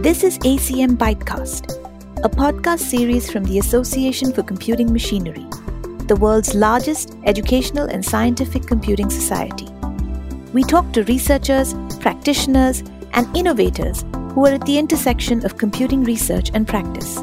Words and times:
This 0.00 0.22
is 0.22 0.38
ACM 0.38 0.96
Bytecast, 0.96 1.74
a 2.24 2.28
podcast 2.28 2.78
series 2.78 3.28
from 3.28 3.42
the 3.42 3.58
Association 3.58 4.32
for 4.32 4.44
Computing 4.44 4.92
Machinery, 4.92 5.44
the 6.06 6.14
world's 6.14 6.54
largest 6.54 7.16
educational 7.24 7.88
and 7.88 8.04
scientific 8.04 8.64
computing 8.64 9.10
society. 9.10 9.66
We 10.52 10.62
talk 10.62 10.92
to 10.92 11.02
researchers, 11.02 11.74
practitioners, 11.98 12.84
and 13.14 13.36
innovators 13.36 14.04
who 14.34 14.46
are 14.46 14.52
at 14.52 14.66
the 14.66 14.78
intersection 14.78 15.44
of 15.44 15.58
computing 15.58 16.04
research 16.04 16.52
and 16.54 16.68
practice. 16.68 17.18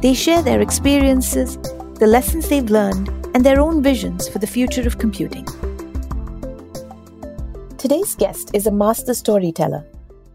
They 0.00 0.14
share 0.14 0.42
their 0.42 0.60
experiences, 0.60 1.56
the 1.98 2.06
lessons 2.06 2.48
they've 2.48 2.70
learned, 2.70 3.08
and 3.34 3.44
their 3.44 3.60
own 3.60 3.82
visions 3.82 4.28
for 4.28 4.38
the 4.38 4.46
future 4.46 4.86
of 4.86 4.98
computing. 4.98 5.44
Today's 7.78 8.14
guest 8.14 8.52
is 8.54 8.68
a 8.68 8.70
master 8.70 9.12
storyteller. 9.12 9.84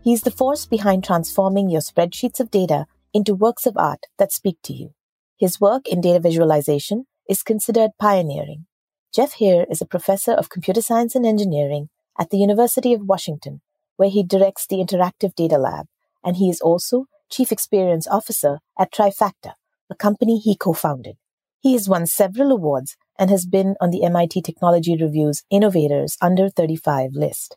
He's 0.03 0.23
the 0.23 0.31
force 0.31 0.65
behind 0.65 1.03
transforming 1.03 1.69
your 1.69 1.81
spreadsheets 1.81 2.39
of 2.39 2.49
data 2.49 2.87
into 3.13 3.35
works 3.35 3.67
of 3.67 3.77
art 3.77 4.05
that 4.17 4.31
speak 4.31 4.57
to 4.63 4.73
you. 4.73 4.95
His 5.37 5.61
work 5.61 5.87
in 5.87 6.01
data 6.01 6.19
visualization 6.19 7.05
is 7.29 7.43
considered 7.43 7.91
pioneering. 7.99 8.65
Jeff 9.13 9.33
Heer 9.33 9.65
is 9.69 9.79
a 9.79 9.85
professor 9.85 10.31
of 10.31 10.49
computer 10.49 10.81
science 10.81 11.13
and 11.13 11.23
engineering 11.23 11.89
at 12.19 12.31
the 12.31 12.39
University 12.39 12.93
of 12.93 13.07
Washington, 13.07 13.61
where 13.95 14.09
he 14.09 14.23
directs 14.23 14.65
the 14.65 14.77
Interactive 14.77 15.35
Data 15.35 15.59
Lab, 15.59 15.85
and 16.23 16.37
he 16.37 16.49
is 16.49 16.61
also 16.61 17.05
Chief 17.29 17.51
Experience 17.51 18.07
Officer 18.07 18.59
at 18.79 18.91
Trifacta, 18.91 19.53
a 19.89 19.95
company 19.95 20.39
he 20.39 20.55
co-founded. 20.55 21.17
He 21.59 21.73
has 21.73 21.87
won 21.87 22.07
several 22.07 22.51
awards 22.51 22.97
and 23.19 23.29
has 23.29 23.45
been 23.45 23.75
on 23.79 23.91
the 23.91 24.03
MIT 24.03 24.41
Technology 24.41 24.97
Review's 24.99 25.43
Innovators 25.51 26.17
Under 26.21 26.49
35 26.49 27.11
list. 27.13 27.55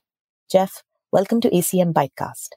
Jeff, 0.50 0.82
welcome 1.14 1.40
to 1.40 1.48
ACM 1.50 1.92
Bytecast. 1.92 2.48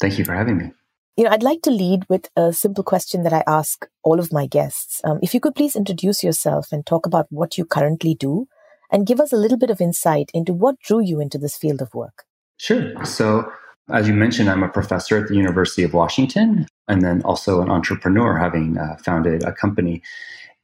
Thank 0.00 0.18
you 0.18 0.24
for 0.24 0.32
having 0.32 0.56
me. 0.56 0.72
You 1.18 1.24
know, 1.24 1.30
I'd 1.30 1.42
like 1.42 1.60
to 1.62 1.70
lead 1.70 2.06
with 2.08 2.30
a 2.36 2.54
simple 2.54 2.82
question 2.82 3.22
that 3.24 3.34
I 3.34 3.44
ask 3.46 3.86
all 4.02 4.18
of 4.18 4.32
my 4.32 4.46
guests. 4.46 5.02
Um, 5.04 5.18
if 5.20 5.34
you 5.34 5.40
could 5.40 5.54
please 5.54 5.76
introduce 5.76 6.24
yourself 6.24 6.72
and 6.72 6.86
talk 6.86 7.04
about 7.04 7.26
what 7.28 7.58
you 7.58 7.66
currently 7.66 8.14
do 8.14 8.46
and 8.90 9.06
give 9.06 9.20
us 9.20 9.30
a 9.30 9.36
little 9.36 9.58
bit 9.58 9.68
of 9.68 9.82
insight 9.82 10.30
into 10.32 10.54
what 10.54 10.80
drew 10.80 11.02
you 11.02 11.20
into 11.20 11.36
this 11.36 11.58
field 11.58 11.82
of 11.82 11.92
work. 11.92 12.24
Sure. 12.56 13.04
So, 13.04 13.52
as 13.90 14.08
you 14.08 14.14
mentioned, 14.14 14.48
I'm 14.48 14.62
a 14.62 14.68
professor 14.68 15.18
at 15.18 15.28
the 15.28 15.36
University 15.36 15.82
of 15.82 15.92
Washington 15.92 16.66
and 16.88 17.02
then 17.02 17.20
also 17.24 17.60
an 17.60 17.68
entrepreneur, 17.68 18.38
having 18.38 18.78
uh, 18.78 18.96
founded 19.04 19.44
a 19.44 19.52
company. 19.52 20.00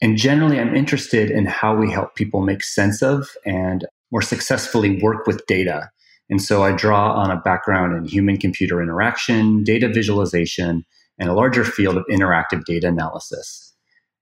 And 0.01 0.17
generally, 0.17 0.59
I'm 0.59 0.75
interested 0.75 1.31
in 1.31 1.45
how 1.45 1.77
we 1.77 1.91
help 1.91 2.15
people 2.15 2.41
make 2.41 2.65
sense 2.65 3.03
of 3.03 3.29
and 3.45 3.85
more 4.11 4.23
successfully 4.23 5.03
work 5.03 5.27
with 5.27 5.45
data. 5.47 5.91
And 6.31 6.41
so 6.41 6.63
I 6.63 6.73
draw 6.73 7.13
on 7.13 7.31
a 7.31 7.41
background 7.41 7.97
in 7.97 8.05
human 8.05 8.39
computer 8.39 8.83
interaction, 8.83 9.63
data 9.63 9.89
visualization, 9.89 10.85
and 11.19 11.29
a 11.29 11.35
larger 11.35 11.65
field 11.65 11.97
of 11.97 12.05
interactive 12.11 12.65
data 12.65 12.89
analysis. 12.89 13.73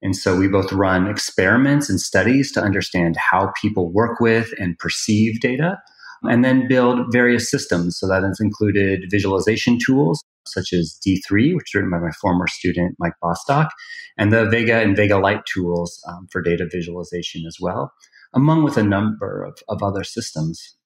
And 0.03 0.17
so 0.17 0.36
we 0.36 0.48
both 0.48 0.72
run 0.72 1.06
experiments 1.06 1.89
and 1.89 2.00
studies 2.00 2.50
to 2.53 2.61
understand 2.61 3.17
how 3.17 3.53
people 3.61 3.92
work 3.92 4.19
with 4.19 4.53
and 4.59 4.77
perceive 4.78 5.41
data, 5.41 5.78
and 6.25 6.44
then 6.44 6.69
build 6.69 7.12
various 7.12 7.50
systems. 7.50 7.98
So 7.98 8.09
that 8.09 8.25
has 8.25 8.41
included 8.41 9.05
visualization 9.11 9.78
tools 9.78 10.22
such 10.47 10.72
as 10.72 10.98
D3, 11.06 11.55
which 11.55 11.70
is 11.70 11.75
written 11.75 11.91
by 11.91 11.98
my 11.98 12.11
former 12.20 12.47
student, 12.47 12.97
Mike 12.98 13.14
Bostock, 13.22 13.70
and 14.19 14.33
the 14.33 14.48
Vega 14.48 14.81
and 14.81 14.97
Vega 14.97 15.19
Lite 15.19 15.47
tools 15.47 16.03
um, 16.09 16.27
for 16.31 16.42
data 16.42 16.66
visualization 16.70 17.44
as 17.47 17.59
well, 17.61 17.92
among 18.34 18.64
with 18.64 18.77
a 18.77 18.83
number 18.83 19.44
of, 19.44 19.59
of 19.69 19.83
other 19.83 20.05
systems. 20.05 20.77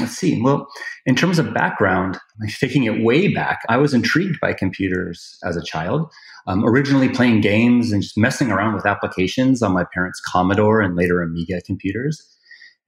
Let's 0.00 0.16
see. 0.16 0.40
Well, 0.40 0.66
in 1.06 1.14
terms 1.14 1.38
of 1.38 1.54
background, 1.54 2.18
taking 2.58 2.84
it 2.84 3.04
way 3.04 3.32
back, 3.32 3.60
I 3.68 3.76
was 3.76 3.94
intrigued 3.94 4.40
by 4.40 4.52
computers 4.52 5.38
as 5.44 5.56
a 5.56 5.62
child. 5.62 6.10
Um, 6.46 6.64
originally 6.64 7.08
playing 7.08 7.40
games 7.40 7.92
and 7.92 8.02
just 8.02 8.18
messing 8.18 8.50
around 8.50 8.74
with 8.74 8.86
applications 8.86 9.62
on 9.62 9.72
my 9.72 9.84
parents' 9.94 10.20
Commodore 10.20 10.82
and 10.82 10.96
later 10.96 11.22
Amiga 11.22 11.60
computers. 11.62 12.20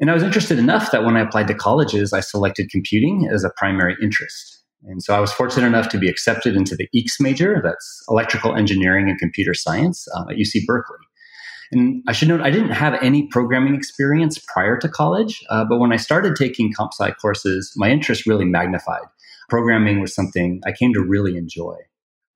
And 0.00 0.10
I 0.10 0.14
was 0.14 0.22
interested 0.22 0.58
enough 0.58 0.90
that 0.90 1.04
when 1.04 1.16
I 1.16 1.20
applied 1.20 1.48
to 1.48 1.54
colleges, 1.54 2.12
I 2.12 2.20
selected 2.20 2.70
computing 2.70 3.28
as 3.32 3.44
a 3.44 3.50
primary 3.56 3.96
interest. 4.02 4.62
And 4.84 5.02
so 5.02 5.14
I 5.14 5.20
was 5.20 5.32
fortunate 5.32 5.66
enough 5.66 5.88
to 5.90 5.98
be 5.98 6.08
accepted 6.08 6.54
into 6.54 6.76
the 6.76 6.88
EECS 6.94 7.20
major, 7.20 7.60
that's 7.64 8.04
electrical 8.08 8.54
engineering 8.54 9.08
and 9.08 9.18
computer 9.18 9.54
science 9.54 10.06
uh, 10.14 10.24
at 10.30 10.36
UC 10.36 10.66
Berkeley. 10.66 10.98
And 11.72 12.02
I 12.06 12.12
should 12.12 12.28
note, 12.28 12.40
I 12.40 12.50
didn't 12.50 12.70
have 12.70 12.94
any 13.02 13.26
programming 13.28 13.74
experience 13.74 14.38
prior 14.38 14.78
to 14.78 14.88
college, 14.88 15.42
uh, 15.50 15.64
but 15.64 15.78
when 15.78 15.92
I 15.92 15.96
started 15.96 16.36
taking 16.36 16.72
comp 16.72 16.92
sci 16.92 17.10
courses, 17.12 17.72
my 17.76 17.90
interest 17.90 18.26
really 18.26 18.44
magnified. 18.44 19.02
Programming 19.48 20.00
was 20.00 20.14
something 20.14 20.60
I 20.66 20.72
came 20.72 20.92
to 20.94 21.00
really 21.00 21.36
enjoy. 21.36 21.76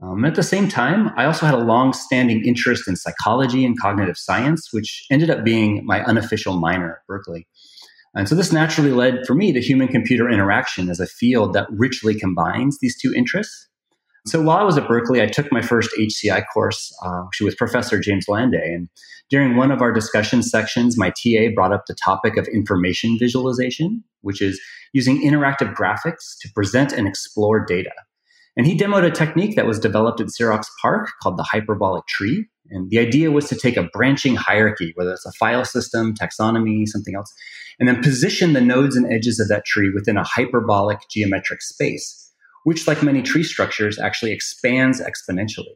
Um, 0.03 0.25
at 0.25 0.35
the 0.35 0.43
same 0.43 0.69
time, 0.69 1.11
I 1.17 1.27
also 1.27 1.45
had 1.45 1.55
a 1.55 1.59
long 1.59 1.93
standing 1.93 2.45
interest 2.45 2.89
in 2.89 2.97
psychology 2.97 3.67
and 3.67 3.79
cognitive 3.79 4.17
science, 4.17 4.73
which 4.73 5.05
ended 5.11 5.29
up 5.29 5.45
being 5.45 5.85
my 5.85 6.03
unofficial 6.05 6.59
minor 6.59 6.93
at 6.93 7.07
Berkeley. 7.07 7.47
And 8.15 8.29
so 8.29 8.35
this 8.35 8.51
naturally 8.51 8.91
led 8.91 9.27
for 9.27 9.35
me 9.35 9.53
to 9.53 9.61
human 9.61 9.89
computer 9.89 10.29
interaction 10.29 10.89
as 10.89 11.01
a 11.01 11.07
field 11.07 11.53
that 11.53 11.69
richly 11.71 12.15
combines 12.15 12.79
these 12.81 12.99
two 13.01 13.13
interests. 13.15 13.69
So 14.31 14.41
while 14.41 14.59
I 14.59 14.63
was 14.63 14.79
at 14.79 14.87
Berkeley, 14.87 15.21
I 15.21 15.27
took 15.27 15.51
my 15.51 15.61
first 15.61 15.91
HCI 15.99 16.45
course 16.55 16.97
uh, 17.05 17.25
with 17.41 17.57
Professor 17.57 17.99
James 17.99 18.27
Landay. 18.29 18.75
And 18.77 18.89
during 19.29 19.57
one 19.57 19.73
of 19.73 19.83
our 19.83 19.91
discussion 19.93 20.45
sections, 20.45 20.97
my 20.97 21.11
TA 21.11 21.53
brought 21.53 21.73
up 21.73 21.87
the 21.87 21.97
topic 21.97 22.37
of 22.37 22.47
information 22.47 23.17
visualization, 23.19 24.05
which 24.21 24.41
is 24.41 24.61
using 24.93 25.21
interactive 25.21 25.75
graphics 25.75 26.39
to 26.43 26.49
present 26.55 26.93
and 26.93 27.09
explore 27.09 27.65
data. 27.65 27.91
And 28.57 28.69
he 28.69 28.79
demoed 28.79 29.05
a 29.05 29.11
technique 29.11 29.57
that 29.57 29.67
was 29.67 29.81
developed 29.81 30.21
at 30.21 30.29
Xerox 30.29 30.67
PARC 30.81 31.09
called 31.21 31.37
the 31.37 31.49
hyperbolic 31.51 32.07
tree. 32.07 32.47
And 32.71 32.89
the 32.89 33.01
idea 33.01 33.33
was 33.33 33.49
to 33.49 33.57
take 33.57 33.77
a 33.77 33.89
branching 33.93 34.37
hierarchy, 34.37 34.93
whether 34.95 35.11
it's 35.11 35.27
a 35.27 35.33
file 35.41 35.65
system, 35.65 36.15
taxonomy, 36.15 36.87
something 36.87 37.17
else, 37.17 37.35
and 37.81 37.89
then 37.89 38.01
position 38.01 38.53
the 38.53 38.61
nodes 38.61 38.95
and 38.95 39.13
edges 39.13 39.41
of 39.41 39.49
that 39.49 39.65
tree 39.65 39.91
within 39.93 40.17
a 40.17 40.23
hyperbolic 40.23 41.01
geometric 41.11 41.63
space, 41.63 42.20
which, 42.65 42.87
like 42.87 43.03
many 43.03 43.23
tree 43.23 43.45
structures, 43.45 43.99
actually 43.99 44.33
expands 44.33 45.01
exponentially. 45.01 45.75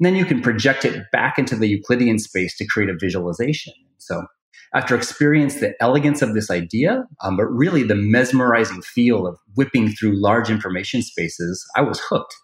And 0.00 0.06
then 0.06 0.16
you 0.16 0.24
can 0.24 0.42
project 0.42 0.84
it 0.84 1.04
back 1.12 1.38
into 1.38 1.56
the 1.56 1.68
Euclidean 1.68 2.18
space 2.18 2.56
to 2.56 2.66
create 2.66 2.90
a 2.90 2.96
visualization. 2.98 3.72
So 3.98 4.26
after 4.74 4.96
experiencing 4.96 5.60
the 5.60 5.74
elegance 5.80 6.20
of 6.20 6.34
this 6.34 6.50
idea, 6.50 7.04
um, 7.22 7.36
but 7.36 7.44
really 7.44 7.84
the 7.84 7.94
mesmerizing 7.94 8.82
feel 8.82 9.26
of 9.26 9.38
whipping 9.54 9.92
through 9.92 10.20
large 10.20 10.50
information 10.50 11.00
spaces, 11.00 11.64
I 11.76 11.82
was 11.82 12.00
hooked. 12.00 12.34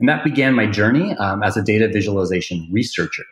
And 0.00 0.08
that 0.08 0.24
began 0.24 0.54
my 0.54 0.66
journey 0.66 1.14
um, 1.16 1.42
as 1.42 1.56
a 1.56 1.62
data 1.62 1.88
visualization 1.88 2.68
researcher. 2.72 3.24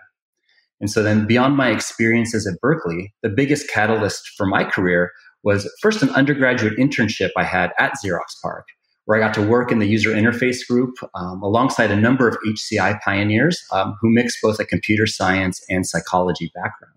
And 0.80 0.90
so 0.90 1.02
then 1.02 1.26
beyond 1.26 1.56
my 1.56 1.70
experiences 1.70 2.46
at 2.46 2.60
Berkeley, 2.60 3.14
the 3.22 3.28
biggest 3.28 3.68
catalyst 3.68 4.28
for 4.36 4.46
my 4.46 4.62
career 4.62 5.10
was 5.42 5.70
first 5.80 6.02
an 6.02 6.10
undergraduate 6.10 6.76
internship 6.76 7.30
I 7.36 7.44
had 7.44 7.72
at 7.78 7.94
Xerox 8.04 8.34
PARC, 8.42 8.66
where 9.06 9.16
I 9.16 9.24
got 9.24 9.34
to 9.34 9.42
work 9.42 9.72
in 9.72 9.78
the 9.78 9.86
user 9.86 10.10
interface 10.10 10.66
group 10.68 10.94
um, 11.14 11.42
alongside 11.42 11.90
a 11.90 11.96
number 11.96 12.28
of 12.28 12.36
HCI 12.46 13.00
pioneers 13.00 13.64
um, 13.72 13.96
who 14.00 14.10
mixed 14.10 14.38
both 14.42 14.60
a 14.60 14.64
computer 14.64 15.06
science 15.06 15.64
and 15.68 15.86
psychology 15.86 16.50
background. 16.54 16.92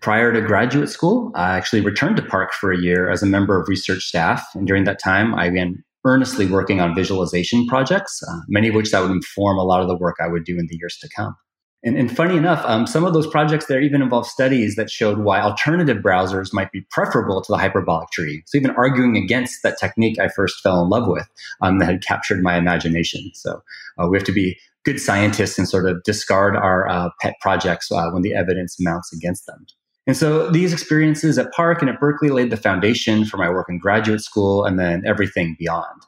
Prior 0.00 0.32
to 0.32 0.40
graduate 0.40 0.88
school, 0.88 1.32
I 1.34 1.56
actually 1.56 1.80
returned 1.80 2.16
to 2.16 2.22
PARC 2.22 2.52
for 2.52 2.72
a 2.72 2.78
year 2.78 3.10
as 3.10 3.22
a 3.22 3.26
member 3.26 3.60
of 3.60 3.68
research 3.68 4.04
staff. 4.04 4.46
And 4.54 4.66
during 4.66 4.84
that 4.84 5.00
time, 5.02 5.34
I 5.34 5.50
began 5.50 5.82
earnestly 6.04 6.46
working 6.46 6.80
on 6.80 6.94
visualization 6.94 7.66
projects, 7.66 8.20
uh, 8.28 8.38
many 8.48 8.68
of 8.68 8.76
which 8.76 8.92
that 8.92 9.00
would 9.00 9.10
inform 9.10 9.58
a 9.58 9.64
lot 9.64 9.82
of 9.82 9.88
the 9.88 9.96
work 9.96 10.16
I 10.20 10.28
would 10.28 10.44
do 10.44 10.56
in 10.58 10.68
the 10.68 10.76
years 10.76 10.96
to 11.02 11.08
come. 11.14 11.34
And, 11.84 11.96
and 11.96 12.14
funny 12.14 12.36
enough, 12.36 12.64
um, 12.64 12.88
some 12.88 13.04
of 13.04 13.14
those 13.14 13.26
projects 13.26 13.66
there 13.66 13.80
even 13.80 14.02
involve 14.02 14.26
studies 14.26 14.74
that 14.74 14.90
showed 14.90 15.18
why 15.18 15.40
alternative 15.40 15.98
browsers 15.98 16.52
might 16.52 16.72
be 16.72 16.80
preferable 16.90 17.40
to 17.40 17.52
the 17.52 17.58
hyperbolic 17.58 18.10
tree. 18.10 18.42
So 18.46 18.58
even 18.58 18.72
arguing 18.72 19.16
against 19.16 19.62
that 19.62 19.78
technique 19.78 20.18
I 20.18 20.28
first 20.28 20.60
fell 20.60 20.82
in 20.82 20.88
love 20.88 21.06
with 21.06 21.28
um, 21.60 21.78
that 21.78 21.86
had 21.86 22.02
captured 22.04 22.42
my 22.42 22.56
imagination. 22.56 23.30
So 23.34 23.62
uh, 23.96 24.08
we 24.08 24.16
have 24.16 24.26
to 24.26 24.32
be 24.32 24.58
good 24.84 25.00
scientists 25.00 25.56
and 25.56 25.68
sort 25.68 25.88
of 25.88 26.02
discard 26.02 26.56
our 26.56 26.88
uh, 26.88 27.10
pet 27.20 27.34
projects 27.40 27.92
uh, 27.92 28.10
when 28.10 28.22
the 28.22 28.34
evidence 28.34 28.76
mounts 28.80 29.12
against 29.12 29.46
them. 29.46 29.64
And 30.08 30.16
so 30.16 30.50
these 30.50 30.72
experiences 30.72 31.38
at 31.38 31.52
PARC 31.52 31.82
and 31.82 31.90
at 31.90 32.00
Berkeley 32.00 32.30
laid 32.30 32.50
the 32.50 32.56
foundation 32.56 33.24
for 33.24 33.36
my 33.36 33.50
work 33.50 33.66
in 33.68 33.78
graduate 33.78 34.22
school 34.22 34.64
and 34.64 34.78
then 34.78 35.02
everything 35.06 35.54
beyond. 35.58 36.02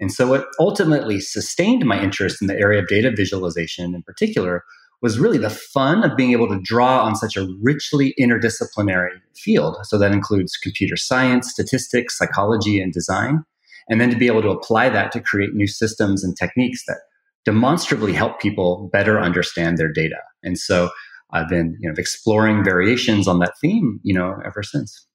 And 0.00 0.10
so 0.10 0.26
what 0.26 0.46
ultimately 0.58 1.20
sustained 1.20 1.84
my 1.84 2.02
interest 2.02 2.40
in 2.40 2.48
the 2.48 2.58
area 2.58 2.80
of 2.80 2.88
data 2.88 3.12
visualization 3.14 3.94
in 3.94 4.02
particular 4.02 4.64
was 5.02 5.18
really 5.18 5.38
the 5.38 5.50
fun 5.50 6.04
of 6.04 6.16
being 6.16 6.30
able 6.30 6.48
to 6.48 6.60
draw 6.62 7.02
on 7.02 7.16
such 7.16 7.36
a 7.36 7.48
richly 7.60 8.14
interdisciplinary 8.18 9.18
field. 9.34 9.76
So 9.82 9.98
that 9.98 10.12
includes 10.12 10.56
computer 10.56 10.96
science, 10.96 11.50
statistics, 11.50 12.16
psychology, 12.16 12.80
and 12.80 12.92
design. 12.92 13.44
And 13.88 14.00
then 14.00 14.10
to 14.10 14.16
be 14.16 14.28
able 14.28 14.42
to 14.42 14.50
apply 14.50 14.90
that 14.90 15.10
to 15.12 15.20
create 15.20 15.54
new 15.54 15.66
systems 15.66 16.22
and 16.22 16.36
techniques 16.36 16.84
that 16.86 16.98
demonstrably 17.44 18.12
help 18.12 18.40
people 18.40 18.88
better 18.92 19.20
understand 19.20 19.76
their 19.76 19.92
data. 19.92 20.18
And 20.44 20.56
so 20.56 20.90
I've 21.32 21.48
been, 21.48 21.76
you 21.80 21.88
know, 21.88 21.94
exploring 21.98 22.62
variations 22.62 23.26
on 23.26 23.40
that 23.40 23.54
theme, 23.60 23.98
you 24.04 24.14
know, 24.14 24.36
ever 24.46 24.62
since. 24.62 25.06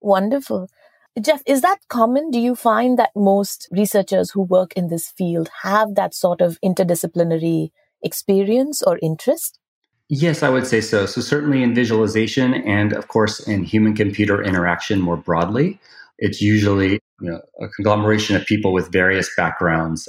Wonderful. 0.00 0.68
Jeff, 1.20 1.42
is 1.46 1.60
that 1.62 1.78
common? 1.88 2.30
Do 2.30 2.38
you 2.38 2.54
find 2.54 2.98
that 2.98 3.10
most 3.16 3.68
researchers 3.72 4.30
who 4.30 4.42
work 4.42 4.72
in 4.74 4.88
this 4.88 5.10
field 5.10 5.50
have 5.62 5.96
that 5.96 6.14
sort 6.14 6.40
of 6.40 6.58
interdisciplinary 6.64 7.70
experience 8.02 8.82
or 8.82 8.98
interest? 9.02 9.58
Yes, 10.08 10.42
I 10.42 10.50
would 10.50 10.66
say 10.66 10.80
so. 10.80 11.06
So, 11.06 11.20
certainly 11.20 11.62
in 11.62 11.74
visualization 11.74 12.54
and, 12.54 12.92
of 12.92 13.08
course, 13.08 13.40
in 13.40 13.64
human 13.64 13.94
computer 13.94 14.42
interaction 14.42 15.00
more 15.00 15.16
broadly, 15.16 15.80
it's 16.18 16.42
usually 16.42 17.00
you 17.20 17.30
know, 17.30 17.40
a 17.60 17.68
conglomeration 17.68 18.36
of 18.36 18.44
people 18.44 18.72
with 18.72 18.92
various 18.92 19.30
backgrounds 19.36 20.08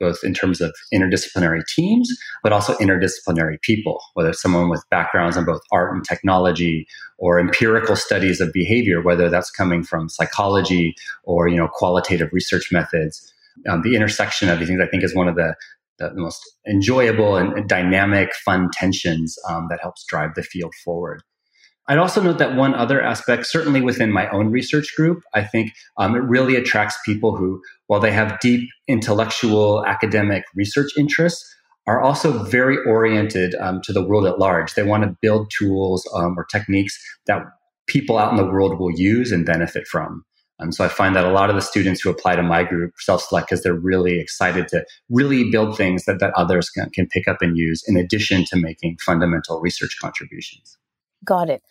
both 0.00 0.18
in 0.22 0.34
terms 0.34 0.60
of 0.60 0.74
interdisciplinary 0.92 1.62
teams, 1.66 2.10
but 2.42 2.52
also 2.52 2.74
interdisciplinary 2.74 3.60
people, 3.62 4.00
whether 4.14 4.32
someone 4.32 4.68
with 4.68 4.84
backgrounds 4.90 5.36
in 5.36 5.44
both 5.44 5.60
art 5.72 5.94
and 5.94 6.04
technology 6.04 6.86
or 7.18 7.38
empirical 7.38 7.96
studies 7.96 8.40
of 8.40 8.52
behavior, 8.52 9.02
whether 9.02 9.28
that's 9.28 9.50
coming 9.50 9.82
from 9.82 10.08
psychology 10.08 10.94
or, 11.24 11.48
you 11.48 11.56
know, 11.56 11.68
qualitative 11.68 12.30
research 12.32 12.70
methods. 12.72 13.32
Um, 13.68 13.82
the 13.82 13.96
intersection 13.96 14.48
of 14.48 14.58
these 14.58 14.68
things, 14.68 14.80
I 14.80 14.86
think, 14.86 15.04
is 15.04 15.14
one 15.14 15.28
of 15.28 15.36
the, 15.36 15.54
the 16.10 16.20
most 16.20 16.40
enjoyable 16.68 17.36
and 17.36 17.68
dynamic, 17.68 18.34
fun 18.44 18.68
tensions 18.72 19.36
um, 19.48 19.66
that 19.70 19.80
helps 19.80 20.04
drive 20.06 20.34
the 20.34 20.42
field 20.42 20.74
forward. 20.84 21.22
I'd 21.88 21.98
also 21.98 22.22
note 22.22 22.38
that 22.38 22.54
one 22.54 22.74
other 22.74 23.02
aspect, 23.02 23.46
certainly 23.46 23.80
within 23.80 24.12
my 24.12 24.28
own 24.30 24.50
research 24.50 24.94
group, 24.96 25.22
I 25.34 25.42
think 25.42 25.72
um, 25.98 26.14
it 26.14 26.20
really 26.20 26.54
attracts 26.54 26.96
people 27.04 27.36
who, 27.36 27.60
while 27.88 28.00
they 28.00 28.12
have 28.12 28.38
deep 28.40 28.68
intellectual 28.86 29.84
academic 29.84 30.44
research 30.54 30.92
interests, 30.96 31.44
are 31.88 32.00
also 32.00 32.44
very 32.44 32.78
oriented 32.86 33.56
um, 33.56 33.80
to 33.82 33.92
the 33.92 34.04
world 34.04 34.26
at 34.26 34.38
large. 34.38 34.74
They 34.74 34.84
want 34.84 35.02
to 35.02 35.16
build 35.20 35.50
tools 35.50 36.08
um, 36.14 36.38
or 36.38 36.44
techniques 36.44 36.96
that 37.26 37.42
people 37.88 38.16
out 38.16 38.30
in 38.30 38.36
the 38.36 38.50
world 38.50 38.78
will 38.78 38.92
use 38.92 39.32
and 39.32 39.44
benefit 39.44 39.88
from. 39.88 40.24
Um, 40.62 40.70
so 40.70 40.84
I 40.84 40.88
find 40.88 41.16
that 41.16 41.24
a 41.24 41.32
lot 41.32 41.50
of 41.50 41.56
the 41.56 41.62
students 41.62 42.00
who 42.00 42.10
apply 42.10 42.36
to 42.36 42.42
my 42.42 42.62
group 42.62 42.92
self-select 42.98 43.48
because 43.48 43.62
they're 43.62 43.74
really 43.74 44.20
excited 44.20 44.68
to 44.68 44.84
really 45.10 45.50
build 45.50 45.76
things 45.76 46.04
that, 46.04 46.20
that 46.20 46.32
others 46.36 46.70
can, 46.70 46.88
can 46.90 47.08
pick 47.08 47.26
up 47.26 47.42
and 47.42 47.56
use 47.56 47.82
in 47.86 47.96
addition 47.96 48.44
to 48.46 48.56
making 48.56 48.96
fundamental 49.04 49.60
research 49.60 49.96
contributions. 50.00 50.78
Got 51.24 51.50
it. 51.50 51.62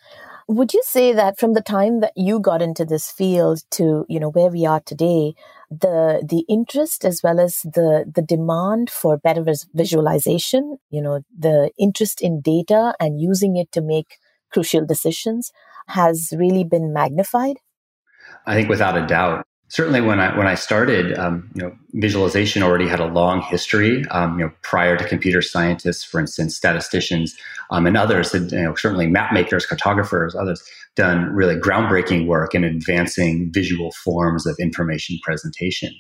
Would 0.48 0.74
you 0.74 0.82
say 0.86 1.14
that 1.14 1.40
from 1.40 1.54
the 1.54 1.62
time 1.62 2.02
that 2.02 2.12
you 2.18 2.40
got 2.40 2.62
into 2.62 2.84
this 2.84 3.10
field 3.10 3.62
to, 3.72 4.06
you 4.10 4.20
know, 4.20 4.30
where 4.30 4.50
we 4.50 4.66
are 4.66 4.82
today, 4.82 5.34
the 5.70 6.26
the 6.28 6.44
interest 6.50 7.06
as 7.06 7.22
well 7.24 7.40
as 7.40 7.62
the 7.62 8.12
the 8.14 8.22
demand 8.22 8.90
for 8.90 9.18
better 9.18 9.46
visualization, 9.74 10.78
you 10.90 11.02
know, 11.02 11.22
the 11.38 11.72
interest 11.78 12.22
in 12.22 12.42
data 12.42 12.94
and 13.00 13.22
using 13.22 13.56
it 13.56 13.72
to 13.72 13.82
make 13.82 14.18
crucial 14.52 14.86
decisions 14.86 15.52
has 15.88 16.34
really 16.36 16.66
been 16.66 16.92
magnified? 16.92 17.58
I 18.46 18.56
think 18.56 18.70
without 18.70 18.98
a 18.98 19.06
doubt 19.06 19.46
certainly 19.72 20.02
when 20.02 20.20
I 20.20 20.38
when 20.38 20.48
I 20.48 20.56
started, 20.56 21.18
um, 21.18 21.50
you 21.56 21.64
know, 21.64 21.76
visualization 21.94 22.62
already 22.62 22.88
had 22.88 23.00
a 23.00 23.06
long 23.06 23.42
history. 23.42 24.06
Um, 24.12 24.38
you 24.38 24.46
know, 24.46 24.52
prior 24.62 24.98
to 24.98 25.08
computer 25.08 25.42
scientists, 25.42 26.04
for 26.04 26.20
instance, 26.20 26.56
statisticians 26.56 27.36
um, 27.72 27.88
and 27.88 27.98
others, 27.98 28.34
had, 28.34 28.52
you 28.52 28.62
know, 28.62 28.76
certainly 28.76 29.08
map 29.08 29.34
makers, 29.34 29.66
cartographers, 29.66 30.36
others, 30.36 30.62
done 30.96 31.34
really 31.34 31.56
groundbreaking 31.56 32.28
work 32.28 32.54
in 32.54 32.64
advancing 32.64 33.50
visual 33.54 33.92
forms 34.04 34.46
of 34.46 34.56
information 34.60 35.18
presentation. 35.24 35.94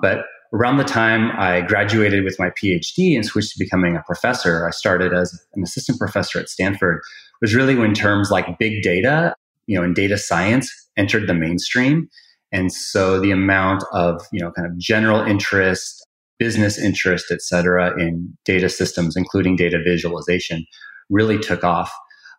But 0.00 0.26
around 0.52 0.76
the 0.76 0.84
time 0.84 1.32
I 1.38 1.62
graduated 1.62 2.24
with 2.24 2.38
my 2.38 2.50
PhD 2.50 3.16
and 3.16 3.24
switched 3.24 3.52
to 3.52 3.58
becoming 3.58 3.96
a 3.96 4.02
professor, 4.02 4.66
I 4.66 4.70
started 4.70 5.12
as 5.14 5.38
an 5.54 5.62
assistant 5.62 5.98
professor 5.98 6.38
at 6.38 6.48
Stanford. 6.48 7.00
Was 7.40 7.54
really 7.54 7.76
when 7.76 7.94
terms 7.94 8.30
like 8.30 8.58
big 8.58 8.82
data, 8.82 9.34
you 9.66 9.78
know, 9.78 9.84
and 9.84 9.94
data 9.94 10.18
science 10.18 10.87
entered 10.98 11.26
the 11.26 11.34
mainstream 11.34 12.08
and 12.52 12.72
so 12.72 13.20
the 13.20 13.30
amount 13.30 13.84
of, 13.92 14.22
you 14.32 14.40
know, 14.40 14.50
kind 14.52 14.66
of 14.66 14.76
general 14.78 15.20
interest, 15.20 16.06
business 16.38 16.78
interest, 16.78 17.26
et 17.30 17.42
cetera, 17.42 17.98
in 18.00 18.36
data 18.44 18.68
systems, 18.68 19.16
including 19.16 19.56
data 19.56 19.78
visualization, 19.84 20.64
really 21.10 21.38
took 21.38 21.62
off. 21.62 21.92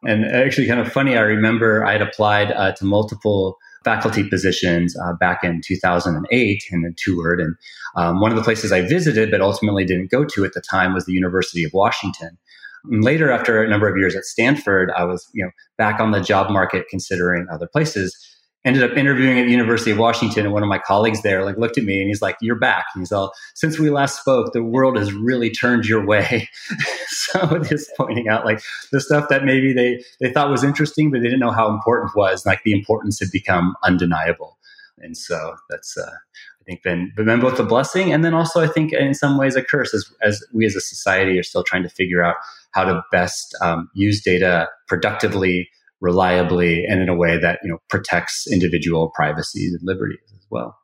And 0.04 0.26
actually, 0.26 0.68
kind 0.68 0.80
of 0.80 0.92
funny, 0.92 1.18
I 1.18 1.22
remember 1.22 1.86
I 1.86 1.92
had 1.94 2.02
applied 2.02 2.52
uh, 2.52 2.72
to 2.74 2.86
multiple 2.86 3.58
faculty 3.84 4.28
positions 4.28 4.96
uh, 4.98 5.14
back 5.14 5.44
in 5.44 5.62
2008 5.66 6.64
and 6.72 6.98
toured. 6.98 7.42
And 7.42 7.56
um, 7.96 8.22
one 8.22 8.32
of 8.32 8.38
the 8.38 8.44
places 8.44 8.72
I 8.72 8.82
visited, 8.82 9.30
but 9.30 9.42
ultimately 9.42 9.86
didn't 9.86 10.10
go 10.10 10.26
to 10.26 10.46
at 10.46 10.54
the 10.54 10.62
time, 10.62 10.94
was 10.94 11.06
the 11.06 11.14
University 11.14 11.64
of 11.64 11.72
Washington. 11.74 12.38
And 12.86 13.04
later, 13.04 13.30
after 13.30 13.62
a 13.62 13.70
number 13.70 13.90
of 13.90 13.98
years 13.98 14.16
at 14.16 14.24
Stanford, 14.24 14.90
I 14.96 15.04
was, 15.04 15.30
you 15.34 15.44
know, 15.44 15.52
back 15.78 16.00
on 16.00 16.12
the 16.12 16.22
job 16.22 16.50
market 16.50 16.86
considering 16.90 17.46
other 17.52 17.68
places 17.68 18.18
ended 18.66 18.84
up 18.84 18.98
interviewing 18.98 19.40
at 19.40 19.46
the 19.46 19.52
University 19.52 19.92
of 19.92 19.98
Washington, 19.98 20.46
and 20.46 20.54
one 20.54 20.64
of 20.64 20.70
my 20.70 20.80
colleagues 20.80 21.22
there 21.22 21.44
like 21.46 21.58
looked 21.58 21.78
at 21.78 21.84
me 21.84 22.00
and 22.00 22.08
he's 22.08 22.22
like, 22.22 22.36
"You're 22.42 22.60
back." 22.60 22.86
he's 22.96 23.12
all, 23.12 23.34
"Since 23.56 23.80
we 23.80 23.90
last 23.90 24.20
spoke, 24.20 24.54
the 24.54 24.64
world 24.64 24.98
has 24.98 25.14
really 25.14 25.50
turned 25.50 25.86
your 25.86 26.06
way." 26.06 26.50
so 27.08 27.60
just 27.60 27.90
pointing 27.98 28.28
out 28.28 28.46
like 28.46 28.62
the 28.92 29.00
stuff 29.00 29.30
that 29.30 29.46
maybe 29.46 29.74
they 29.74 30.04
they 30.20 30.32
thought 30.32 30.50
was 30.50 30.64
interesting, 30.64 31.12
but 31.12 31.20
they 31.20 31.28
didn't 31.28 31.40
know 31.40 31.52
how 31.52 31.70
important 31.70 32.16
was. 32.16 32.46
Like 32.46 32.64
the 32.64 32.74
importance 32.74 33.20
had 33.20 33.32
become 33.32 33.76
undeniable, 33.84 34.58
and 34.98 35.16
so 35.16 35.56
that's 35.70 35.98
uh, 35.98 36.12
I 36.12 36.64
think 36.66 36.84
been 36.84 37.14
been 37.16 37.40
both 37.40 37.60
a 37.60 37.64
blessing 37.64 38.12
and 38.12 38.24
then 38.24 38.34
also 38.34 38.62
I 38.62 38.68
think 38.68 38.94
in 38.94 39.14
some 39.14 39.38
ways 39.38 39.56
a 39.56 39.64
curse 39.64 39.94
as 39.94 40.12
as 40.22 40.44
we 40.54 40.66
as 40.66 40.76
a 40.76 40.82
society 40.82 41.40
are 41.40 41.44
still 41.44 41.64
trying 41.64 41.84
to 41.84 41.90
figure 41.90 42.24
out 42.24 42.36
how 42.72 42.84
to 42.84 43.02
best 43.12 43.56
um, 43.62 43.90
use 43.96 44.22
data 44.22 44.68
productively 44.88 45.70
reliably 46.02 46.86
and 46.86 47.02
in 47.02 47.10
a 47.10 47.16
way 47.16 47.38
that 47.38 47.60
you 47.64 47.70
know 47.70 47.80
protects 47.90 48.46
individual 48.52 49.12
privacy 49.16 49.68
and 49.68 49.80
liberties 49.84 50.20
as 50.34 50.46
well. 50.50 50.78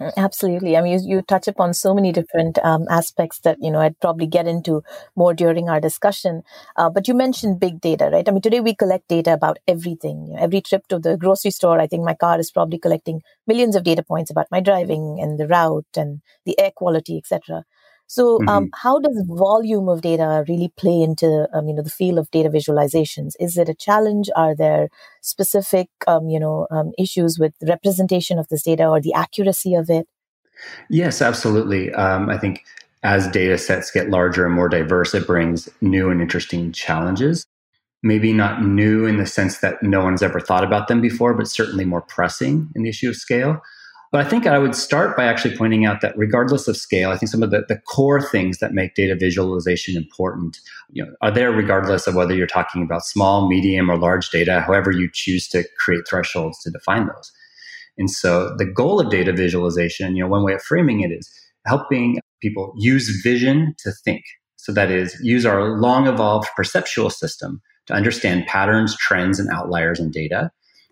Mm, 0.00 0.12
absolutely. 0.16 0.76
I 0.76 0.82
mean 0.82 0.92
you, 1.00 1.16
you 1.16 1.22
touch 1.22 1.48
upon 1.48 1.74
so 1.74 1.94
many 1.94 2.12
different 2.12 2.58
um, 2.64 2.86
aspects 2.88 3.40
that 3.40 3.56
you 3.60 3.70
know 3.70 3.80
i'd 3.80 3.98
probably 4.00 4.26
get 4.26 4.46
into 4.46 4.82
more 5.16 5.34
during 5.34 5.68
our 5.68 5.80
discussion. 5.80 6.42
Uh, 6.76 6.90
but 6.90 7.08
you 7.08 7.14
mentioned 7.14 7.60
big 7.60 7.80
data 7.80 8.10
right? 8.12 8.28
I 8.28 8.32
mean 8.32 8.42
today 8.42 8.60
we 8.60 8.74
collect 8.74 9.08
data 9.08 9.32
about 9.32 9.58
everything. 9.66 10.26
You 10.26 10.34
know, 10.34 10.42
every 10.42 10.60
trip 10.60 10.86
to 10.88 10.98
the 10.98 11.16
grocery 11.16 11.50
store 11.50 11.80
i 11.80 11.86
think 11.86 12.04
my 12.04 12.14
car 12.14 12.38
is 12.38 12.50
probably 12.50 12.78
collecting 12.78 13.22
millions 13.46 13.74
of 13.74 13.84
data 13.84 14.02
points 14.02 14.30
about 14.30 14.46
my 14.50 14.60
driving 14.60 15.18
and 15.20 15.38
the 15.38 15.48
route 15.48 15.96
and 15.96 16.20
the 16.44 16.58
air 16.60 16.72
quality 16.74 17.18
etc 17.18 17.64
so, 18.08 18.38
mm-hmm. 18.38 18.48
um, 18.48 18.70
how 18.72 18.98
does 18.98 19.22
volume 19.28 19.86
of 19.90 20.00
data 20.00 20.42
really 20.48 20.72
play 20.78 21.02
into 21.02 21.46
um, 21.52 21.68
you 21.68 21.74
know 21.74 21.82
the 21.82 21.90
field 21.90 22.18
of 22.18 22.30
data 22.30 22.48
visualizations? 22.48 23.34
Is 23.38 23.58
it 23.58 23.68
a 23.68 23.74
challenge? 23.74 24.30
Are 24.34 24.56
there 24.56 24.88
specific 25.20 25.88
um, 26.06 26.28
you 26.28 26.40
know 26.40 26.66
um, 26.70 26.92
issues 26.98 27.38
with 27.38 27.52
representation 27.62 28.38
of 28.38 28.48
this 28.48 28.62
data 28.62 28.86
or 28.88 28.98
the 28.98 29.12
accuracy 29.12 29.74
of 29.74 29.90
it? 29.90 30.08
Yes, 30.88 31.20
absolutely. 31.20 31.92
Um, 31.92 32.30
I 32.30 32.38
think 32.38 32.64
as 33.02 33.28
data 33.28 33.58
sets 33.58 33.90
get 33.90 34.08
larger 34.08 34.46
and 34.46 34.54
more 34.54 34.70
diverse, 34.70 35.12
it 35.12 35.26
brings 35.26 35.68
new 35.82 36.10
and 36.10 36.22
interesting 36.22 36.72
challenges. 36.72 37.46
Maybe 38.02 38.32
not 38.32 38.64
new 38.64 39.04
in 39.04 39.18
the 39.18 39.26
sense 39.26 39.58
that 39.58 39.82
no 39.82 40.02
one's 40.02 40.22
ever 40.22 40.40
thought 40.40 40.64
about 40.64 40.88
them 40.88 41.02
before, 41.02 41.34
but 41.34 41.46
certainly 41.46 41.84
more 41.84 42.02
pressing 42.02 42.70
in 42.74 42.84
the 42.84 42.88
issue 42.88 43.10
of 43.10 43.16
scale. 43.16 43.60
But 44.10 44.24
I 44.24 44.28
think 44.28 44.46
I 44.46 44.58
would 44.58 44.74
start 44.74 45.16
by 45.16 45.24
actually 45.24 45.56
pointing 45.56 45.84
out 45.84 46.00
that 46.00 46.16
regardless 46.16 46.66
of 46.66 46.76
scale, 46.76 47.10
I 47.10 47.18
think 47.18 47.30
some 47.30 47.42
of 47.42 47.50
the, 47.50 47.64
the 47.68 47.78
core 47.78 48.22
things 48.22 48.58
that 48.58 48.72
make 48.72 48.94
data 48.94 49.14
visualization 49.14 49.96
important 49.96 50.58
you 50.90 51.04
know, 51.04 51.12
are 51.20 51.30
there 51.30 51.50
regardless 51.50 52.06
of 52.06 52.14
whether 52.14 52.34
you're 52.34 52.46
talking 52.46 52.82
about 52.82 53.04
small, 53.04 53.48
medium, 53.48 53.90
or 53.90 53.98
large 53.98 54.30
data, 54.30 54.60
however 54.60 54.90
you 54.90 55.10
choose 55.12 55.46
to 55.48 55.64
create 55.78 56.08
thresholds 56.08 56.58
to 56.62 56.70
define 56.70 57.06
those. 57.06 57.32
And 57.98 58.10
so 58.10 58.54
the 58.56 58.64
goal 58.64 59.00
of 59.00 59.10
data 59.10 59.32
visualization, 59.32 60.16
you 60.16 60.22
know, 60.22 60.28
one 60.28 60.44
way 60.44 60.54
of 60.54 60.62
framing 60.62 61.00
it 61.00 61.10
is 61.10 61.30
helping 61.66 62.18
people 62.40 62.72
use 62.78 63.20
vision 63.22 63.74
to 63.80 63.92
think. 63.92 64.22
So 64.56 64.72
that 64.72 64.90
is 64.90 65.18
use 65.22 65.44
our 65.44 65.78
long 65.78 66.06
evolved 66.06 66.48
perceptual 66.56 67.10
system 67.10 67.60
to 67.86 67.94
understand 67.94 68.46
patterns, 68.46 68.96
trends, 68.96 69.38
and 69.38 69.50
outliers 69.50 70.00
in 70.00 70.10
data 70.10 70.50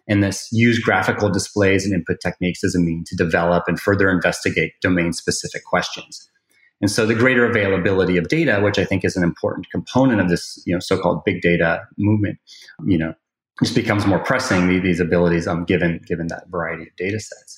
and 0.09 0.23
this 0.23 0.49
use 0.53 0.79
graphical 0.79 1.29
displays 1.29 1.85
and 1.85 1.95
input 1.95 2.21
techniques 2.21 2.63
as 2.63 2.75
a 2.75 2.81
mean 2.81 3.05
to 3.07 3.17
develop 3.17 3.65
and 3.67 3.81
further 3.81 4.11
investigate 4.11 4.73
domain 4.81 5.13
specific 5.13 5.65
questions. 5.65 6.29
And 6.81 6.91
so 6.91 7.07
the 7.07 7.15
greater 7.15 7.47
availability 7.47 8.17
of 8.17 8.29
data, 8.29 8.61
which 8.61 8.79
I 8.79 8.85
think 8.85 9.05
is 9.05 9.17
an 9.17 9.23
important 9.23 9.71
component 9.71 10.21
of 10.21 10.29
this, 10.29 10.63
you 10.67 10.75
know, 10.75 10.81
so-called 10.81 11.25
big 11.25 11.41
data 11.41 11.87
movement, 11.97 12.39
you 12.85 12.99
know, 12.99 13.15
just 13.63 13.75
becomes 13.75 14.07
more 14.07 14.19
pressing 14.19 14.69
these 14.83 15.01
abilities 15.01 15.47
um, 15.47 15.65
given 15.65 16.01
given 16.07 16.27
that 16.29 16.45
variety 16.49 16.83
of 16.83 16.95
data 16.97 17.19
sets. 17.19 17.56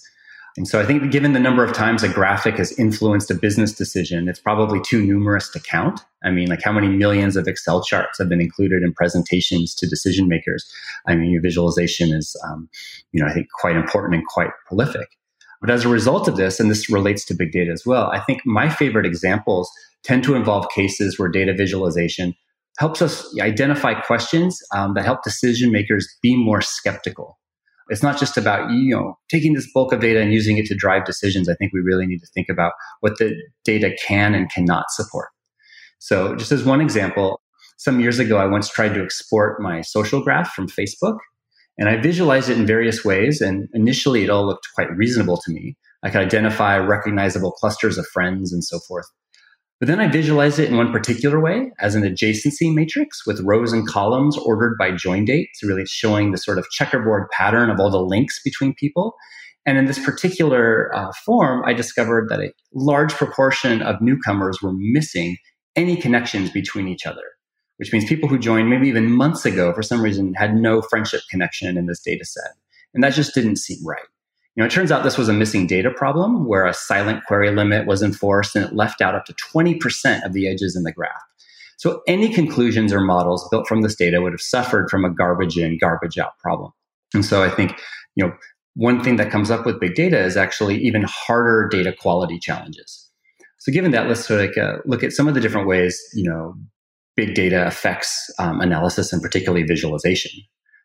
And 0.59 0.67
so 0.67 0.81
I 0.81 0.85
think 0.85 1.13
given 1.13 1.35
the 1.35 1.39
number 1.39 1.63
of 1.63 1.73
times 1.73 2.03
a 2.03 2.09
graphic 2.09 2.57
has 2.57 2.77
influenced 2.81 3.31
a 3.31 3.35
business 3.35 3.73
decision, 3.73 4.29
it's 4.29 4.41
probably 4.41 4.81
too 4.81 5.01
numerous 5.01 5.49
to 5.51 5.61
count. 5.61 6.01
I 6.25 6.33
mean, 6.33 6.49
like 6.49 6.63
how 6.65 6.73
many 6.73 6.89
millions 6.89 7.37
of 7.37 7.47
Excel 7.47 7.81
charts 7.85 8.19
have 8.19 8.29
been 8.29 8.41
included 8.41 8.83
in 8.83 8.93
presentations 8.93 9.73
to 9.77 9.87
decision 9.87 10.27
makers? 10.27 10.69
I 11.07 11.15
mean, 11.15 11.31
your 11.31 11.43
visualization 11.43 12.13
is, 12.13 12.35
um, 12.45 12.69
you 13.13 13.23
know, 13.23 13.29
I 13.29 13.35
think 13.35 13.47
quite 13.61 13.77
important 13.77 14.17
and 14.17 14.27
quite 14.27 14.51
prolific. 14.67 15.07
But 15.61 15.71
as 15.71 15.85
a 15.85 15.89
result 15.89 16.27
of 16.27 16.37
this, 16.37 16.59
and 16.59 16.69
this 16.69 16.91
relates 16.91 17.25
to 17.27 17.35
big 17.35 17.53
data 17.53 17.71
as 17.71 17.87
well, 17.87 18.11
I 18.11 18.19
think 18.19 18.41
my 18.45 18.69
favorite 18.69 19.07
examples 19.07 19.71
tend 20.03 20.25
to 20.25 20.35
involve 20.35 20.67
cases 20.75 21.21
where 21.21 21.29
data 21.29 21.55
visualization 21.55 22.35
helps 22.79 23.01
us 23.01 23.25
identify 23.41 23.95
questions 23.95 24.61
um, 24.75 24.95
that 24.95 25.05
help 25.05 25.23
decision 25.23 25.71
makers 25.71 26.09
be 26.21 26.35
more 26.35 26.61
skeptical 26.61 27.38
It's 27.89 28.03
not 28.03 28.19
just 28.19 28.37
about, 28.37 28.71
you 28.71 28.95
know, 28.95 29.19
taking 29.31 29.55
this 29.55 29.71
bulk 29.73 29.93
of 29.93 30.01
data 30.01 30.21
and 30.21 30.33
using 30.33 30.59
it 30.59 30.67
to 30.67 30.75
drive 30.75 31.05
decisions. 31.05 31.49
I 31.49 31.55
think 31.55 31.73
we 31.73 31.81
really 31.81 32.07
need 32.07 32.19
to 32.19 32.27
think 32.35 32.49
about 32.49 32.73
what 33.01 33.19
the 33.19 33.35
data 33.65 33.97
can 34.07 34.35
and 34.35 34.51
cannot 34.51 34.91
support. 34.91 35.29
So 35.99 36.37
just 36.37 36.53
as 36.53 36.65
one 36.65 36.81
example, 36.81 37.41
some 37.79 38.01
years 38.01 38.19
ago, 38.19 38.39
I 38.39 38.47
once 38.47 38.69
tried 38.69 38.95
to 38.95 39.03
export 39.03 39.61
my 39.61 39.81
social 39.81 40.23
graph 40.23 40.53
from 40.53 40.69
Facebook 40.69 41.17
and 41.79 41.89
I 41.89 41.97
visualized 41.97 42.51
it 42.51 42.59
in 42.59 42.67
various 42.67 43.05
ways. 43.05 43.41
And 43.41 43.69
initially, 43.73 44.25
it 44.25 44.31
all 44.31 44.47
looked 44.47 44.67
quite 44.75 44.91
reasonable 44.97 45.37
to 45.45 45.53
me. 45.53 45.77
I 46.03 46.11
could 46.11 46.21
identify 46.21 46.77
recognizable 46.77 47.53
clusters 47.53 47.99
of 47.99 48.07
friends 48.07 48.53
and 48.53 48.65
so 48.65 48.79
forth. 48.81 49.07
But 49.81 49.87
then 49.87 50.01
I 50.01 50.09
visualized 50.09 50.59
it 50.59 50.69
in 50.69 50.77
one 50.77 50.93
particular 50.93 51.41
way 51.41 51.71
as 51.79 51.95
an 51.95 52.03
adjacency 52.03 52.75
matrix 52.75 53.25
with 53.25 53.41
rows 53.41 53.73
and 53.73 53.87
columns 53.87 54.37
ordered 54.37 54.77
by 54.77 54.91
join 54.91 55.25
date. 55.25 55.51
So 55.55 55.69
really 55.69 55.87
showing 55.87 56.33
the 56.33 56.39
sort 56.39 56.59
of 56.59 56.69
checkerboard 56.71 57.29
pattern 57.31 57.71
of 57.71 57.79
all 57.79 57.91
the 57.91 58.03
links 58.03 58.43
between 58.43 58.75
people. 58.75 59.15
And 59.65 59.79
in 59.79 59.85
this 59.85 59.99
particular 60.05 60.93
uh, 60.95 61.13
form, 61.25 61.63
I 61.65 61.75
discovered 61.75 62.29
that 62.29 62.41
a 62.41 62.53
large 62.73 63.13
proportion 63.13 63.83
of 63.83 64.01
newcomers 64.01 64.61
were 64.61 64.73
missing 64.75 65.37
any 65.77 65.97
connections 65.97 66.51
between 66.51 66.89
each 66.89 67.07
other, 67.07 67.23
which 67.77 67.93
means 67.93 68.05
people 68.07 68.29
who 68.29 68.39
joined 68.39 68.71
maybe 68.71 68.89
even 68.89 69.13
months 69.13 69.45
ago 69.45 69.73
for 69.73 69.83
some 69.83 70.03
reason 70.03 70.35
had 70.35 70.57
no 70.57 70.83
friendship 70.83 71.21
connection 71.31 71.77
in 71.77 71.87
this 71.87 72.01
data 72.01 72.25
set. 72.25 72.53
And 72.95 73.05
that 73.05 73.13
just 73.13 73.35
didn't 73.35 73.57
seem 73.57 73.87
right. 73.87 74.07
You 74.59 74.65
know, 74.65 74.67
it 74.67 74.73
turns 74.73 74.91
out 74.91 75.05
this 75.05 75.17
was 75.17 75.29
a 75.29 75.33
missing 75.33 75.69
data 75.69 75.89
problem 75.89 76.45
where 76.45 76.67
a 76.67 76.75
silent 76.75 77.25
query 77.27 77.55
limit 77.55 77.87
was 77.87 78.03
enforced 78.03 78.57
and 78.57 78.65
it 78.65 78.75
left 78.75 79.01
out 79.01 79.15
up 79.15 79.25
to 79.27 79.33
20% 79.33 80.27
of 80.27 80.33
the 80.33 80.49
edges 80.49 80.75
in 80.75 80.83
the 80.83 80.91
graph. 80.91 81.13
So 81.77 82.03
any 82.09 82.35
conclusions 82.35 82.93
or 82.93 83.01
models 83.01 83.47
built 83.53 83.69
from 83.69 83.83
this 83.83 83.95
data 83.95 84.21
would 84.21 84.33
have 84.33 84.41
suffered 84.41 84.91
from 84.91 85.05
a 85.05 85.15
garbage 85.15 85.57
in, 85.57 85.79
garbage 85.79 86.19
out 86.19 86.37
problem. 86.41 86.73
And 87.15 87.25
so 87.25 87.45
I 87.45 87.51
think, 87.51 87.79
you 88.17 88.27
know, 88.27 88.33
one 88.75 89.01
thing 89.01 89.15
that 89.15 89.31
comes 89.31 89.49
up 89.49 89.65
with 89.65 89.79
big 89.79 89.95
data 89.95 90.19
is 90.19 90.37
actually 90.37 90.79
even 90.79 91.05
harder 91.07 91.69
data 91.69 91.95
quality 91.97 92.41
challenges. 92.41 93.09
So 93.61 93.71
given 93.71 93.93
that, 93.93 94.09
let's 94.09 94.27
sort 94.27 94.41
of 94.41 94.47
like, 94.49 94.59
uh, 94.59 94.79
look 94.87 95.05
at 95.05 95.13
some 95.13 95.29
of 95.29 95.35
the 95.35 95.41
different 95.41 95.69
ways, 95.69 96.03
you 96.15 96.29
know, 96.29 96.57
big 97.15 97.37
data 97.37 97.65
affects 97.65 98.29
um, 98.41 98.61
analysis 98.61 99.13
and 99.13 99.23
particularly 99.23 99.63
visualization. 99.63 100.33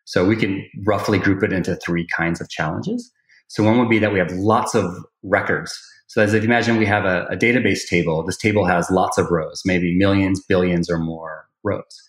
So 0.06 0.28
we 0.28 0.36
can 0.36 0.64
roughly 0.86 1.18
group 1.18 1.42
it 1.42 1.52
into 1.52 1.76
three 1.78 2.06
kinds 2.16 2.40
of 2.40 2.50
challenges. 2.50 3.12
So 3.54 3.64
one 3.64 3.78
would 3.78 3.90
be 3.90 4.00
that 4.00 4.12
we 4.12 4.18
have 4.18 4.32
lots 4.32 4.74
of 4.74 4.84
records. 5.22 5.80
So 6.08 6.24
as 6.24 6.34
if 6.34 6.42
you 6.42 6.50
imagine 6.50 6.78
we 6.78 6.88
have 6.88 7.06
a, 7.06 7.28
a 7.30 7.38
database 7.38 7.88
table, 7.88 8.26
this 8.26 8.36
table 8.36 8.66
has 8.66 8.90
lots 8.90 9.20
of 9.20 9.30
rows, 9.30 9.62
maybe 9.64 9.96
millions, 9.96 10.44
billions, 10.44 10.90
or 10.90 10.98
more 10.98 11.46
rows. 11.64 12.02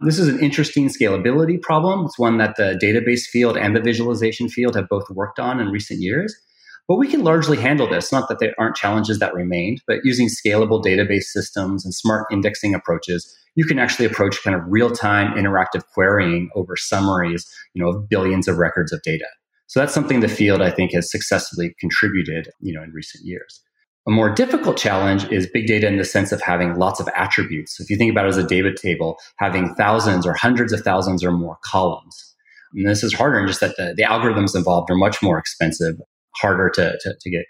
This 0.00 0.18
is 0.18 0.26
an 0.26 0.40
interesting 0.40 0.88
scalability 0.88 1.62
problem. 1.62 2.06
It's 2.06 2.18
one 2.18 2.38
that 2.38 2.56
the 2.56 2.76
database 2.82 3.22
field 3.22 3.56
and 3.56 3.76
the 3.76 3.80
visualization 3.80 4.48
field 4.48 4.74
have 4.74 4.88
both 4.88 5.08
worked 5.10 5.38
on 5.38 5.60
in 5.60 5.68
recent 5.68 6.00
years. 6.00 6.34
But 6.88 6.96
we 6.96 7.06
can 7.06 7.22
largely 7.22 7.56
handle 7.56 7.88
this. 7.88 8.10
Not 8.10 8.28
that 8.28 8.40
there 8.40 8.54
aren't 8.58 8.74
challenges 8.74 9.20
that 9.20 9.32
remained, 9.32 9.82
but 9.86 10.00
using 10.02 10.26
scalable 10.26 10.82
database 10.82 11.26
systems 11.26 11.84
and 11.84 11.94
smart 11.94 12.26
indexing 12.32 12.74
approaches, 12.74 13.32
you 13.54 13.64
can 13.64 13.78
actually 13.78 14.06
approach 14.06 14.42
kind 14.42 14.56
of 14.56 14.62
real-time 14.66 15.36
interactive 15.36 15.84
querying 15.94 16.50
over 16.56 16.76
summaries, 16.76 17.48
you 17.74 17.84
know, 17.84 17.90
of 17.90 18.08
billions 18.08 18.48
of 18.48 18.58
records 18.58 18.92
of 18.92 19.00
data. 19.02 19.26
So 19.70 19.78
that's 19.78 19.94
something 19.94 20.18
the 20.18 20.26
field 20.26 20.62
I 20.62 20.72
think 20.72 20.92
has 20.94 21.08
successfully 21.08 21.76
contributed, 21.78 22.48
you 22.58 22.74
know, 22.74 22.82
in 22.82 22.90
recent 22.90 23.24
years. 23.24 23.62
A 24.08 24.10
more 24.10 24.28
difficult 24.28 24.76
challenge 24.76 25.30
is 25.30 25.46
big 25.46 25.68
data 25.68 25.86
in 25.86 25.96
the 25.96 26.04
sense 26.04 26.32
of 26.32 26.42
having 26.42 26.74
lots 26.74 26.98
of 26.98 27.08
attributes. 27.14 27.76
So 27.76 27.84
if 27.84 27.88
you 27.88 27.96
think 27.96 28.10
about 28.10 28.24
it 28.24 28.30
as 28.30 28.36
a 28.36 28.42
data 28.42 28.74
table, 28.74 29.16
having 29.38 29.72
thousands 29.76 30.26
or 30.26 30.34
hundreds 30.34 30.72
of 30.72 30.80
thousands 30.80 31.22
or 31.22 31.30
more 31.30 31.56
columns. 31.64 32.34
And 32.74 32.84
this 32.84 33.04
is 33.04 33.14
harder 33.14 33.38
in 33.38 33.46
just 33.46 33.60
that 33.60 33.76
the, 33.76 33.94
the 33.96 34.02
algorithms 34.02 34.56
involved 34.56 34.90
are 34.90 34.96
much 34.96 35.22
more 35.22 35.38
expensive, 35.38 35.94
harder 36.34 36.68
to, 36.70 36.98
to, 37.00 37.14
to 37.20 37.30
get 37.30 37.44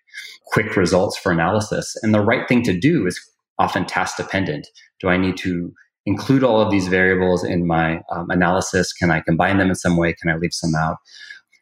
quick 0.48 0.76
results 0.76 1.16
for 1.16 1.32
analysis. 1.32 1.96
And 2.02 2.12
the 2.12 2.20
right 2.20 2.46
thing 2.46 2.62
to 2.64 2.78
do 2.78 3.06
is 3.06 3.18
often 3.58 3.86
task 3.86 4.18
dependent. 4.18 4.68
Do 5.00 5.08
I 5.08 5.16
need 5.16 5.38
to 5.38 5.72
include 6.04 6.44
all 6.44 6.60
of 6.60 6.70
these 6.70 6.88
variables 6.88 7.42
in 7.44 7.66
my 7.66 8.02
um, 8.12 8.28
analysis? 8.28 8.92
Can 8.92 9.10
I 9.10 9.20
combine 9.20 9.56
them 9.56 9.70
in 9.70 9.74
some 9.74 9.96
way? 9.96 10.14
Can 10.20 10.30
I 10.30 10.36
leave 10.36 10.52
some 10.52 10.74
out? 10.74 10.98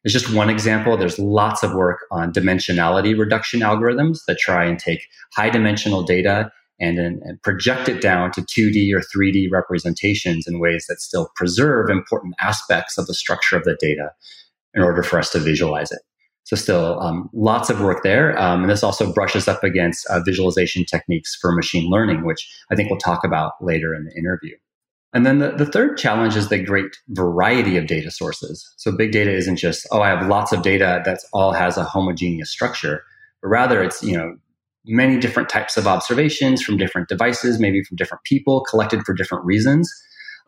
It's 0.05 0.15
just 0.15 0.33
one 0.33 0.49
example. 0.49 0.97
There's 0.97 1.19
lots 1.19 1.63
of 1.63 1.75
work 1.75 2.01
on 2.11 2.33
dimensionality 2.33 3.19
reduction 3.19 3.61
algorithms 3.61 4.21
that 4.27 4.39
try 4.39 4.65
and 4.65 4.79
take 4.79 5.01
high 5.35 5.51
dimensional 5.51 6.03
data 6.03 6.51
and, 6.81 6.99
and, 6.99 7.43
project 7.43 7.89
it 7.89 8.01
down 8.01 8.31
to 8.31 8.41
2D 8.43 8.93
or 8.95 9.01
3D 9.01 9.49
representations 9.51 10.47
in 10.47 10.61
ways 10.61 10.87
that 10.89 11.01
still 11.01 11.31
preserve 11.35 11.91
important 11.91 12.35
aspects 12.41 12.97
of 12.97 13.09
the 13.09 13.15
structure 13.15 13.57
of 13.57 13.65
the 13.65 13.77
data 13.81 14.13
in 14.75 14.83
order 14.83 15.03
for 15.03 15.19
us 15.19 15.31
to 15.31 15.41
visualize 15.41 15.91
it. 15.91 16.01
So, 16.45 16.57
still 16.57 17.01
um, 17.01 17.29
lots 17.35 17.69
of 17.69 17.81
work 17.81 18.03
there. 18.05 18.39
Um, 18.39 18.63
and 18.63 18.71
this 18.71 18.85
also 18.85 19.13
brushes 19.13 19.49
up 19.49 19.65
against 19.65 20.07
uh, 20.07 20.21
visualization 20.25 20.85
techniques 20.85 21.37
for 21.41 21.53
machine 21.53 21.91
learning, 21.91 22.25
which 22.25 22.49
I 22.71 22.77
think 22.77 22.91
we'll 22.91 23.01
talk 23.01 23.25
about 23.25 23.55
later 23.61 23.95
in 23.95 24.05
the 24.05 24.17
interview. 24.17 24.57
And 25.15 25.25
then 25.25 25.39
the, 25.39 25.53
the 25.53 25.67
third 25.67 25.97
challenge 25.97 26.37
is 26.37 26.49
the 26.49 26.63
great 26.63 26.99
variety 27.09 27.77
of 27.77 27.87
data 27.87 28.11
sources. 28.11 28.71
So 28.77 28.93
big 28.93 29.11
data 29.11 29.31
isn't 29.33 29.57
just, 29.57 29.87
oh, 29.91 30.03
I 30.03 30.09
have 30.09 30.29
lots 30.29 30.53
of 30.53 30.63
data 30.63 31.01
that 31.05 31.21
all 31.33 31.53
has 31.53 31.79
a 31.79 31.85
homogeneous 31.85 32.51
structure, 32.51 33.05
but 33.41 33.49
rather 33.49 33.83
it's, 33.83 34.03
you 34.03 34.17
know, 34.17 34.37
many 34.85 35.19
different 35.19 35.49
types 35.49 35.77
of 35.77 35.87
observations 35.87 36.63
from 36.63 36.77
different 36.77 37.09
devices, 37.09 37.59
maybe 37.59 37.83
from 37.83 37.97
different 37.97 38.23
people 38.25 38.65
collected 38.69 39.03
for 39.05 39.15
different 39.15 39.45
reasons. 39.45 39.91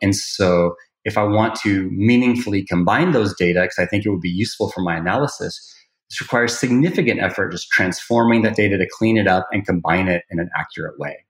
And 0.01 0.15
so 0.15 0.75
if 1.05 1.17
I 1.17 1.23
want 1.23 1.55
to 1.61 1.89
meaningfully 1.91 2.63
combine 2.63 3.11
those 3.11 3.35
data, 3.35 3.61
because 3.61 3.79
I 3.79 3.85
think 3.87 4.05
it 4.05 4.09
would 4.09 4.21
be 4.21 4.29
useful 4.29 4.69
for 4.69 4.81
my 4.81 4.95
analysis, 4.95 5.75
this 6.09 6.21
requires 6.21 6.57
significant 6.57 7.19
effort 7.19 7.51
just 7.51 7.69
transforming 7.69 8.41
that 8.43 8.55
data 8.55 8.77
to 8.77 8.87
clean 8.91 9.17
it 9.17 9.27
up 9.27 9.47
and 9.51 9.65
combine 9.65 10.07
it 10.07 10.23
in 10.29 10.39
an 10.39 10.49
accurate 10.55 10.99
way. 10.99 11.25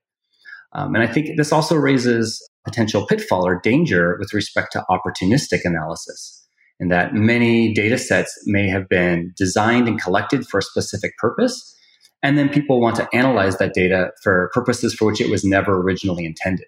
Um, 0.74 0.96
and 0.96 1.04
I 1.04 1.08
think 1.08 1.38
this 1.38 1.52
also 1.52 1.76
raises 1.76 2.42
potential 2.66 3.06
pitfall 3.06 3.46
or 3.46 3.60
danger 3.62 4.18
with 4.20 4.34
respect 4.34 4.72
to 4.74 4.86
opportunistic 4.90 5.62
analysis, 5.66 6.46
in 6.80 6.90
that 6.90 7.14
many 7.14 7.74
data 7.74 7.98
sets 7.98 8.38
may 8.46 8.68
have 8.68 8.88
been 8.88 9.34
designed 9.38 9.88
and 9.88 10.02
collected 10.02 10.48
for 10.48 10.60
a 10.60 10.64
specific 10.64 11.18
purpose, 11.18 11.76
and 12.24 12.38
then 12.38 12.50
people 12.50 12.80
want 12.80 12.96
to 12.98 13.10
analyze 13.14 13.58
that 13.58 13.74
data 13.74 14.12
for 14.24 14.50
purposes 14.54 14.94
for 14.94 15.06
which 15.06 15.22
it 15.22 15.30
was 15.30 15.44
never 15.44 15.82
originally 15.82 16.26
intended. 16.26 16.68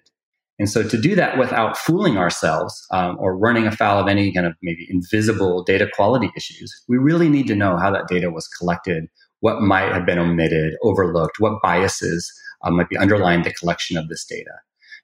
And 0.60 0.69
so, 0.69 0.83
to 0.83 0.98
do 0.98 1.15
that 1.15 1.38
without 1.38 1.77
fooling 1.77 2.17
ourselves 2.17 2.86
um, 2.91 3.17
or 3.19 3.36
running 3.36 3.65
afoul 3.65 4.00
of 4.00 4.07
any 4.07 4.31
kind 4.31 4.45
of 4.45 4.53
maybe 4.62 4.88
invisible 4.89 5.63
data 5.63 5.89
quality 5.93 6.31
issues, 6.38 6.72
we 6.88 6.98
really 6.98 7.27
need 7.27 7.48
to 7.48 7.55
know 7.55 7.77
how 7.77 7.91
that 7.91 8.07
data 8.07 8.29
was 8.29 8.48
collected, 8.48 9.07
what 9.44 9.62
might 9.62 9.92
have 9.92 10.06
been 10.06 10.20
omitted, 10.20 10.74
overlooked, 10.84 11.38
what 11.38 11.62
biases 11.62 12.32
uh, 12.64 12.72
might 12.72 12.88
be 12.88 12.98
underlying 12.98 13.44
the 13.44 13.52
collection 13.52 13.98
of 13.98 14.08
this 14.08 14.24
data. 14.24 14.54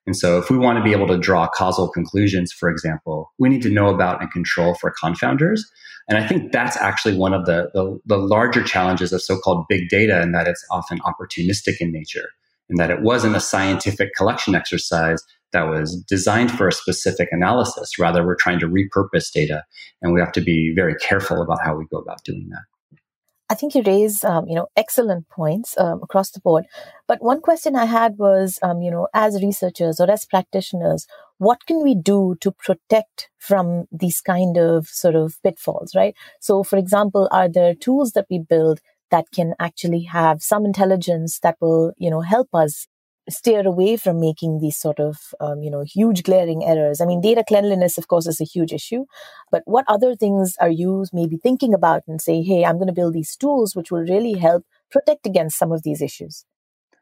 And 0.08 0.16
so, 0.16 0.40
if 0.40 0.50
we 0.50 0.58
want 0.58 0.78
to 0.78 0.84
be 0.84 0.94
able 0.94 1.08
to 1.08 1.18
draw 1.18 1.50
causal 1.50 1.90
conclusions, 1.90 2.54
for 2.54 2.70
example, 2.70 3.34
we 3.38 3.50
need 3.50 3.62
to 3.64 3.70
know 3.70 3.90
about 3.90 4.22
and 4.22 4.32
control 4.32 4.76
for 4.76 4.94
confounders. 5.04 5.60
And 6.08 6.18
I 6.18 6.26
think 6.26 6.54
that's 6.54 6.78
actually 6.78 7.18
one 7.18 7.34
of 7.34 7.46
the, 7.46 7.70
the, 7.74 8.00
the 8.06 8.18
larger 8.18 8.64
challenges 8.64 9.12
of 9.12 9.22
so 9.22 9.38
called 9.38 9.66
big 9.68 9.90
data, 9.90 10.22
in 10.22 10.32
that 10.32 10.48
it's 10.48 10.66
often 10.72 11.00
opportunistic 11.00 11.76
in 11.82 11.92
nature, 11.92 12.30
in 12.70 12.78
that 12.78 12.90
it 12.90 13.02
wasn't 13.02 13.36
a 13.36 13.42
scientific 13.42 14.16
collection 14.16 14.56
exercise 14.56 15.22
that 15.52 15.64
was 15.64 16.02
designed 16.08 16.52
for 16.52 16.70
a 16.70 16.72
specific 16.72 17.28
analysis. 17.34 18.00
Rather, 18.00 18.26
we're 18.26 18.38
trying 18.38 18.60
to 18.60 18.68
repurpose 18.68 19.34
data, 19.34 19.66
and 20.02 20.14
we 20.14 20.22
have 20.22 20.32
to 20.32 20.42
be 20.42 20.72
very 20.74 20.96
careful 20.96 21.42
about 21.42 21.60
how 21.62 21.76
we 21.76 21.86
go 21.92 21.98
about 21.98 22.24
doing 22.24 22.48
that. 22.52 22.62
I 23.52 23.56
think 23.56 23.74
you 23.74 23.82
raise, 23.82 24.24
um, 24.24 24.48
you 24.48 24.56
know, 24.56 24.68
excellent 24.78 25.28
points 25.30 25.76
um, 25.78 26.02
across 26.04 26.30
the 26.30 26.40
board. 26.40 26.66
But 27.08 27.24
one 27.24 27.42
question 27.42 27.76
I 27.76 27.86
had 27.86 28.18
was, 28.20 28.60
um, 28.62 28.82
you 28.82 28.92
know, 28.92 29.08
as 29.14 29.42
researchers 29.42 30.00
or 30.00 30.10
as 30.12 30.26
practitioners, 30.26 31.08
what 31.40 31.66
can 31.66 31.82
we 31.82 31.96
do 31.96 32.36
to 32.42 32.52
protect 32.52 33.30
from 33.40 33.86
these 33.92 34.22
kind 34.22 34.58
of 34.58 34.88
sort 34.88 35.16
of 35.16 35.42
pitfalls, 35.42 35.96
right? 35.96 36.16
So, 36.40 36.64
for 36.64 36.78
example, 36.78 37.28
are 37.32 37.50
there 37.50 37.74
tools 37.74 38.12
that 38.12 38.28
we 38.30 38.38
build 38.40 38.82
that 39.10 39.26
can 39.34 39.56
actually 39.60 40.04
have 40.04 40.44
some 40.44 40.64
intelligence 40.64 41.40
that 41.40 41.56
will, 41.60 41.94
you 41.98 42.12
know, 42.12 42.22
help 42.22 42.50
us 42.54 42.88
steer 43.30 43.66
away 43.66 43.98
from 43.98 44.20
making 44.20 44.60
these 44.60 44.78
sort 44.78 45.00
of 45.00 45.18
um, 45.40 45.62
you 45.62 45.72
know 45.72 45.84
huge 45.84 46.24
glaring 46.24 46.64
errors 46.64 47.02
i 47.02 47.06
mean 47.06 47.22
data 47.22 47.44
cleanliness 47.48 47.98
of 47.98 48.08
course 48.08 48.28
is 48.28 48.42
a 48.42 48.46
huge 48.46 48.74
issue 48.74 49.06
but 49.52 49.64
what 49.66 49.86
other 49.88 50.16
things 50.16 50.56
are 50.60 50.70
you 50.70 51.06
maybe 51.14 51.38
thinking 51.38 51.74
about 51.74 52.04
and 52.08 52.22
say 52.22 52.42
hey 52.42 52.66
i'm 52.66 52.78
going 52.78 52.88
to 52.88 52.94
build 52.94 53.14
these 53.14 53.36
tools 53.36 53.76
which 53.76 53.92
will 53.92 54.04
really 54.04 54.34
help 54.34 54.66
protect 54.92 55.26
against 55.26 55.58
some 55.58 55.72
of 55.72 55.84
these 55.84 56.02
issues 56.02 56.46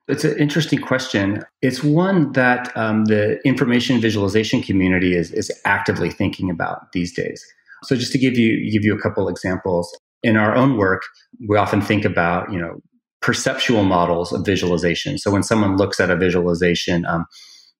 it's 0.07 0.23
an 0.23 0.37
interesting 0.37 0.79
question. 0.79 1.43
It's 1.61 1.83
one 1.83 2.31
that 2.31 2.75
um, 2.77 3.05
the 3.05 3.39
information 3.45 3.99
visualization 3.99 4.61
community 4.61 5.13
is, 5.13 5.33
is 5.33 5.51
actively 5.65 6.09
thinking 6.09 6.49
about 6.49 6.93
these 6.93 7.13
days. 7.13 7.45
So, 7.83 7.95
just 7.95 8.13
to 8.13 8.17
give 8.17 8.37
you 8.37 8.71
give 8.71 8.85
you 8.85 8.95
a 8.95 9.01
couple 9.01 9.27
examples, 9.27 9.93
in 10.23 10.37
our 10.37 10.55
own 10.55 10.77
work, 10.77 11.01
we 11.47 11.57
often 11.57 11.81
think 11.81 12.05
about 12.05 12.51
you 12.51 12.59
know 12.59 12.79
perceptual 13.21 13.83
models 13.83 14.31
of 14.31 14.45
visualization. 14.45 15.17
So 15.17 15.31
when 15.31 15.43
someone 15.43 15.77
looks 15.77 15.99
at 15.99 16.09
a 16.09 16.15
visualization, 16.15 17.05
um, 17.05 17.25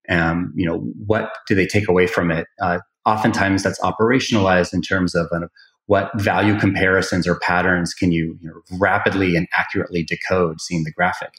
um, 0.10 0.54
you 0.56 0.66
know, 0.66 0.80
what 1.06 1.32
do 1.48 1.56
they 1.56 1.68
take 1.68 1.88
away 1.88 2.08
from 2.08 2.32
it? 2.32 2.48
Uh, 2.62 2.80
oftentimes 3.06 3.64
that's 3.64 3.80
operationalized 3.82 4.74
in 4.74 4.82
terms 4.82 5.16
of 5.16 5.28
an, 5.32 5.48
what 5.86 6.12
value 6.20 6.58
comparisons 6.60 7.28
or 7.28 7.40
patterns 7.40 7.94
can 7.94 8.12
you, 8.12 8.38
you 8.42 8.50
know, 8.50 8.78
rapidly 8.78 9.36
and 9.36 9.48
accurately 9.58 10.04
decode 10.04 10.60
seeing 10.60 10.84
the 10.84 10.92
graphic. 10.92 11.32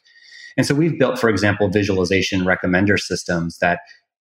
And 0.57 0.67
so 0.67 0.75
we've 0.75 0.99
built, 0.99 1.19
for 1.19 1.31
example, 1.31 1.69
visualization 1.69 2.41
recommender 2.41 2.99
systems 2.99 3.59
that 3.59 3.81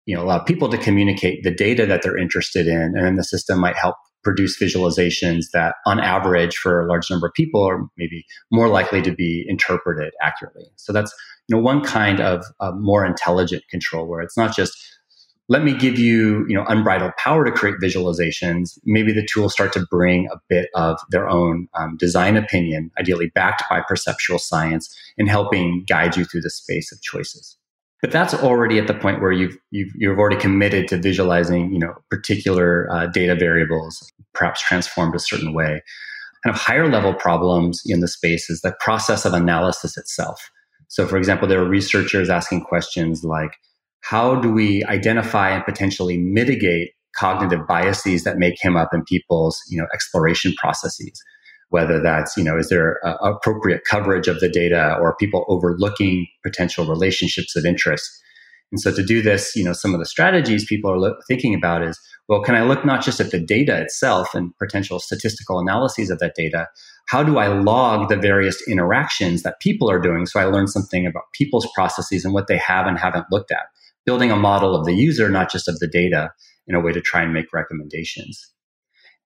you 0.07 0.17
know 0.17 0.23
allow 0.25 0.39
people 0.41 0.69
to 0.69 0.79
communicate 0.79 1.45
the 1.45 1.51
data 1.51 1.87
that 1.87 2.03
they're 2.03 2.17
interested 2.17 2.67
in, 2.67 2.95
and 2.97 3.05
then 3.05 3.17
the 3.17 3.25
system 3.25 3.61
might 3.61 3.77
help 3.77 3.97
produce 4.23 4.61
visualizations 4.61 5.47
that, 5.53 5.77
on 5.87 6.01
average, 6.01 6.57
for 6.57 6.81
a 6.81 6.87
large 6.87 7.11
number 7.11 7.27
of 7.27 7.35
people, 7.35 7.63
are 7.63 7.85
maybe 7.97 8.25
more 8.51 8.69
likely 8.69 9.03
to 9.03 9.13
be 9.13 9.45
interpreted 9.49 10.13
accurately. 10.23 10.67
So 10.77 10.93
that's 10.93 11.15
you 11.49 11.57
know 11.57 11.63
one 11.63 11.83
kind 11.83 12.21
of 12.21 12.45
more 12.75 13.05
intelligent 13.05 13.65
control 13.69 14.07
where 14.07 14.21
it's 14.21 14.37
not 14.37 14.55
just 14.55 14.77
let 15.49 15.65
me 15.65 15.75
give 15.75 15.99
you 15.99 16.47
you 16.49 16.55
know 16.55 16.65
unbridled 16.69 17.13
power 17.19 17.45
to 17.45 17.53
create 17.53 17.77
visualizations 17.83 18.79
maybe 18.85 19.13
the 19.13 19.27
tools 19.27 19.53
start 19.53 19.73
to 19.73 19.85
bring 19.91 20.29
a 20.29 20.41
bit 20.49 20.69
of 20.75 20.99
their 21.11 21.29
own 21.29 21.69
um, 21.75 21.97
design 21.97 22.37
opinion 22.37 22.91
ideally 22.99 23.31
backed 23.35 23.63
by 23.69 23.81
perceptual 23.87 24.39
science 24.39 24.97
in 25.19 25.27
helping 25.27 25.85
guide 25.89 26.17
you 26.17 26.25
through 26.25 26.41
the 26.41 26.51
space 26.51 26.93
of 26.93 27.01
choices 27.03 27.57
but 28.03 28.11
that's 28.11 28.35
already 28.35 28.79
at 28.79 28.89
the 28.89 28.95
point 28.95 29.23
where 29.23 29.33
you've 29.33 29.57
you've, 29.71 29.93
you've 29.95 30.19
already 30.19 30.37
committed 30.37 30.89
to 30.89 30.99
visualizing 30.99 31.73
you 31.73 31.79
know 31.79 31.95
particular 32.11 32.89
uh, 32.93 33.07
data 33.07 33.35
variables 33.35 34.13
perhaps 34.35 34.61
transformed 34.61 35.15
a 35.15 35.21
certain 35.21 35.55
way. 35.55 35.83
Kind 36.45 36.57
of 36.57 36.61
higher 36.61 36.91
level 36.91 37.15
problems 37.15 37.81
in 37.87 38.01
the 38.01 38.09
space 38.09 38.51
is 38.51 38.63
the 38.63 38.75
process 38.81 39.25
of 39.25 39.33
analysis 39.33 39.97
itself. 39.97 40.51
So 40.89 41.07
for 41.07 41.17
example 41.17 41.49
there 41.49 41.61
are 41.61 41.69
researchers 41.69 42.29
asking 42.29 42.63
questions 42.63 43.25
like 43.25 43.53
how 44.01 44.35
do 44.35 44.51
we 44.53 44.85
identify 44.85 45.51
and 45.51 45.65
potentially 45.65 46.19
mitigate 46.19 46.91
cognitive 47.17 47.67
biases 47.69 48.25
that 48.25 48.39
may 48.39 48.55
come 48.63 48.77
up 48.77 48.93
in 48.93 49.05
people's 49.05 49.61
you 49.69 49.79
know 49.79 49.87
exploration 49.95 50.53
processes 50.59 51.23
whether 51.73 52.01
that's 52.01 52.37
you 52.37 52.45
know 52.45 52.57
is 52.57 52.69
there 52.69 53.05
uh, 53.07 53.17
appropriate 53.17 53.83
coverage 53.89 54.29
of 54.29 54.41
the 54.41 54.49
data 54.49 54.97
or 55.01 55.17
people 55.17 55.45
overlooking 55.49 56.27
potential 56.43 56.87
relationships 56.87 57.57
of 57.57 57.65
interest 57.65 58.09
and 58.71 58.81
so 58.81 58.95
to 58.95 59.05
do 59.05 59.21
this 59.21 59.55
you 59.57 59.65
know 59.65 59.73
some 59.73 59.93
of 59.95 60.01
the 60.01 60.07
strategies 60.07 60.65
people 60.65 60.91
are 60.91 60.99
lo- 60.99 61.17
thinking 61.29 61.55
about 61.55 61.83
is 61.83 62.01
well 62.29 62.43
can 62.43 62.55
i 62.55 62.63
look 62.63 62.85
not 62.85 63.03
just 63.03 63.21
at 63.21 63.31
the 63.31 63.41
data 63.41 63.81
itself 63.81 64.35
and 64.35 64.57
potential 64.59 64.99
statistical 64.99 65.59
analyses 65.59 66.11
of 66.11 66.19
that 66.19 66.35
data 66.35 66.69
how 67.09 67.23
do 67.23 67.39
i 67.39 67.49
log 67.49 68.09
the 68.09 68.17
various 68.17 68.67
interactions 68.69 69.43
that 69.43 69.61
people 69.61 69.91
are 69.91 70.01
doing 70.01 70.27
so 70.27 70.41
i 70.41 70.45
learn 70.45 70.67
something 70.67 71.07
about 71.07 71.25
people's 71.35 71.69
processes 71.75 72.25
and 72.25 72.33
what 72.33 72.47
they 72.47 72.59
have 72.59 72.87
and 72.87 72.99
haven't 72.99 73.27
looked 73.31 73.51
at 73.51 73.67
building 74.05 74.31
a 74.31 74.37
model 74.37 74.75
of 74.75 74.85
the 74.85 74.95
user, 74.95 75.29
not 75.29 75.51
just 75.51 75.69
of 75.69 75.79
the 75.79 75.89
data, 75.89 76.33
in 76.67 76.75
a 76.75 76.81
way 76.81 76.93
to 76.93 77.01
try 77.01 77.23
and 77.23 77.33
make 77.33 77.53
recommendations. 77.53 78.49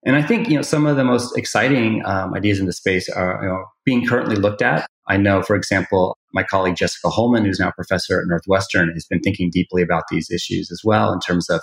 And 0.07 0.17
I 0.17 0.23
think 0.23 0.49
you 0.49 0.57
know 0.57 0.63
some 0.63 0.87
of 0.87 0.97
the 0.97 1.05
most 1.05 1.37
exciting 1.37 2.03
um, 2.07 2.33
ideas 2.33 2.59
in 2.59 2.67
the 2.67 2.73
space 2.73 3.09
are 3.11 3.41
you 3.43 3.49
know, 3.49 3.65
being 3.85 4.07
currently 4.07 4.37
looked 4.37 4.63
at. 4.63 4.87
I 5.09 5.19
know, 5.19 5.43
for 5.43 5.55
example, 5.55 6.17
my 6.33 6.43
colleague 6.43 6.77
Jessica 6.77 7.11
Hullman, 7.11 7.45
who's 7.45 7.61
now 7.61 7.69
a 7.69 7.73
professor 7.73 8.21
at 8.21 8.27
Northwestern, 8.27 8.91
has 8.93 9.05
been 9.05 9.21
thinking 9.21 9.51
deeply 9.53 9.83
about 9.83 10.05
these 10.11 10.31
issues 10.31 10.71
as 10.71 10.81
well 10.83 11.13
in 11.13 11.21
terms 11.21 11.51
of, 11.51 11.61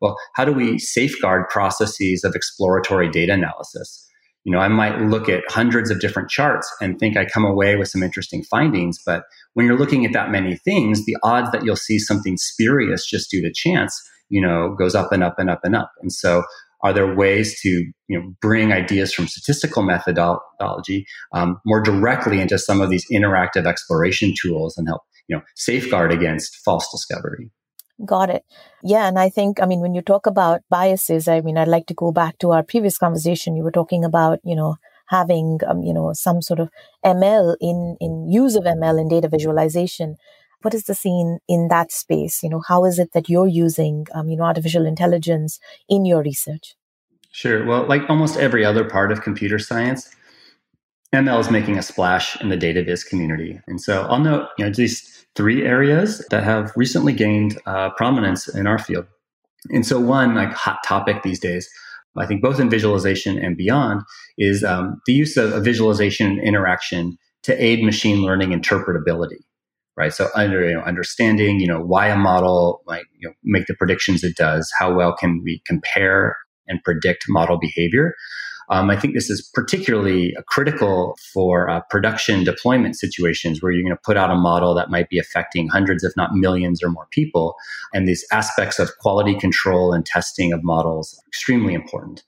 well, 0.00 0.16
how 0.34 0.44
do 0.44 0.52
we 0.52 0.78
safeguard 0.78 1.48
processes 1.48 2.22
of 2.24 2.34
exploratory 2.34 3.10
data 3.10 3.32
analysis? 3.32 4.06
you 4.46 4.52
know, 4.52 4.60
I 4.60 4.68
might 4.68 5.00
look 5.00 5.28
at 5.28 5.42
hundreds 5.48 5.90
of 5.90 5.98
different 5.98 6.30
charts 6.30 6.72
and 6.80 7.00
think 7.00 7.16
I 7.16 7.24
come 7.24 7.44
away 7.44 7.74
with 7.74 7.88
some 7.88 8.04
interesting 8.04 8.44
findings. 8.44 8.96
But 9.04 9.24
when 9.54 9.66
you're 9.66 9.76
looking 9.76 10.06
at 10.06 10.12
that 10.12 10.30
many 10.30 10.54
things, 10.54 11.04
the 11.04 11.16
odds 11.24 11.50
that 11.50 11.64
you'll 11.64 11.74
see 11.74 11.98
something 11.98 12.36
spurious 12.36 13.04
just 13.04 13.28
due 13.28 13.42
to 13.42 13.52
chance, 13.52 14.00
you 14.28 14.40
know, 14.40 14.72
goes 14.78 14.94
up 14.94 15.10
and 15.10 15.24
up 15.24 15.40
and 15.40 15.50
up 15.50 15.62
and 15.64 15.74
up. 15.74 15.90
And 16.00 16.12
so 16.12 16.44
are 16.86 16.92
there 16.92 17.14
ways 17.14 17.60
to 17.60 17.68
you 17.68 18.18
know 18.18 18.32
bring 18.40 18.72
ideas 18.72 19.12
from 19.12 19.26
statistical 19.26 19.82
methodology 19.82 21.04
um, 21.34 21.58
more 21.66 21.82
directly 21.82 22.40
into 22.40 22.58
some 22.58 22.80
of 22.80 22.90
these 22.90 23.04
interactive 23.12 23.66
exploration 23.66 24.32
tools 24.40 24.76
and 24.76 24.86
help 24.88 25.02
you 25.28 25.36
know 25.36 25.42
safeguard 25.56 26.12
against 26.12 26.56
false 26.64 26.88
discovery 26.92 27.50
Got 28.04 28.28
it. 28.28 28.44
Yeah. 28.82 29.08
And 29.08 29.18
I 29.18 29.30
think, 29.30 29.62
I 29.62 29.64
mean, 29.64 29.80
when 29.80 29.94
you 29.94 30.02
talk 30.02 30.26
about 30.26 30.60
biases, 30.68 31.28
I 31.28 31.40
mean, 31.40 31.56
I'd 31.56 31.66
like 31.66 31.86
to 31.86 31.94
go 31.94 32.12
back 32.12 32.36
to 32.40 32.52
our 32.52 32.62
previous 32.62 32.98
conversation. 32.98 33.56
You 33.56 33.64
were 33.64 33.70
talking 33.70 34.04
about, 34.04 34.38
you 34.44 34.54
know, 34.54 34.76
having, 35.08 35.60
um, 35.66 35.82
you 35.82 35.94
know, 35.94 36.12
some 36.12 36.42
sort 36.42 36.60
of 36.60 36.68
ML 37.06 37.56
in, 37.58 37.96
in 37.98 38.28
use 38.28 38.54
of 38.54 38.64
ML 38.64 39.00
in 39.00 39.08
data 39.08 39.28
visualization. 39.28 40.16
What 40.62 40.74
is 40.74 40.84
the 40.84 40.94
scene 40.94 41.38
in 41.48 41.68
that 41.68 41.92
space? 41.92 42.42
You 42.42 42.50
know, 42.50 42.62
how 42.66 42.84
is 42.84 42.98
it 42.98 43.12
that 43.12 43.28
you're 43.28 43.46
using, 43.46 44.06
um, 44.14 44.28
you 44.28 44.36
know, 44.36 44.44
artificial 44.44 44.86
intelligence 44.86 45.60
in 45.88 46.04
your 46.04 46.22
research? 46.22 46.74
Sure. 47.30 47.64
Well, 47.66 47.86
like 47.86 48.08
almost 48.08 48.38
every 48.38 48.64
other 48.64 48.88
part 48.88 49.12
of 49.12 49.22
computer 49.22 49.58
science, 49.58 50.08
ML 51.14 51.40
is 51.40 51.50
making 51.50 51.78
a 51.78 51.82
splash 51.82 52.40
in 52.40 52.48
the 52.48 52.56
data 52.56 52.82
viz 52.82 53.04
community. 53.04 53.60
And 53.66 53.80
so 53.80 54.02
I'll 54.02 54.20
note, 54.20 54.48
you 54.58 54.64
know, 54.64 54.72
these 54.72 55.26
three 55.34 55.64
areas 55.64 56.24
that 56.30 56.42
have 56.42 56.72
recently 56.76 57.12
gained 57.12 57.60
uh, 57.66 57.90
prominence 57.90 58.48
in 58.48 58.66
our 58.66 58.78
field. 58.78 59.06
And 59.70 59.86
so, 59.86 60.00
one 60.00 60.34
like 60.34 60.52
hot 60.52 60.78
topic 60.84 61.22
these 61.22 61.40
days, 61.40 61.68
I 62.16 62.26
think 62.26 62.42
both 62.42 62.58
in 62.58 62.70
visualization 62.70 63.38
and 63.38 63.56
beyond, 63.56 64.02
is 64.38 64.64
um, 64.64 65.00
the 65.06 65.12
use 65.12 65.36
of, 65.36 65.62
visualization 65.64 66.26
and 66.26 66.40
interaction 66.40 67.18
to 67.42 67.62
aid 67.62 67.84
machine 67.84 68.22
learning 68.22 68.50
interpretability. 68.50 69.38
Right. 69.96 70.12
So, 70.12 70.28
under 70.34 70.68
you 70.68 70.74
know, 70.74 70.82
understanding, 70.82 71.58
you 71.58 71.66
know, 71.66 71.80
why 71.80 72.08
a 72.08 72.16
model 72.16 72.82
might 72.86 73.04
you 73.18 73.28
know, 73.28 73.34
make 73.42 73.66
the 73.66 73.74
predictions 73.74 74.22
it 74.22 74.36
does, 74.36 74.70
how 74.78 74.94
well 74.94 75.16
can 75.16 75.40
we 75.42 75.62
compare 75.64 76.36
and 76.68 76.82
predict 76.84 77.24
model 77.28 77.58
behavior, 77.58 78.14
um, 78.68 78.90
I 78.90 78.98
think 78.98 79.14
this 79.14 79.30
is 79.30 79.48
particularly 79.54 80.36
critical 80.48 81.16
for 81.32 81.70
uh, 81.70 81.80
production 81.88 82.42
deployment 82.42 82.96
situations 82.96 83.62
where 83.62 83.70
you're 83.70 83.82
going 83.82 83.94
to 83.94 84.02
put 84.04 84.16
out 84.16 84.30
a 84.30 84.34
model 84.34 84.74
that 84.74 84.90
might 84.90 85.08
be 85.08 85.18
affecting 85.18 85.68
hundreds, 85.68 86.02
if 86.02 86.12
not 86.16 86.34
millions 86.34 86.82
or 86.82 86.90
more 86.90 87.06
people. 87.10 87.54
And 87.94 88.08
these 88.08 88.26
aspects 88.32 88.78
of 88.78 88.90
quality 88.98 89.34
control 89.34 89.92
and 89.92 90.04
testing 90.04 90.52
of 90.52 90.64
models 90.64 91.20
extremely 91.28 91.74
important. 91.74 92.24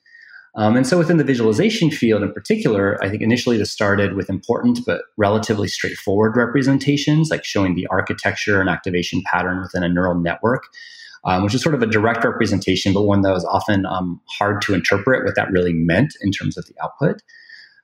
Um, 0.59 0.77
and 0.77 0.87
so 0.87 0.99
within 0.99 1.17
the 1.17 1.25
visualization 1.25 1.91
field 1.91 2.23
in 2.23 2.33
particular, 2.33 3.03
I 3.03 3.09
think 3.09 3.23
initially 3.23 3.57
this 3.57 3.71
started 3.71 4.15
with 4.15 4.29
important 4.29 4.81
but 4.85 5.03
relatively 5.17 5.69
straightforward 5.69 6.37
representations, 6.37 7.31
like 7.31 7.45
showing 7.45 7.75
the 7.75 7.87
architecture 7.87 8.61
and 8.61 8.69
activation 8.69 9.23
pattern 9.25 9.63
within 9.63 9.83
a 9.83 9.89
neural 9.89 10.17
network 10.17 10.65
um, 11.25 11.43
which 11.45 11.55
is 11.55 11.63
sort 11.63 11.75
of 11.75 11.83
a 11.83 11.87
direct 11.87 12.25
representation, 12.25 12.93
but 12.93 13.03
one 13.03 13.23
that 13.23 13.33
was 13.33 13.45
often 13.45 13.87
um, 13.87 14.21
hard 14.29 14.63
to 14.63 14.75
interpret 14.75 15.25
what 15.25 15.35
that 15.35 15.51
really 15.51 15.73
meant 15.73 16.15
in 16.21 16.31
terms 16.31 16.57
of 16.57 16.67
the 16.67 16.75
output. 16.83 17.23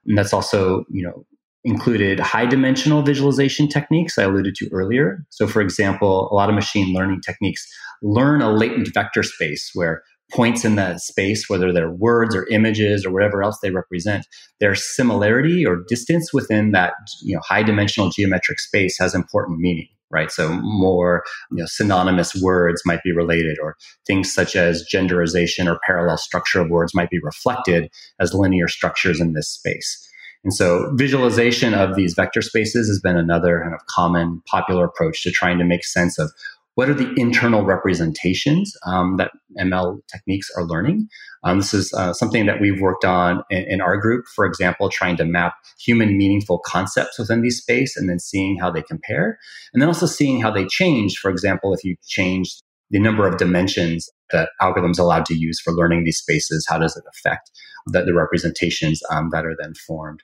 And 0.06 0.16
that's 0.16 0.32
also, 0.32 0.84
you 0.90 1.02
know, 1.02 1.26
included 1.64 2.20
high 2.20 2.46
dimensional 2.46 3.02
visualization 3.02 3.68
techniques 3.68 4.18
I 4.18 4.24
alluded 4.24 4.54
to 4.56 4.68
earlier. 4.70 5.24
So, 5.30 5.46
for 5.46 5.62
example, 5.62 6.28
a 6.30 6.34
lot 6.34 6.48
of 6.48 6.54
machine 6.54 6.94
learning 6.94 7.22
techniques 7.22 7.66
learn 8.02 8.42
a 8.42 8.52
latent 8.52 8.92
vector 8.92 9.22
space 9.22 9.70
where 9.72 10.02
points 10.32 10.64
in 10.64 10.76
that 10.76 11.00
space, 11.00 11.48
whether 11.48 11.72
they're 11.72 11.90
words 11.90 12.34
or 12.34 12.46
images 12.48 13.04
or 13.04 13.12
whatever 13.12 13.42
else 13.42 13.58
they 13.62 13.70
represent, 13.70 14.26
their 14.60 14.74
similarity 14.74 15.64
or 15.66 15.84
distance 15.88 16.32
within 16.32 16.72
that 16.72 16.94
you 17.22 17.34
know, 17.34 17.42
high 17.44 17.62
dimensional 17.62 18.10
geometric 18.10 18.58
space 18.58 18.96
has 18.98 19.14
important 19.14 19.58
meaning 19.58 19.88
right? 20.10 20.30
So 20.30 20.48
more 20.62 21.24
you 21.50 21.58
know, 21.58 21.66
synonymous 21.66 22.34
words 22.40 22.80
might 22.86 23.02
be 23.02 23.12
related, 23.12 23.58
or 23.60 23.76
things 24.06 24.32
such 24.32 24.54
as 24.54 24.86
genderization 24.90 25.66
or 25.66 25.80
parallel 25.84 26.18
structure 26.18 26.60
of 26.60 26.70
words 26.70 26.94
might 26.94 27.10
be 27.10 27.18
reflected 27.20 27.90
as 28.20 28.32
linear 28.32 28.68
structures 28.68 29.20
in 29.20 29.32
this 29.32 29.50
space. 29.50 30.08
And 30.44 30.52
so 30.52 30.92
visualization 30.94 31.72
of 31.72 31.96
these 31.96 32.14
vector 32.14 32.42
spaces 32.42 32.86
has 32.86 33.00
been 33.00 33.16
another 33.16 33.62
kind 33.62 33.74
of 33.74 33.80
common 33.86 34.42
popular 34.46 34.84
approach 34.84 35.22
to 35.22 35.30
trying 35.30 35.58
to 35.58 35.64
make 35.64 35.84
sense 35.84 36.18
of 36.18 36.30
what 36.74 36.88
are 36.88 36.94
the 36.94 37.12
internal 37.16 37.64
representations 37.64 38.72
um, 38.86 39.16
that 39.16 39.30
ML 39.60 40.00
techniques 40.12 40.50
are 40.56 40.64
learning? 40.64 41.08
Um, 41.44 41.58
this 41.58 41.72
is 41.72 41.92
uh, 41.94 42.12
something 42.12 42.46
that 42.46 42.60
we've 42.60 42.80
worked 42.80 43.04
on 43.04 43.42
in, 43.50 43.64
in, 43.64 43.80
our 43.80 43.96
group, 43.96 44.24
for 44.34 44.44
example, 44.44 44.88
trying 44.88 45.16
to 45.18 45.24
map 45.24 45.54
human 45.78 46.18
meaningful 46.18 46.60
concepts 46.64 47.18
within 47.18 47.42
these 47.42 47.58
space 47.58 47.96
and 47.96 48.08
then 48.08 48.18
seeing 48.18 48.58
how 48.58 48.70
they 48.70 48.82
compare. 48.82 49.38
And 49.72 49.80
then 49.80 49.88
also 49.88 50.06
seeing 50.06 50.40
how 50.40 50.50
they 50.50 50.66
change. 50.66 51.18
For 51.18 51.30
example, 51.30 51.72
if 51.74 51.84
you 51.84 51.96
change 52.06 52.60
the 52.90 52.98
number 52.98 53.26
of 53.26 53.38
dimensions 53.38 54.08
that 54.30 54.50
algorithms 54.60 54.98
allowed 54.98 55.26
to 55.26 55.34
use 55.34 55.60
for 55.60 55.72
learning 55.72 56.04
these 56.04 56.18
spaces, 56.18 56.66
how 56.68 56.78
does 56.78 56.96
it 56.96 57.04
affect 57.08 57.50
the, 57.86 58.02
the 58.02 58.14
representations 58.14 59.00
um, 59.10 59.30
that 59.32 59.46
are 59.46 59.56
then 59.60 59.74
formed? 59.86 60.22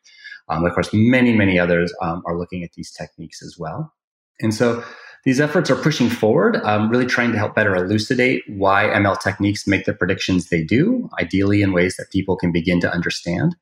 Um, 0.49 0.65
of 0.65 0.75
course, 0.75 0.91
many, 0.93 1.33
many 1.33 1.61
others 1.61 1.95
um, 2.03 2.23
are 2.27 2.37
looking 2.37 2.65
at 2.65 2.73
these 2.73 2.91
techniques 2.91 3.41
as 3.43 3.57
well. 3.59 3.93
And 4.41 4.55
so 4.55 4.83
these 5.25 5.41
efforts 5.41 5.71
are 5.71 5.77
pushing 5.77 6.09
forward, 6.09 6.57
um, 6.65 6.89
really 6.89 7.07
trying 7.07 7.33
to 7.33 7.39
help 7.39 7.55
better 7.55 7.75
elucidate 7.75 8.43
why 8.49 8.85
ML 8.85 9.21
techniques 9.21 9.67
make 9.67 9.85
the 9.85 9.93
predictions 9.93 10.49
they 10.49 10.63
do, 10.63 11.09
ideally 11.21 11.63
in 11.63 11.73
ways 11.73 11.97
that 11.97 12.11
people 12.11 12.37
can 12.37 12.53
begin 12.53 12.81
to 12.81 12.93
understand. 12.93 13.55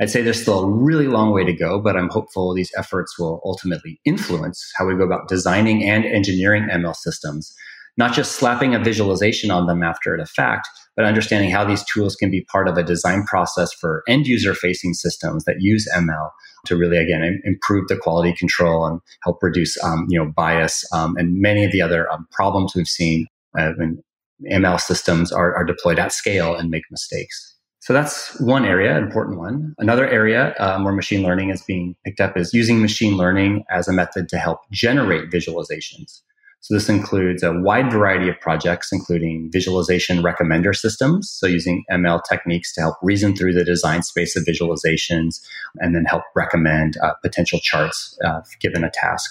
I'd 0.00 0.10
say 0.10 0.22
there's 0.22 0.42
still 0.42 0.64
a 0.64 0.68
really 0.68 1.06
long 1.06 1.30
way 1.30 1.44
to 1.44 1.52
go, 1.52 1.80
but 1.80 1.96
I'm 1.96 2.08
hopeful 2.08 2.52
these 2.52 2.72
efforts 2.76 3.16
will 3.16 3.40
ultimately 3.44 4.00
influence 4.04 4.72
how 4.76 4.86
we 4.86 4.96
go 4.96 5.04
about 5.04 5.28
designing 5.28 5.88
and 5.88 6.04
engineering 6.04 6.64
ML 6.64 6.96
systems, 6.96 7.54
not 7.96 8.12
just 8.12 8.32
slapping 8.32 8.74
a 8.74 8.80
visualization 8.80 9.52
on 9.52 9.66
them 9.66 9.84
after 9.84 10.16
the 10.16 10.26
fact, 10.26 10.68
but 10.96 11.04
understanding 11.04 11.50
how 11.50 11.64
these 11.64 11.84
tools 11.84 12.16
can 12.16 12.30
be 12.30 12.44
part 12.50 12.68
of 12.68 12.76
a 12.76 12.82
design 12.82 13.24
process 13.24 13.72
for 13.72 14.02
end 14.08 14.26
user 14.26 14.54
facing 14.54 14.94
systems 14.94 15.44
that 15.44 15.56
use 15.60 15.88
ML 15.94 16.30
to 16.66 16.76
really, 16.76 16.96
again, 16.96 17.40
improve 17.44 17.88
the 17.88 17.96
quality 17.96 18.32
control 18.32 18.86
and 18.86 19.00
help 19.22 19.42
reduce, 19.42 19.82
um, 19.82 20.06
you 20.08 20.18
know, 20.18 20.32
bias 20.34 20.84
um, 20.92 21.16
and 21.16 21.40
many 21.40 21.64
of 21.64 21.72
the 21.72 21.82
other 21.82 22.10
um, 22.10 22.26
problems 22.32 22.74
we've 22.74 22.86
seen 22.86 23.26
uh, 23.58 23.72
when 23.76 24.02
ML 24.50 24.80
systems 24.80 25.32
are, 25.32 25.54
are 25.54 25.64
deployed 25.64 25.98
at 25.98 26.12
scale 26.12 26.54
and 26.54 26.70
make 26.70 26.84
mistakes. 26.90 27.54
So 27.80 27.92
that's 27.92 28.40
one 28.40 28.64
area, 28.64 28.96
important 28.96 29.38
one. 29.38 29.74
Another 29.76 30.08
area 30.08 30.54
um, 30.58 30.84
where 30.84 30.94
machine 30.94 31.22
learning 31.22 31.50
is 31.50 31.62
being 31.62 31.94
picked 32.02 32.18
up 32.18 32.34
is 32.34 32.54
using 32.54 32.80
machine 32.80 33.18
learning 33.18 33.64
as 33.70 33.88
a 33.88 33.92
method 33.92 34.28
to 34.30 34.38
help 34.38 34.60
generate 34.72 35.30
visualizations. 35.30 36.22
So 36.64 36.72
this 36.72 36.88
includes 36.88 37.42
a 37.42 37.52
wide 37.52 37.92
variety 37.92 38.26
of 38.30 38.40
projects, 38.40 38.88
including 38.90 39.50
visualization 39.52 40.22
recommender 40.22 40.74
systems. 40.74 41.30
So 41.30 41.46
using 41.46 41.84
ML 41.90 42.22
techniques 42.26 42.72
to 42.72 42.80
help 42.80 42.96
reason 43.02 43.36
through 43.36 43.52
the 43.52 43.66
design 43.66 44.02
space 44.02 44.34
of 44.34 44.46
visualizations 44.46 45.42
and 45.80 45.94
then 45.94 46.06
help 46.06 46.22
recommend 46.34 46.96
uh, 47.02 47.12
potential 47.20 47.60
charts 47.62 48.18
uh, 48.24 48.40
given 48.60 48.82
a 48.82 48.90
task. 48.90 49.30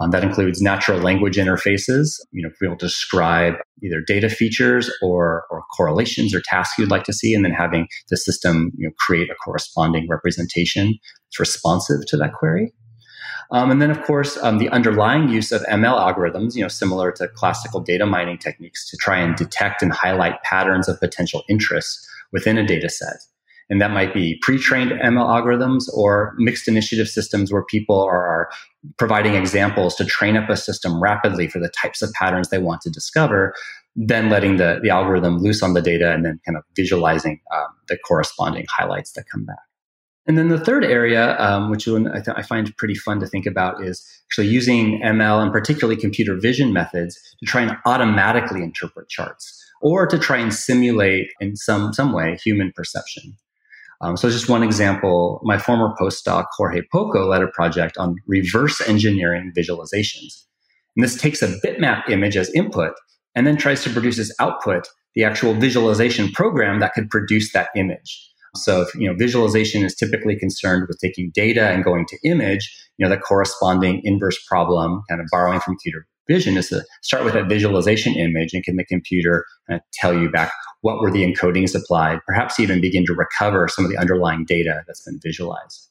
Um, 0.00 0.10
that 0.12 0.24
includes 0.24 0.62
natural 0.62 0.98
language 1.00 1.36
interfaces, 1.36 2.18
you 2.32 2.42
know, 2.42 2.48
be 2.58 2.66
able 2.66 2.78
to 2.78 2.86
describe 2.86 3.56
either 3.82 4.00
data 4.00 4.30
features 4.30 4.90
or, 5.02 5.44
or 5.50 5.64
correlations 5.76 6.34
or 6.34 6.40
tasks 6.40 6.78
you'd 6.78 6.90
like 6.90 7.04
to 7.04 7.12
see, 7.12 7.34
and 7.34 7.44
then 7.44 7.52
having 7.52 7.88
the 8.08 8.16
system 8.16 8.72
you 8.78 8.88
know, 8.88 8.94
create 8.98 9.28
a 9.28 9.34
corresponding 9.34 10.08
representation 10.08 10.94
that's 11.26 11.38
responsive 11.38 12.06
to 12.06 12.16
that 12.16 12.32
query. 12.32 12.72
Um, 13.50 13.70
and 13.70 13.80
then, 13.80 13.90
of 13.90 14.02
course, 14.02 14.36
um, 14.42 14.58
the 14.58 14.68
underlying 14.70 15.28
use 15.28 15.52
of 15.52 15.62
ML 15.62 15.98
algorithms, 15.98 16.54
you 16.54 16.62
know, 16.62 16.68
similar 16.68 17.12
to 17.12 17.28
classical 17.28 17.80
data 17.80 18.06
mining 18.06 18.38
techniques 18.38 18.88
to 18.90 18.96
try 18.96 19.18
and 19.18 19.36
detect 19.36 19.82
and 19.82 19.92
highlight 19.92 20.42
patterns 20.42 20.88
of 20.88 20.98
potential 21.00 21.42
interest 21.48 22.06
within 22.32 22.58
a 22.58 22.66
data 22.66 22.88
set. 22.88 23.16
And 23.70 23.80
that 23.80 23.92
might 23.92 24.12
be 24.12 24.38
pre-trained 24.42 24.90
ML 24.90 25.26
algorithms 25.26 25.84
or 25.94 26.34
mixed 26.36 26.68
initiative 26.68 27.08
systems 27.08 27.52
where 27.52 27.64
people 27.64 28.00
are, 28.00 28.50
providing 28.98 29.34
examples 29.34 29.94
to 29.94 30.04
train 30.04 30.36
up 30.36 30.50
a 30.50 30.56
system 30.58 31.02
rapidly 31.02 31.48
for 31.48 31.58
the 31.58 31.70
types 31.70 32.02
of 32.02 32.12
patterns 32.12 32.50
they 32.50 32.58
want 32.58 32.82
to 32.82 32.90
discover, 32.90 33.54
then 33.96 34.28
letting 34.28 34.58
the, 34.58 34.78
the 34.82 34.90
algorithm 34.90 35.38
loose 35.38 35.62
on 35.62 35.72
the 35.72 35.80
data 35.80 36.12
and 36.12 36.22
then 36.24 36.38
kind 36.44 36.58
of 36.58 36.64
visualizing 36.76 37.40
um, 37.54 37.68
the 37.88 37.96
corresponding 37.96 38.66
highlights 38.68 39.12
that 39.12 39.24
come 39.30 39.46
back. 39.46 39.56
And 40.26 40.38
then 40.38 40.48
the 40.48 40.58
third 40.58 40.84
area, 40.84 41.38
um, 41.38 41.70
which 41.70 41.86
I, 41.86 41.98
th- 41.98 42.36
I, 42.36 42.42
find 42.42 42.74
pretty 42.78 42.94
fun 42.94 43.20
to 43.20 43.26
think 43.26 43.44
about, 43.44 43.84
is 43.84 44.02
actually 44.26 44.46
using 44.46 45.00
ML 45.02 45.42
and 45.42 45.52
particularly 45.52 46.00
computer 46.00 46.36
vision 46.40 46.72
methods 46.72 47.18
to 47.40 47.46
try 47.46 47.60
and 47.60 47.76
automatically 47.84 48.62
interpret 48.62 49.08
charts 49.10 49.62
or 49.82 50.06
to 50.06 50.18
try 50.18 50.38
and 50.38 50.54
simulate 50.54 51.28
in 51.40 51.56
some, 51.56 51.92
some 51.92 52.12
way 52.12 52.38
human 52.42 52.72
perception. 52.74 53.36
Um, 54.00 54.16
so, 54.16 54.30
just 54.30 54.48
one 54.48 54.62
example 54.62 55.40
my 55.44 55.58
former 55.58 55.94
postdoc, 56.00 56.46
Jorge 56.56 56.82
Poco, 56.90 57.26
led 57.26 57.42
a 57.42 57.48
project 57.48 57.96
on 57.98 58.16
reverse 58.26 58.80
engineering 58.88 59.52
visualizations. 59.56 60.44
And 60.96 61.04
this 61.04 61.20
takes 61.20 61.42
a 61.42 61.48
bitmap 61.60 62.08
image 62.08 62.36
as 62.36 62.50
input 62.54 62.92
and 63.34 63.46
then 63.46 63.56
tries 63.56 63.82
to 63.84 63.90
produce 63.90 64.18
as 64.18 64.32
output 64.40 64.88
the 65.14 65.24
actual 65.24 65.54
visualization 65.54 66.30
program 66.32 66.80
that 66.80 66.92
could 66.94 67.10
produce 67.10 67.52
that 67.52 67.68
image. 67.76 68.33
So, 68.56 68.82
if, 68.82 68.94
you 68.94 69.08
know, 69.08 69.16
visualization 69.16 69.84
is 69.84 69.94
typically 69.94 70.36
concerned 70.36 70.86
with 70.88 70.98
taking 70.98 71.30
data 71.34 71.68
and 71.68 71.84
going 71.84 72.06
to 72.06 72.18
image, 72.24 72.72
you 72.98 73.04
know, 73.04 73.10
the 73.14 73.20
corresponding 73.20 74.00
inverse 74.04 74.42
problem, 74.46 75.02
kind 75.08 75.20
of 75.20 75.26
borrowing 75.30 75.60
from 75.60 75.74
computer 75.74 76.06
vision 76.28 76.56
is 76.56 76.68
to 76.68 76.84
start 77.02 77.24
with 77.24 77.34
a 77.34 77.44
visualization 77.44 78.14
image 78.14 78.54
and 78.54 78.64
can 78.64 78.76
the 78.76 78.84
computer 78.84 79.44
kind 79.68 79.80
of 79.80 79.84
tell 79.92 80.18
you 80.18 80.30
back 80.30 80.52
what 80.80 81.00
were 81.00 81.10
the 81.10 81.22
encodings 81.22 81.74
applied, 81.74 82.20
perhaps 82.26 82.60
even 82.60 82.80
begin 82.80 83.04
to 83.06 83.14
recover 83.14 83.68
some 83.68 83.84
of 83.84 83.90
the 83.90 83.96
underlying 83.96 84.44
data 84.44 84.82
that's 84.86 85.02
been 85.02 85.18
visualized. 85.22 85.88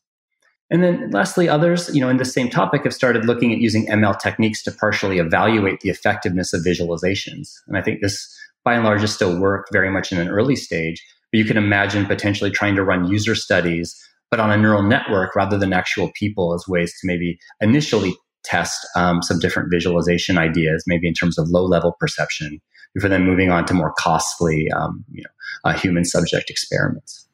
And 0.69 0.83
then 0.83 1.11
lastly, 1.11 1.49
others, 1.49 1.93
you 1.93 2.01
know, 2.01 2.09
in 2.09 2.17
the 2.17 2.25
same 2.25 2.49
topic 2.49 2.83
have 2.83 2.93
started 2.93 3.25
looking 3.25 3.51
at 3.51 3.59
using 3.59 3.85
ML 3.87 4.19
techniques 4.19 4.63
to 4.63 4.71
partially 4.71 5.19
evaluate 5.19 5.81
the 5.81 5.89
effectiveness 5.89 6.53
of 6.53 6.61
visualizations. 6.61 7.49
And 7.67 7.77
I 7.77 7.81
think 7.81 8.01
this 8.01 8.35
by 8.63 8.75
and 8.75 8.83
large 8.83 9.03
is 9.03 9.13
still 9.13 9.39
work 9.39 9.67
very 9.71 9.89
much 9.89 10.11
in 10.11 10.19
an 10.19 10.29
early 10.29 10.55
stage, 10.55 11.03
but 11.33 11.39
you 11.39 11.45
can 11.45 11.57
imagine 11.57 12.05
potentially 12.05 12.51
trying 12.51 12.75
to 12.75 12.83
run 12.83 13.09
user 13.09 13.33
studies, 13.33 13.99
but 14.29 14.39
on 14.39 14.51
a 14.51 14.57
neural 14.57 14.83
network 14.83 15.35
rather 15.35 15.57
than 15.57 15.73
actual 15.73 16.11
people 16.13 16.53
as 16.53 16.67
ways 16.67 16.91
to 16.91 17.07
maybe 17.07 17.39
initially 17.59 18.15
test 18.43 18.85
um, 18.95 19.23
some 19.23 19.39
different 19.39 19.69
visualization 19.71 20.37
ideas, 20.37 20.83
maybe 20.85 21.07
in 21.07 21.13
terms 21.15 21.39
of 21.39 21.49
low 21.49 21.65
level 21.65 21.95
perception, 21.99 22.61
before 22.93 23.09
then 23.09 23.25
moving 23.25 23.49
on 23.49 23.65
to 23.65 23.73
more 23.73 23.95
costly, 23.97 24.67
um, 24.75 25.03
you 25.11 25.23
know, 25.23 25.71
uh, 25.71 25.73
human 25.73 26.05
subject 26.05 26.51
experiments. 26.51 27.27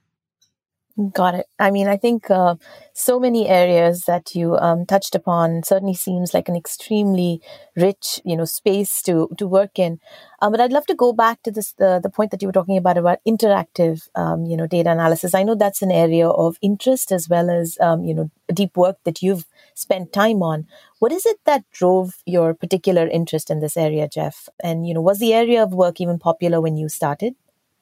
Got 1.13 1.35
it. 1.35 1.45
I 1.59 1.71
mean, 1.71 1.88
I 1.88 1.95
think 1.95 2.29
uh, 2.29 2.55
so 2.93 3.21
many 3.21 3.47
areas 3.47 4.03
that 4.05 4.35
you 4.35 4.57
um, 4.57 4.85
touched 4.85 5.15
upon 5.15 5.63
certainly 5.63 5.93
seems 5.93 6.33
like 6.33 6.49
an 6.49 6.57
extremely 6.57 7.41
rich, 7.77 8.19
you 8.25 8.35
know, 8.35 8.43
space 8.43 9.01
to 9.03 9.29
to 9.38 9.47
work 9.47 9.79
in. 9.79 9.99
Um, 10.41 10.51
but 10.51 10.59
I'd 10.59 10.73
love 10.73 10.85
to 10.88 10.95
go 10.95 11.13
back 11.13 11.41
to 11.43 11.51
this 11.51 11.71
the 11.77 12.01
the 12.03 12.09
point 12.09 12.31
that 12.31 12.41
you 12.41 12.49
were 12.49 12.57
talking 12.59 12.75
about 12.75 12.97
about 12.97 13.19
interactive, 13.25 14.09
um, 14.15 14.45
you 14.45 14.57
know, 14.57 14.67
data 14.67 14.91
analysis. 14.91 15.33
I 15.33 15.43
know 15.43 15.55
that's 15.55 15.81
an 15.81 15.91
area 15.91 16.27
of 16.27 16.57
interest 16.62 17.13
as 17.13 17.29
well 17.29 17.49
as 17.49 17.77
um, 17.79 18.03
you 18.03 18.13
know 18.13 18.29
deep 18.53 18.75
work 18.75 18.97
that 19.05 19.21
you've 19.21 19.45
spent 19.75 20.12
time 20.12 20.43
on. 20.43 20.67
What 20.99 21.13
is 21.13 21.25
it 21.25 21.38
that 21.45 21.63
drove 21.71 22.15
your 22.25 22.53
particular 22.53 23.07
interest 23.07 23.49
in 23.49 23.62
this 23.62 23.77
area, 23.77 24.09
Jeff? 24.09 24.49
And 24.62 24.85
you 24.85 24.93
know, 24.93 25.01
was 25.01 25.19
the 25.19 25.33
area 25.33 25.63
of 25.63 25.71
work 25.73 26.01
even 26.01 26.19
popular 26.19 26.59
when 26.59 26.75
you 26.75 26.89
started? 26.89 27.35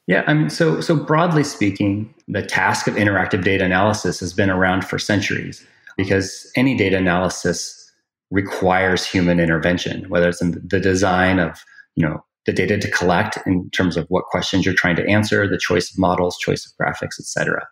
Yeah, 0.08 0.24
I 0.26 0.34
mean, 0.34 0.50
so 0.50 0.80
so 0.80 0.96
broadly 0.96 1.44
speaking, 1.44 2.14
the 2.30 2.42
task 2.42 2.88
of 2.88 2.96
interactive 2.96 3.44
data 3.44 3.66
analysis 3.66 4.22
has 4.22 4.34
been 4.34 4.50
around 4.50 4.86
for 4.86 4.98
centuries 4.98 5.66
because 5.98 6.50
any 6.56 6.78
data 6.78 6.98
analysis 6.98 7.92
requires 8.32 9.06
human 9.06 9.40
intervention, 9.40 10.10
whether 10.10 10.30
it's 10.30 10.42
in 10.42 10.62
the 10.66 10.80
design 10.80 11.40
of 11.40 11.62
you 11.96 12.08
know 12.08 12.24
the 12.46 12.54
data 12.54 12.78
to 12.78 12.90
collect 12.90 13.38
in 13.46 13.70
terms 13.72 13.98
of 13.98 14.06
what 14.08 14.24
questions 14.26 14.66
you're 14.66 14.74
trying 14.74 14.96
to 14.96 15.06
answer, 15.10 15.46
the 15.46 15.58
choice 15.58 15.92
of 15.92 16.00
models, 16.00 16.38
choice 16.38 16.66
of 16.66 16.72
graphics, 16.82 17.20
etc. 17.20 17.68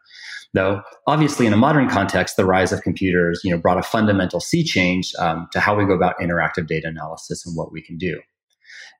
Though 0.54 0.82
obviously, 1.08 1.45
in 1.45 1.54
a 1.54 1.58
modern 1.58 1.88
context, 1.89 2.36
the 2.36 2.45
rise 2.45 2.74
of 2.74 2.82
computers 2.82 3.39
you 3.45 3.52
know 3.52 3.58
brought 3.58 3.78
a 3.78 3.84
fundamental 3.84 4.41
sea 4.41 4.63
change 4.65 5.13
um, 5.19 5.48
to 5.54 5.62
how 5.62 5.74
we 5.74 5.86
go 5.86 5.93
about 5.93 6.19
interactive 6.19 6.67
data 6.67 6.89
analysis 6.89 7.45
and 7.45 7.56
what 7.56 7.71
we 7.71 7.82
can 7.82 7.98
do. 7.98 8.19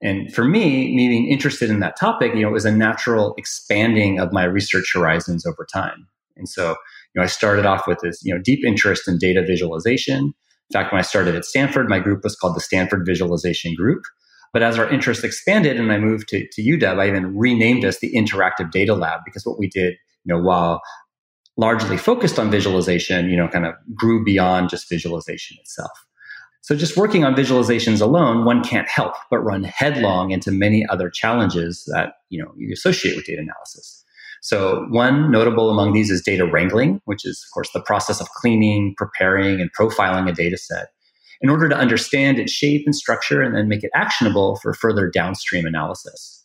And 0.02 0.34
for 0.34 0.44
me, 0.44 0.94
me 0.96 1.08
being 1.08 1.30
interested 1.30 1.70
in 1.70 1.80
that 1.80 1.98
topic, 1.98 2.34
you 2.36 2.42
know, 2.42 2.50
it 2.50 2.54
was 2.54 2.66
a 2.66 2.72
natural 2.72 3.34
expanding 3.38 4.20
of 4.20 4.34
my 4.34 4.44
research 4.44 4.92
horizons 4.94 5.46
over 5.46 5.66
time. 5.72 6.08
And 6.38 6.50
so, 6.50 6.72
you 6.72 6.76
know, 7.16 7.24
I 7.24 7.28
started 7.28 7.66
off 7.66 7.88
with 7.88 8.00
this, 8.02 8.24
you 8.24 8.34
know, 8.34 8.42
deep 8.42 8.66
interest 8.66 9.08
in 9.08 9.18
data 9.18 9.42
visualization. 9.42 10.34
In 10.70 10.74
fact, 10.74 10.92
when 10.92 11.00
I 11.00 11.04
started 11.04 11.36
at 11.36 11.46
Stanford, 11.46 11.88
my 11.88 12.00
group 12.00 12.24
was 12.24 12.36
called 12.36 12.56
the 12.56 12.62
Stanford 12.62 13.06
Visualization 13.06 13.74
Group. 13.76 14.04
But 14.52 14.64
as 14.64 14.80
our 14.80 14.90
interest 14.90 15.24
expanded 15.24 15.78
and 15.78 15.92
I 15.92 15.98
moved 15.98 16.30
to, 16.30 16.48
to 16.48 16.62
UW, 16.62 17.00
I 17.00 17.08
even 17.08 17.38
renamed 17.38 17.86
us 17.86 18.00
the 18.00 18.14
Interactive 18.14 18.72
Data 18.72 18.96
Lab 18.96 19.22
because 19.26 19.46
what 19.46 19.60
we 19.60 19.68
did, 19.68 19.96
you 20.24 20.34
know, 20.34 20.42
while 20.42 20.82
largely 21.58 21.98
focused 21.98 22.40
on 22.40 22.52
visualization, 22.52 23.30
you 23.30 23.38
know, 23.38 23.48
kind 23.48 23.66
of 23.66 23.76
grew 23.94 24.24
beyond 24.24 24.70
just 24.70 24.90
visualization 24.90 25.58
itself. 25.60 25.92
So 26.66 26.76
just 26.76 26.98
working 26.98 27.24
on 27.24 27.36
visualizations 27.36 28.02
alone, 28.02 28.44
one 28.44 28.64
can't 28.64 28.90
help 28.90 29.14
but 29.30 29.38
run 29.38 29.64
headlong 29.64 30.32
into 30.32 30.50
many 30.50 30.84
other 30.90 31.12
challenges 31.12 31.88
that 31.94 32.14
you 32.32 32.44
know 32.44 32.52
you 32.58 32.74
associate 32.74 33.16
with 33.16 33.26
data 33.26 33.40
analysis. 33.40 34.04
So 34.42 34.88
one 34.90 35.30
notable 35.30 35.70
among 35.70 35.94
these 35.94 36.10
is 36.10 36.24
data 36.24 36.44
wrangling, 36.44 37.02
which 37.06 37.24
is 37.24 37.46
of 37.48 37.54
course 37.54 37.70
the 37.72 37.82
process 37.82 38.20
of 38.20 38.32
cleaning, 38.32 38.96
preparing, 38.98 39.62
and 39.62 39.70
profiling 39.80 40.28
a 40.28 40.34
data 40.34 40.58
set 40.58 40.88
in 41.40 41.52
order 41.52 41.70
to 41.70 41.78
understand 41.78 42.40
its 42.40 42.52
shape 42.52 42.82
and 42.88 42.96
structure 42.96 43.44
and 43.44 43.56
then 43.56 43.68
make 43.68 43.84
it 43.84 43.92
actionable 43.94 44.56
for 44.56 44.74
further 44.74 45.08
downstream 45.08 45.68
analysis 45.68 46.45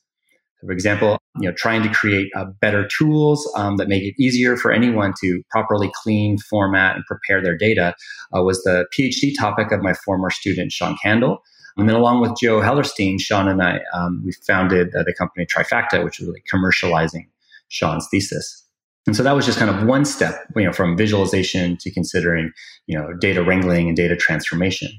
for 0.64 0.72
example, 0.72 1.18
you 1.40 1.48
know, 1.48 1.54
trying 1.56 1.82
to 1.82 1.88
create 1.88 2.30
uh, 2.36 2.46
better 2.60 2.86
tools 2.86 3.50
um, 3.56 3.76
that 3.76 3.88
make 3.88 4.02
it 4.02 4.14
easier 4.18 4.56
for 4.56 4.72
anyone 4.72 5.14
to 5.22 5.42
properly 5.50 5.90
clean, 6.02 6.38
format, 6.38 6.96
and 6.96 7.04
prepare 7.06 7.42
their 7.42 7.56
data 7.56 7.94
uh, 8.36 8.42
was 8.42 8.62
the 8.62 8.86
PhD 8.96 9.32
topic 9.38 9.72
of 9.72 9.80
my 9.80 9.94
former 9.94 10.30
student, 10.30 10.72
Sean 10.72 10.96
Kandel. 11.04 11.38
And 11.76 11.88
then, 11.88 11.96
along 11.96 12.20
with 12.20 12.32
Joe 12.40 12.60
Hellerstein, 12.60 13.20
Sean 13.20 13.48
and 13.48 13.62
I, 13.62 13.80
um, 13.94 14.22
we 14.24 14.32
founded 14.46 14.94
uh, 14.94 15.02
the 15.04 15.14
company 15.14 15.46
Trifacta, 15.46 16.04
which 16.04 16.18
was 16.18 16.28
really 16.28 16.42
commercializing 16.52 17.28
Sean's 17.68 18.06
thesis. 18.10 18.66
And 19.06 19.16
so 19.16 19.22
that 19.22 19.32
was 19.32 19.46
just 19.46 19.58
kind 19.58 19.70
of 19.70 19.86
one 19.86 20.04
step, 20.04 20.34
you 20.56 20.64
know, 20.64 20.72
from 20.72 20.96
visualization 20.96 21.78
to 21.78 21.90
considering, 21.90 22.52
you 22.86 22.98
know, 22.98 23.14
data 23.18 23.42
wrangling 23.42 23.88
and 23.88 23.96
data 23.96 24.14
transformation. 24.14 24.90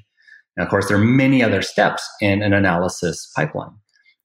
Now, 0.58 0.63
of 0.63 0.69
course, 0.69 0.88
there 0.88 0.97
are 0.97 1.04
many 1.04 1.43
other 1.43 1.62
steps 1.62 2.08
in 2.19 2.41
an 2.41 2.52
analysis 2.52 3.32
pipeline. 3.36 3.76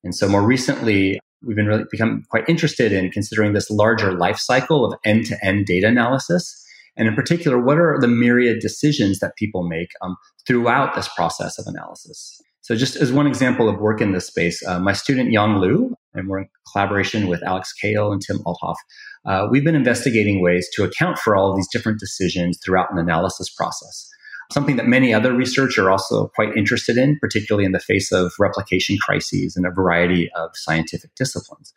And 0.03 0.14
so 0.14 0.29
more 0.29 0.42
recently, 0.42 1.20
we've 1.46 1.56
been 1.56 1.66
really 1.66 1.85
become 1.90 2.24
quite 2.30 2.48
interested 2.48 2.92
in 2.92 3.11
considering 3.11 3.52
this 3.52 3.70
larger 3.70 4.12
life 4.12 4.38
cycle 4.38 4.85
of 4.85 4.98
end-to-end 5.04 5.66
data 5.66 5.87
analysis 5.87 6.64
and 6.96 7.09
in 7.09 7.14
particular 7.14 7.62
what 7.62 7.78
are 7.78 7.98
the 8.00 8.09
myriad 8.09 8.59
decisions 8.61 9.20
that 9.20 9.37
people 9.37 9.66
make 9.68 9.90
um, 10.02 10.16
throughout 10.46 10.94
this 10.94 11.09
process 11.14 11.59
of 11.59 11.66
analysis 11.66 12.40
so 12.62 12.74
just 12.74 12.96
as 12.96 13.12
one 13.12 13.26
example 13.26 13.68
of 13.68 13.78
work 13.78 14.00
in 14.00 14.12
this 14.12 14.26
space 14.26 14.66
uh, 14.66 14.80
my 14.80 14.92
student 14.92 15.30
yang 15.30 15.56
liu 15.59 15.94
and 16.16 16.28
we're 16.28 16.40
in 16.40 16.48
collaboration 16.72 17.28
with 17.28 17.42
Alex 17.44 17.72
Kale 17.72 18.12
and 18.12 18.20
Tim 18.20 18.38
Althoff. 18.44 18.76
Uh, 19.24 19.46
we've 19.50 19.64
been 19.64 19.74
investigating 19.74 20.42
ways 20.42 20.68
to 20.74 20.85
account 20.85 21.18
for 21.18 21.37
all 21.37 21.54
these 21.54 21.68
different 21.68 22.00
decisions 22.00 22.59
throughout 22.64 22.90
an 22.90 22.98
analysis 22.98 23.50
process. 23.50 24.09
Something 24.52 24.76
that 24.76 24.87
many 24.87 25.12
other 25.12 25.32
research 25.32 25.78
are 25.78 25.90
also 25.90 26.28
quite 26.35 26.56
interested 26.56 26.96
in, 26.96 27.18
particularly 27.20 27.64
in 27.64 27.72
the 27.72 27.80
face 27.80 28.12
of 28.12 28.32
replication 28.38 28.96
crises 28.98 29.56
in 29.56 29.64
a 29.64 29.70
variety 29.70 30.30
of 30.37 30.50
scientific 30.54 31.14
disciplines. 31.16 31.72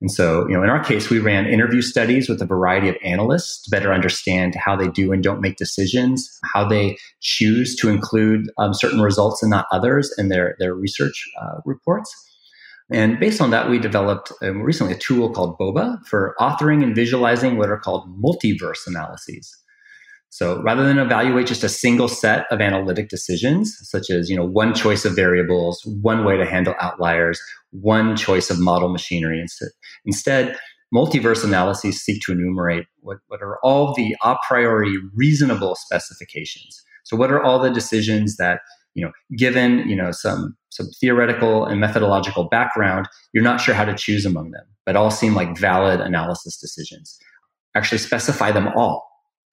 And 0.00 0.10
so, 0.10 0.46
you 0.48 0.56
know, 0.56 0.62
in 0.62 0.70
our 0.70 0.82
case, 0.82 1.10
we 1.10 1.18
ran 1.18 1.46
interview 1.46 1.82
studies 1.82 2.28
with 2.28 2.40
a 2.40 2.46
variety 2.46 2.88
of 2.88 2.96
analysts 3.02 3.64
to 3.64 3.70
better 3.70 3.92
understand 3.92 4.54
how 4.54 4.76
they 4.76 4.88
do 4.88 5.12
and 5.12 5.24
don't 5.24 5.40
make 5.40 5.56
decisions, 5.56 6.38
how 6.54 6.68
they 6.68 6.96
choose 7.20 7.74
to 7.76 7.88
include 7.88 8.48
um, 8.58 8.74
certain 8.74 9.00
results 9.00 9.42
and 9.42 9.50
not 9.50 9.66
others 9.72 10.14
in 10.16 10.28
their, 10.28 10.54
their 10.60 10.74
research 10.74 11.28
uh, 11.42 11.60
reports. 11.64 12.14
And 12.92 13.18
based 13.18 13.40
on 13.40 13.50
that, 13.50 13.68
we 13.68 13.78
developed 13.78 14.32
um, 14.40 14.62
recently 14.62 14.94
a 14.94 14.98
tool 14.98 15.30
called 15.30 15.58
BOBA 15.58 16.06
for 16.06 16.34
authoring 16.40 16.82
and 16.82 16.94
visualizing 16.94 17.58
what 17.58 17.68
are 17.68 17.78
called 17.78 18.08
multiverse 18.22 18.86
analyses. 18.86 19.54
So 20.30 20.60
rather 20.62 20.84
than 20.84 20.98
evaluate 20.98 21.46
just 21.46 21.64
a 21.64 21.68
single 21.68 22.08
set 22.08 22.46
of 22.50 22.60
analytic 22.60 23.08
decisions, 23.08 23.76
such 23.82 24.10
as 24.10 24.28
you 24.28 24.36
know 24.36 24.44
one 24.44 24.74
choice 24.74 25.04
of 25.04 25.16
variables, 25.16 25.80
one 26.00 26.24
way 26.24 26.36
to 26.36 26.44
handle 26.44 26.74
outliers, 26.80 27.40
one 27.70 28.16
choice 28.16 28.50
of 28.50 28.60
model 28.60 28.88
machinery, 28.90 29.44
instead, 30.04 30.56
multiverse 30.94 31.44
analyses 31.44 32.02
seek 32.02 32.22
to 32.22 32.32
enumerate 32.32 32.86
what, 33.00 33.18
what 33.28 33.42
are 33.42 33.58
all 33.62 33.94
the 33.94 34.16
a 34.22 34.36
priori 34.48 34.96
reasonable 35.14 35.74
specifications. 35.76 36.82
So 37.04 37.16
what 37.16 37.30
are 37.30 37.42
all 37.42 37.58
the 37.58 37.70
decisions 37.70 38.36
that 38.36 38.60
you 38.94 39.04
know, 39.04 39.12
given 39.36 39.88
you 39.88 39.96
know 39.96 40.10
some 40.10 40.56
some 40.70 40.88
theoretical 41.00 41.64
and 41.64 41.80
methodological 41.80 42.48
background, 42.48 43.08
you're 43.32 43.44
not 43.44 43.60
sure 43.60 43.74
how 43.74 43.84
to 43.84 43.94
choose 43.94 44.26
among 44.26 44.50
them, 44.50 44.64
but 44.84 44.96
all 44.96 45.10
seem 45.10 45.34
like 45.34 45.56
valid 45.56 46.00
analysis 46.00 46.58
decisions. 46.58 47.18
Actually, 47.74 47.98
specify 47.98 48.50
them 48.50 48.68
all 48.76 49.07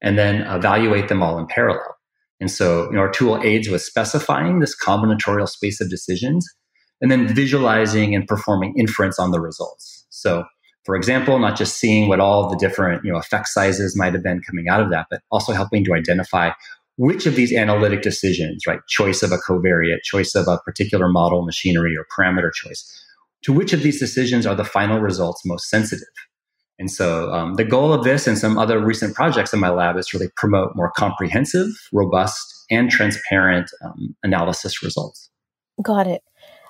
and 0.06 0.18
then 0.18 0.44
evaluate 0.44 1.10
them 1.10 1.22
all 1.22 1.38
in 1.38 1.48
parallel. 1.48 1.98
And 2.40 2.52
so, 2.52 2.86
you 2.86 2.92
know, 2.94 3.00
our 3.00 3.12
tool 3.12 3.42
aids 3.44 3.70
with 3.70 3.82
specifying 3.82 4.60
this 4.60 4.76
combinatorial 4.80 5.50
space 5.50 5.82
of 5.82 5.90
decisions 5.90 6.48
and 7.02 7.12
then 7.12 7.28
visualizing 7.28 8.16
and 8.16 8.28
performing 8.28 8.76
inference 8.78 9.20
on 9.20 9.32
the 9.32 9.42
results. 9.42 10.06
So, 10.10 10.46
for 10.86 10.96
example, 10.96 11.40
not 11.40 11.58
just 11.58 11.78
seeing 11.78 12.08
what 12.08 12.20
all 12.20 12.50
the 12.50 12.56
different, 12.58 13.04
you 13.04 13.12
know, 13.12 13.18
effect 13.18 13.48
sizes 13.48 13.98
might 13.98 14.14
have 14.14 14.22
been 14.22 14.42
coming 14.42 14.68
out 14.70 14.80
of 14.80 14.92
that, 14.92 15.08
but 15.10 15.22
also 15.32 15.54
helping 15.54 15.84
to 15.86 15.96
identify 15.96 16.52
which 16.98 17.26
of 17.26 17.36
these 17.36 17.52
analytic 17.52 18.04
decisions, 18.04 18.66
right, 18.68 18.80
choice 18.88 19.24
of 19.24 19.32
a 19.32 19.38
covariate, 19.38 20.04
choice 20.04 20.36
of 20.36 20.48
a 20.48 20.60
particular 20.60 21.10
model 21.10 21.44
machinery 21.44 21.98
or 21.98 22.06
parameter 22.18 22.54
choice, 22.54 23.04
to 23.42 23.52
which 23.52 23.74
of 23.74 23.82
these 23.82 24.00
decisions 24.00 24.46
are 24.46 24.56
the 24.56 24.64
final 24.64 25.00
results 25.00 25.42
most 25.46 25.68
sensitive? 25.68 26.08
And 26.78 26.92
so 26.92 27.32
um, 27.32 27.56
the 27.56 27.64
goal 27.64 27.94
of 27.94 28.04
this 28.04 28.28
and 28.28 28.38
some 28.38 28.58
other 28.58 28.80
recent 28.80 29.16
projects 29.16 29.54
in 29.54 29.60
my 29.60 29.70
lab 29.70 29.98
is 29.98 30.08
to 30.08 30.18
really 30.18 30.32
promote 30.36 30.76
more 30.76 30.92
comprehensive, 30.92 31.70
robust, 31.94 32.66
and 32.70 32.90
transparent 32.90 33.70
um, 33.84 34.16
analysis 34.24 34.84
results. 34.84 35.30
Got 35.82 36.08
it. 36.08 36.22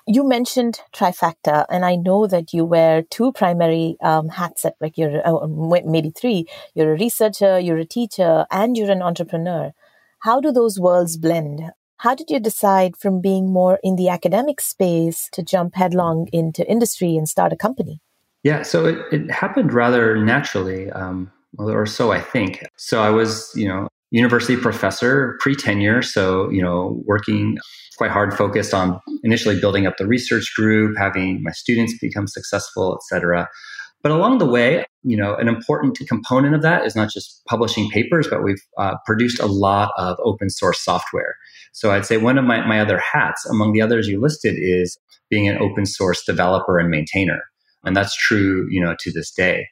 You 0.08 0.22
mentioned 0.22 0.78
Trifacta, 0.94 1.66
and 1.68 1.84
I 1.84 1.96
know 1.96 2.28
that 2.28 2.52
you 2.52 2.64
wear 2.64 3.02
two 3.02 3.32
primary 3.32 3.96
um, 4.00 4.28
hats 4.28 4.64
at 4.64 4.76
like 4.80 4.96
you're 4.96 5.20
uh, 5.26 5.48
maybe 5.84 6.10
three. 6.10 6.46
You're 6.74 6.92
a 6.92 6.98
researcher, 6.98 7.58
you're 7.58 7.78
a 7.78 7.84
teacher, 7.84 8.46
and 8.52 8.76
you're 8.76 8.92
an 8.92 9.02
entrepreneur. 9.02 9.72
How 10.20 10.40
do 10.40 10.52
those 10.52 10.78
worlds 10.78 11.16
blend? 11.16 11.72
How 11.98 12.14
did 12.14 12.30
you 12.30 12.38
decide 12.38 12.96
from 12.96 13.20
being 13.20 13.52
more 13.52 13.80
in 13.82 13.96
the 13.96 14.08
academic 14.08 14.60
space 14.60 15.28
to 15.32 15.42
jump 15.42 15.74
headlong 15.74 16.28
into 16.32 16.68
industry 16.70 17.16
and 17.16 17.28
start 17.28 17.52
a 17.52 17.56
company? 17.56 18.00
Yeah, 18.46 18.62
so 18.62 18.86
it, 18.86 18.98
it 19.10 19.28
happened 19.28 19.72
rather 19.72 20.16
naturally, 20.24 20.88
um, 20.92 21.32
or 21.58 21.84
so 21.84 22.12
I 22.12 22.20
think. 22.20 22.62
So 22.76 23.02
I 23.02 23.10
was, 23.10 23.50
you 23.56 23.66
know, 23.66 23.88
university 24.12 24.56
professor 24.56 25.36
pre 25.40 25.56
tenure, 25.56 26.00
so 26.00 26.48
you 26.50 26.62
know, 26.62 27.02
working 27.06 27.58
quite 27.98 28.12
hard, 28.12 28.32
focused 28.32 28.72
on 28.72 29.00
initially 29.24 29.58
building 29.58 29.84
up 29.84 29.96
the 29.96 30.06
research 30.06 30.52
group, 30.54 30.96
having 30.96 31.42
my 31.42 31.50
students 31.50 31.98
become 32.00 32.28
successful, 32.28 32.96
et 32.96 33.02
cetera. 33.12 33.48
But 34.04 34.12
along 34.12 34.38
the 34.38 34.46
way, 34.46 34.84
you 35.02 35.16
know, 35.16 35.34
an 35.34 35.48
important 35.48 35.98
component 36.06 36.54
of 36.54 36.62
that 36.62 36.86
is 36.86 36.94
not 36.94 37.10
just 37.10 37.42
publishing 37.48 37.90
papers, 37.90 38.28
but 38.30 38.44
we've 38.44 38.62
uh, 38.78 38.94
produced 39.06 39.40
a 39.40 39.46
lot 39.46 39.90
of 39.98 40.18
open 40.22 40.50
source 40.50 40.84
software. 40.84 41.34
So 41.72 41.90
I'd 41.90 42.06
say 42.06 42.16
one 42.16 42.38
of 42.38 42.44
my, 42.44 42.64
my 42.64 42.78
other 42.78 43.00
hats, 43.12 43.44
among 43.46 43.72
the 43.72 43.82
others 43.82 44.06
you 44.06 44.20
listed, 44.20 44.54
is 44.56 44.96
being 45.30 45.48
an 45.48 45.58
open 45.58 45.84
source 45.84 46.24
developer 46.24 46.78
and 46.78 46.88
maintainer. 46.90 47.40
And 47.86 47.96
that's 47.96 48.14
true, 48.14 48.68
you 48.70 48.84
know, 48.84 48.94
to 49.00 49.12
this 49.12 49.30
day. 49.30 49.68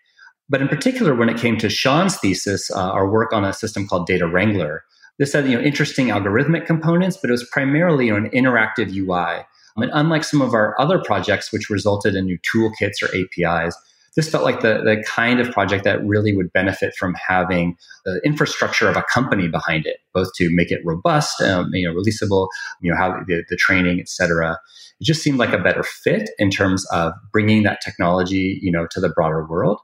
But 0.48 0.62
in 0.62 0.68
particular, 0.68 1.14
when 1.14 1.29
it 1.29 1.37
came 1.37 1.59
to 1.59 1.68
Sean's 1.68 2.16
thesis, 2.16 2.70
uh, 2.70 2.79
our 2.79 3.11
work 3.11 3.33
on 3.33 3.44
a 3.44 3.53
system 3.53 3.87
called 3.87 4.07
Data 4.07 4.27
Wrangler, 4.27 4.85
this 5.18 5.33
had 5.33 5.46
you 5.46 5.57
know 5.57 5.62
interesting 5.62 6.09
algorithmic 6.09 6.66
components, 6.66 7.16
but 7.20 7.31
it 7.31 7.33
was 7.33 7.48
primarily 7.50 8.07
you 8.07 8.12
know, 8.12 8.18
an 8.18 8.31
interactive 8.31 8.92
UI. 8.94 9.44
And 9.77 9.90
unlike 9.92 10.24
some 10.24 10.40
of 10.40 10.55
our 10.55 10.79
other 10.81 10.98
projects, 10.98 11.53
which 11.53 11.70
resulted 11.70 12.14
in 12.14 12.27
new 12.27 12.38
toolkits 12.38 13.03
or 13.03 13.09
APIs, 13.14 13.77
this 14.16 14.31
felt 14.31 14.44
like 14.44 14.61
the, 14.61 14.81
the 14.85 15.05
kind 15.07 15.40
of 15.40 15.50
project 15.50 15.85
that 15.85 16.05
really 16.05 16.35
would 16.37 16.53
benefit 16.53 16.94
from 16.96 17.14
having 17.14 17.77
the 18.05 18.20
infrastructure 18.24 18.88
of 18.88 18.96
a 18.96 19.05
company 19.12 19.48
behind 19.48 19.87
it, 19.87 19.96
both 20.12 20.29
to 20.37 20.48
make 20.53 20.70
it 20.70 20.81
robust, 20.85 21.40
um, 21.40 21.70
you 21.72 21.87
know, 21.87 21.94
releasable, 21.94 22.48
you 22.81 22.90
know, 22.90 22.96
how 22.96 23.20
the, 23.27 23.42
the 23.48 23.57
training, 23.57 23.98
et 24.00 24.09
cetera 24.09 24.59
it 25.00 25.05
just 25.05 25.22
seemed 25.22 25.38
like 25.38 25.53
a 25.53 25.59
better 25.59 25.83
fit 25.83 26.31
in 26.38 26.50
terms 26.50 26.87
of 26.90 27.12
bringing 27.33 27.62
that 27.64 27.81
technology, 27.85 28.59
you 28.62 28.70
know, 28.70 28.87
to 28.90 29.00
the 29.00 29.09
broader 29.09 29.46
world. 29.46 29.81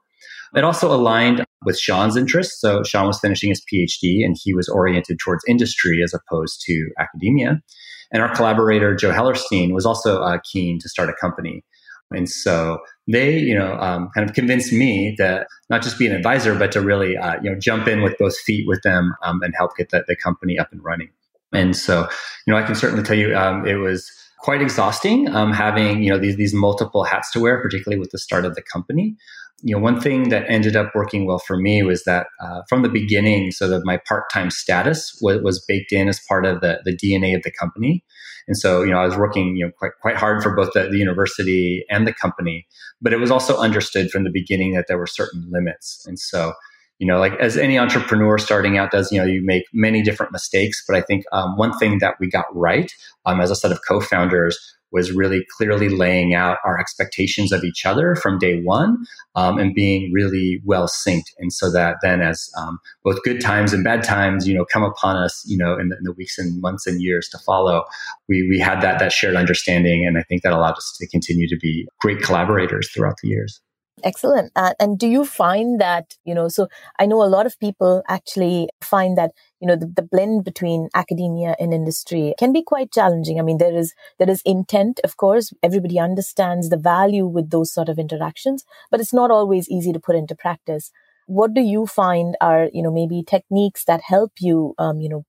It 0.54 0.64
also 0.64 0.92
aligned 0.92 1.44
with 1.64 1.78
Sean's 1.78 2.16
interests. 2.16 2.60
So 2.60 2.82
Sean 2.82 3.06
was 3.06 3.20
finishing 3.20 3.50
his 3.50 3.62
PhD 3.72 4.24
and 4.24 4.36
he 4.40 4.52
was 4.54 4.68
oriented 4.68 5.18
towards 5.18 5.44
industry 5.46 6.02
as 6.02 6.14
opposed 6.14 6.62
to 6.66 6.90
academia. 6.98 7.60
And 8.12 8.22
our 8.22 8.34
collaborator, 8.34 8.94
Joe 8.96 9.12
Hellerstein, 9.12 9.72
was 9.72 9.86
also 9.86 10.20
uh, 10.20 10.38
keen 10.50 10.78
to 10.80 10.88
start 10.88 11.08
a 11.08 11.14
company. 11.20 11.64
And 12.10 12.28
so 12.28 12.78
they, 13.10 13.38
you 13.38 13.58
know, 13.58 13.74
um, 13.74 14.10
kind 14.14 14.28
of 14.28 14.34
convinced 14.34 14.72
me 14.72 15.16
to 15.16 15.46
not 15.68 15.82
just 15.82 15.98
be 15.98 16.06
an 16.06 16.14
advisor, 16.14 16.54
but 16.54 16.72
to 16.72 16.80
really, 16.80 17.16
uh, 17.16 17.36
you 17.42 17.50
know, 17.50 17.58
jump 17.58 17.88
in 17.88 18.02
with 18.02 18.16
both 18.18 18.36
feet 18.38 18.66
with 18.66 18.82
them 18.82 19.14
um, 19.22 19.42
and 19.42 19.54
help 19.56 19.76
get 19.76 19.90
the, 19.90 20.04
the, 20.06 20.16
company 20.16 20.58
up 20.58 20.70
and 20.72 20.82
running. 20.84 21.10
And 21.52 21.74
so, 21.76 22.08
you 22.46 22.52
know, 22.52 22.58
I 22.58 22.62
can 22.62 22.74
certainly 22.74 23.02
tell 23.02 23.16
you 23.16 23.36
um, 23.36 23.66
it 23.66 23.76
was 23.76 24.10
quite 24.40 24.62
exhausting 24.62 25.28
um, 25.34 25.52
having 25.52 26.02
you 26.02 26.10
know 26.10 26.18
these 26.18 26.36
these 26.36 26.54
multiple 26.54 27.04
hats 27.04 27.30
to 27.32 27.40
wear, 27.40 27.60
particularly 27.60 27.98
with 27.98 28.10
the 28.10 28.18
start 28.18 28.44
of 28.44 28.54
the 28.54 28.62
company. 28.62 29.16
You 29.62 29.76
know, 29.76 29.82
one 29.82 30.00
thing 30.00 30.30
that 30.30 30.48
ended 30.48 30.74
up 30.74 30.94
working 30.94 31.26
well 31.26 31.38
for 31.38 31.58
me 31.58 31.82
was 31.82 32.04
that 32.04 32.28
uh, 32.42 32.62
from 32.68 32.82
the 32.82 32.88
beginning, 32.88 33.52
sort 33.52 33.72
of 33.72 33.84
my 33.84 33.98
part 34.08 34.24
time 34.32 34.50
status 34.50 35.18
was, 35.20 35.42
was 35.42 35.62
baked 35.68 35.92
in 35.92 36.08
as 36.08 36.20
part 36.28 36.46
of 36.46 36.60
the 36.60 36.80
the 36.84 36.96
DNA 36.96 37.36
of 37.36 37.42
the 37.42 37.52
company. 37.52 38.02
And 38.48 38.56
so, 38.56 38.82
you 38.82 38.90
know, 38.90 38.98
I 38.98 39.06
was 39.06 39.16
working, 39.16 39.56
you 39.56 39.66
know, 39.66 39.72
quite 39.78 39.92
quite 40.00 40.16
hard 40.16 40.42
for 40.42 40.54
both 40.54 40.70
the, 40.74 40.88
the 40.88 40.98
university 40.98 41.84
and 41.90 42.06
the 42.06 42.12
company, 42.12 42.66
but 43.00 43.12
it 43.12 43.18
was 43.18 43.30
also 43.30 43.56
understood 43.58 44.10
from 44.10 44.24
the 44.24 44.30
beginning 44.30 44.74
that 44.74 44.86
there 44.88 44.98
were 44.98 45.06
certain 45.06 45.46
limits. 45.50 46.04
And 46.06 46.18
so, 46.18 46.52
you 46.98 47.06
know, 47.06 47.18
like 47.18 47.32
as 47.40 47.56
any 47.56 47.78
entrepreneur 47.78 48.38
starting 48.38 48.76
out 48.76 48.90
does, 48.90 49.10
you 49.10 49.18
know, 49.18 49.26
you 49.26 49.42
make 49.44 49.64
many 49.72 50.02
different 50.02 50.32
mistakes. 50.32 50.82
But 50.86 50.96
I 50.96 51.00
think 51.00 51.24
um, 51.32 51.56
one 51.56 51.76
thing 51.78 51.98
that 51.98 52.14
we 52.20 52.28
got 52.28 52.44
right 52.54 52.92
um, 53.24 53.40
as 53.40 53.50
a 53.50 53.56
set 53.56 53.72
of 53.72 53.80
co-founders 53.88 54.58
was 54.92 55.12
really 55.12 55.44
clearly 55.56 55.88
laying 55.88 56.34
out 56.34 56.58
our 56.64 56.78
expectations 56.78 57.52
of 57.52 57.64
each 57.64 57.86
other 57.86 58.14
from 58.16 58.38
day 58.38 58.60
one 58.62 58.98
um, 59.34 59.58
and 59.58 59.74
being 59.74 60.10
really 60.12 60.60
well 60.64 60.88
synced. 60.88 61.32
And 61.38 61.52
so 61.52 61.70
that 61.72 61.96
then 62.02 62.20
as 62.20 62.50
um, 62.58 62.78
both 63.04 63.22
good 63.22 63.40
times 63.40 63.72
and 63.72 63.84
bad 63.84 64.02
times, 64.02 64.46
you 64.46 64.54
know, 64.54 64.64
come 64.64 64.82
upon 64.82 65.16
us, 65.16 65.44
you 65.46 65.56
know, 65.56 65.78
in 65.78 65.88
the, 65.88 65.96
in 65.96 66.04
the, 66.04 66.12
weeks 66.12 66.38
and 66.38 66.60
months 66.60 66.86
and 66.86 67.00
years 67.00 67.28
to 67.28 67.38
follow, 67.38 67.84
we, 68.28 68.46
we 68.50 68.58
had 68.58 68.80
that, 68.80 68.98
that 68.98 69.12
shared 69.12 69.36
understanding. 69.36 70.04
And 70.06 70.18
I 70.18 70.22
think 70.24 70.42
that 70.42 70.52
allowed 70.52 70.76
us 70.76 70.96
to 70.98 71.08
continue 71.08 71.48
to 71.48 71.56
be 71.56 71.86
great 72.00 72.20
collaborators 72.20 72.90
throughout 72.92 73.14
the 73.22 73.28
years. 73.28 73.60
Excellent. 74.04 74.52
Uh, 74.56 74.72
and 74.80 74.98
do 74.98 75.06
you 75.06 75.24
find 75.24 75.80
that, 75.80 76.14
you 76.24 76.34
know, 76.34 76.48
so 76.48 76.68
I 76.98 77.06
know 77.06 77.22
a 77.22 77.28
lot 77.28 77.46
of 77.46 77.58
people 77.58 78.02
actually 78.08 78.68
find 78.82 79.16
that, 79.18 79.32
you 79.60 79.68
know, 79.68 79.76
the, 79.76 79.86
the, 79.86 80.02
blend 80.02 80.44
between 80.44 80.88
academia 80.94 81.54
and 81.58 81.74
industry 81.74 82.34
can 82.38 82.52
be 82.52 82.62
quite 82.62 82.92
challenging. 82.92 83.38
I 83.38 83.42
mean, 83.42 83.58
there 83.58 83.76
is, 83.76 83.94
there 84.18 84.30
is 84.30 84.42
intent, 84.44 85.00
of 85.04 85.16
course. 85.16 85.52
Everybody 85.62 85.98
understands 85.98 86.68
the 86.68 86.76
value 86.76 87.26
with 87.26 87.50
those 87.50 87.72
sort 87.72 87.88
of 87.88 87.98
interactions, 87.98 88.64
but 88.90 89.00
it's 89.00 89.14
not 89.14 89.30
always 89.30 89.68
easy 89.68 89.92
to 89.92 90.00
put 90.00 90.16
into 90.16 90.34
practice. 90.34 90.90
What 91.26 91.54
do 91.54 91.60
you 91.60 91.86
find 91.86 92.36
are, 92.40 92.70
you 92.72 92.82
know, 92.82 92.92
maybe 92.92 93.22
techniques 93.22 93.84
that 93.84 94.00
help 94.02 94.32
you, 94.40 94.74
um, 94.78 95.00
you 95.00 95.08
know, 95.08 95.24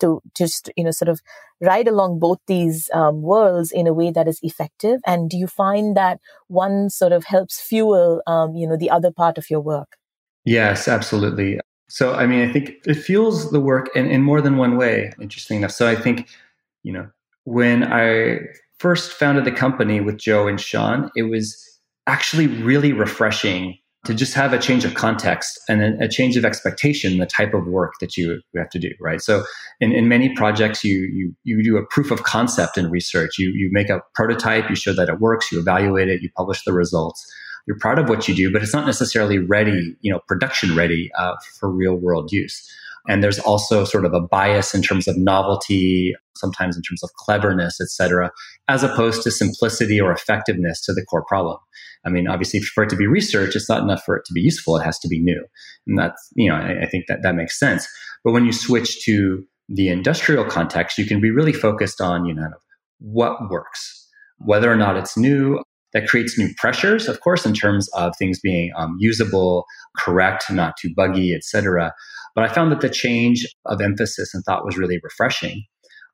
to 0.00 0.20
just 0.36 0.70
you 0.76 0.84
know 0.84 0.90
sort 0.90 1.08
of 1.08 1.20
ride 1.60 1.88
along 1.88 2.18
both 2.18 2.38
these 2.46 2.90
um, 2.92 3.22
worlds 3.22 3.70
in 3.72 3.86
a 3.86 3.92
way 3.92 4.10
that 4.10 4.28
is 4.28 4.38
effective? 4.42 5.00
And 5.06 5.30
do 5.30 5.36
you 5.36 5.46
find 5.46 5.96
that 5.96 6.20
one 6.48 6.90
sort 6.90 7.12
of 7.12 7.24
helps 7.24 7.60
fuel 7.60 8.22
um, 8.26 8.54
you 8.54 8.66
know 8.66 8.76
the 8.76 8.90
other 8.90 9.10
part 9.10 9.38
of 9.38 9.50
your 9.50 9.60
work? 9.60 9.96
Yes 10.44 10.88
absolutely. 10.88 11.60
So 11.88 12.14
i 12.14 12.26
mean 12.26 12.48
i 12.48 12.52
think 12.52 12.74
it 12.86 12.94
fuels 12.94 13.50
the 13.50 13.60
work 13.60 13.90
in, 13.94 14.06
in 14.06 14.22
more 14.22 14.40
than 14.40 14.56
one 14.56 14.76
way 14.76 15.12
interesting 15.20 15.58
enough. 15.58 15.72
So 15.72 15.86
i 15.86 15.96
think 15.96 16.28
you 16.82 16.92
know 16.92 17.08
when 17.44 17.84
i 17.84 18.38
first 18.78 19.12
founded 19.12 19.44
the 19.44 19.52
company 19.52 20.00
with 20.00 20.16
joe 20.16 20.48
and 20.48 20.60
sean 20.60 21.10
it 21.16 21.24
was 21.24 21.80
actually 22.06 22.46
really 22.46 22.92
refreshing 22.92 23.78
to 24.04 24.14
just 24.14 24.34
have 24.34 24.52
a 24.52 24.58
change 24.58 24.84
of 24.84 24.94
context 24.94 25.60
and 25.68 26.02
a, 26.02 26.08
change 26.08 26.36
of 26.36 26.44
expectation, 26.44 27.18
the 27.18 27.26
type 27.26 27.54
of 27.54 27.66
work 27.66 27.92
that 28.00 28.16
you, 28.16 28.40
have 28.56 28.68
to 28.70 28.78
do, 28.78 28.90
right? 29.00 29.20
So 29.20 29.44
in, 29.80 29.92
in 29.92 30.08
many 30.08 30.34
projects, 30.34 30.82
you, 30.82 31.08
you, 31.12 31.34
you 31.44 31.62
do 31.62 31.76
a 31.76 31.86
proof 31.86 32.10
of 32.10 32.24
concept 32.24 32.76
in 32.76 32.90
research. 32.90 33.38
You, 33.38 33.50
you 33.50 33.68
make 33.70 33.88
a 33.88 34.00
prototype, 34.14 34.68
you 34.68 34.74
show 34.74 34.92
that 34.92 35.08
it 35.08 35.20
works, 35.20 35.52
you 35.52 35.60
evaluate 35.60 36.08
it, 36.08 36.20
you 36.20 36.30
publish 36.36 36.64
the 36.64 36.72
results. 36.72 37.24
You're 37.66 37.78
proud 37.78 38.00
of 38.00 38.08
what 38.08 38.26
you 38.26 38.34
do, 38.34 38.52
but 38.52 38.60
it's 38.60 38.74
not 38.74 38.86
necessarily 38.86 39.38
ready, 39.38 39.94
you 40.00 40.12
know, 40.12 40.20
production 40.26 40.74
ready 40.74 41.10
uh, 41.16 41.36
for 41.60 41.70
real 41.70 41.94
world 41.94 42.32
use. 42.32 42.68
And 43.08 43.22
there's 43.22 43.40
also 43.40 43.84
sort 43.84 44.04
of 44.04 44.14
a 44.14 44.20
bias 44.20 44.74
in 44.74 44.82
terms 44.82 45.08
of 45.08 45.16
novelty, 45.16 46.14
sometimes 46.36 46.76
in 46.76 46.82
terms 46.82 47.02
of 47.02 47.10
cleverness, 47.14 47.80
et 47.80 47.88
cetera, 47.88 48.30
as 48.68 48.84
opposed 48.84 49.22
to 49.24 49.30
simplicity 49.30 50.00
or 50.00 50.12
effectiveness 50.12 50.80
to 50.84 50.92
the 50.92 51.04
core 51.04 51.24
problem. 51.24 51.58
I 52.04 52.10
mean, 52.10 52.28
obviously, 52.28 52.60
for 52.60 52.84
it 52.84 52.90
to 52.90 52.96
be 52.96 53.06
research, 53.06 53.56
it's 53.56 53.68
not 53.68 53.82
enough 53.82 54.02
for 54.04 54.16
it 54.16 54.24
to 54.26 54.32
be 54.32 54.40
useful. 54.40 54.76
It 54.76 54.84
has 54.84 54.98
to 55.00 55.08
be 55.08 55.20
new. 55.20 55.44
And 55.86 55.98
that's, 55.98 56.28
you 56.34 56.48
know, 56.48 56.56
I, 56.56 56.82
I 56.82 56.86
think 56.86 57.06
that 57.08 57.22
that 57.22 57.34
makes 57.34 57.58
sense. 57.58 57.88
But 58.24 58.32
when 58.32 58.44
you 58.44 58.52
switch 58.52 59.04
to 59.04 59.44
the 59.68 59.88
industrial 59.88 60.44
context, 60.44 60.98
you 60.98 61.06
can 61.06 61.20
be 61.20 61.30
really 61.30 61.52
focused 61.52 62.00
on, 62.00 62.24
you 62.24 62.34
know, 62.34 62.50
what 62.98 63.50
works, 63.50 64.08
whether 64.38 64.70
or 64.70 64.76
not 64.76 64.96
it's 64.96 65.16
new. 65.16 65.60
That 65.92 66.08
creates 66.08 66.38
new 66.38 66.48
pressures, 66.56 67.06
of 67.06 67.20
course, 67.20 67.44
in 67.44 67.52
terms 67.52 67.88
of 67.90 68.14
things 68.16 68.40
being 68.40 68.72
um, 68.76 68.96
usable, 68.98 69.66
correct, 69.96 70.50
not 70.50 70.76
too 70.76 70.90
buggy, 70.94 71.34
etc. 71.34 71.92
But 72.34 72.44
I 72.44 72.52
found 72.52 72.72
that 72.72 72.80
the 72.80 72.88
change 72.88 73.46
of 73.66 73.80
emphasis 73.80 74.32
and 74.34 74.42
thought 74.44 74.64
was 74.64 74.78
really 74.78 74.98
refreshing. 75.02 75.64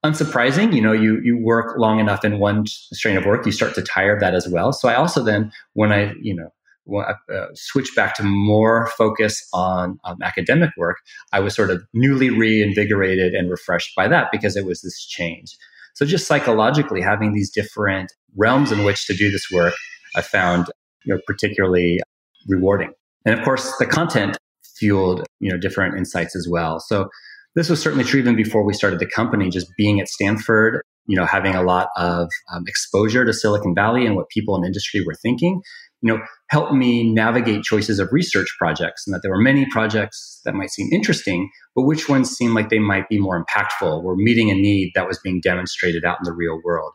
Unsurprising, 0.05 0.75
you 0.75 0.81
know, 0.81 0.93
you 0.93 1.21
you 1.23 1.37
work 1.37 1.77
long 1.77 1.99
enough 1.99 2.25
in 2.25 2.39
one 2.39 2.67
strain 2.67 3.17
of 3.17 3.25
work, 3.25 3.45
you 3.45 3.53
start 3.53 3.75
to 3.75 3.83
tire 3.83 4.15
of 4.15 4.21
that 4.21 4.35
as 4.35 4.49
well. 4.49 4.73
So 4.73 4.89
I 4.89 4.95
also 4.95 5.25
then, 5.25 5.51
when 5.75 5.93
I, 5.93 6.15
you 6.21 6.35
know, 6.35 6.51
uh, 6.97 7.15
switch 7.55 7.95
back 7.95 8.15
to 8.15 8.23
more 8.23 8.89
focus 8.97 9.47
on 9.53 9.99
um, 10.05 10.19
academic 10.23 10.71
work, 10.77 10.99
I 11.33 11.41
was 11.41 11.55
sort 11.55 11.71
of 11.71 11.83
newly 11.93 12.31
reinvigorated 12.31 13.35
and 13.35 13.51
refreshed 13.51 13.95
by 13.97 14.09
that 14.09 14.29
because 14.33 14.57
it 14.57 14.65
was 14.65 14.81
this 14.81 15.05
change. 15.05 15.57
So 15.95 16.07
just 16.07 16.27
psychologically, 16.27 17.01
having 17.01 17.33
these 17.33 17.51
different 17.51 18.13
realms 18.37 18.73
in 18.73 18.85
which 18.85 19.07
to 19.07 19.17
do 19.17 19.31
this 19.31 19.47
work, 19.53 19.75
I 20.15 20.23
found 20.23 20.69
you 21.05 21.15
know, 21.15 21.21
particularly 21.27 22.01
rewarding. 22.49 22.93
And 23.25 23.39
of 23.39 23.45
course, 23.45 23.73
the 23.79 23.87
content 23.87 24.37
fueled 24.77 25.27
you 25.41 25.51
know 25.51 25.59
different 25.59 25.97
insights 25.97 26.37
as 26.37 26.47
well. 26.51 26.81
So 26.81 27.09
this 27.55 27.69
was 27.69 27.81
certainly 27.81 28.05
true 28.05 28.21
even 28.21 28.37
before 28.37 28.65
we 28.65 28.73
started 28.73 29.01
the 29.01 29.07
company. 29.07 29.51
Just 29.51 29.67
being 29.77 30.01
at 30.01 30.09
Stanford, 30.09 30.83
you 31.07 31.17
know, 31.17 31.25
having 31.25 31.55
a 31.55 31.63
lot 31.63 31.89
of 31.97 32.29
um, 32.53 32.65
exposure 32.67 33.25
to 33.25 33.33
Silicon 33.33 33.75
Valley 33.75 34.07
and 34.07 34.15
what 34.15 34.29
people 34.29 34.57
in 34.57 34.65
industry 34.65 35.03
were 35.05 35.15
thinking, 35.15 35.61
you 36.01 36.13
know, 36.13 36.23
helped 36.51 36.73
me 36.73 37.13
navigate 37.13 37.63
choices 37.63 37.99
of 37.99 38.09
research 38.13 38.49
projects. 38.59 39.07
And 39.07 39.15
that 39.15 39.21
there 39.23 39.31
were 39.31 39.41
many 39.41 39.67
projects 39.71 40.41
that 40.45 40.55
might 40.55 40.71
seem 40.71 40.89
interesting, 40.93 41.51
but 41.75 41.83
which 41.83 42.09
ones 42.09 42.31
seemed 42.31 42.55
like 42.55 42.69
they 42.69 42.79
might 42.79 43.09
be 43.09 43.19
more 43.19 43.45
impactful, 43.45 44.03
were 44.03 44.17
meeting 44.17 44.51
a 44.51 44.55
need 44.55 44.93
that 44.95 45.09
was 45.09 45.19
being 45.19 45.41
demonstrated 45.41 46.05
out 46.05 46.19
in 46.21 46.25
the 46.25 46.33
real 46.33 46.61
world. 46.65 46.93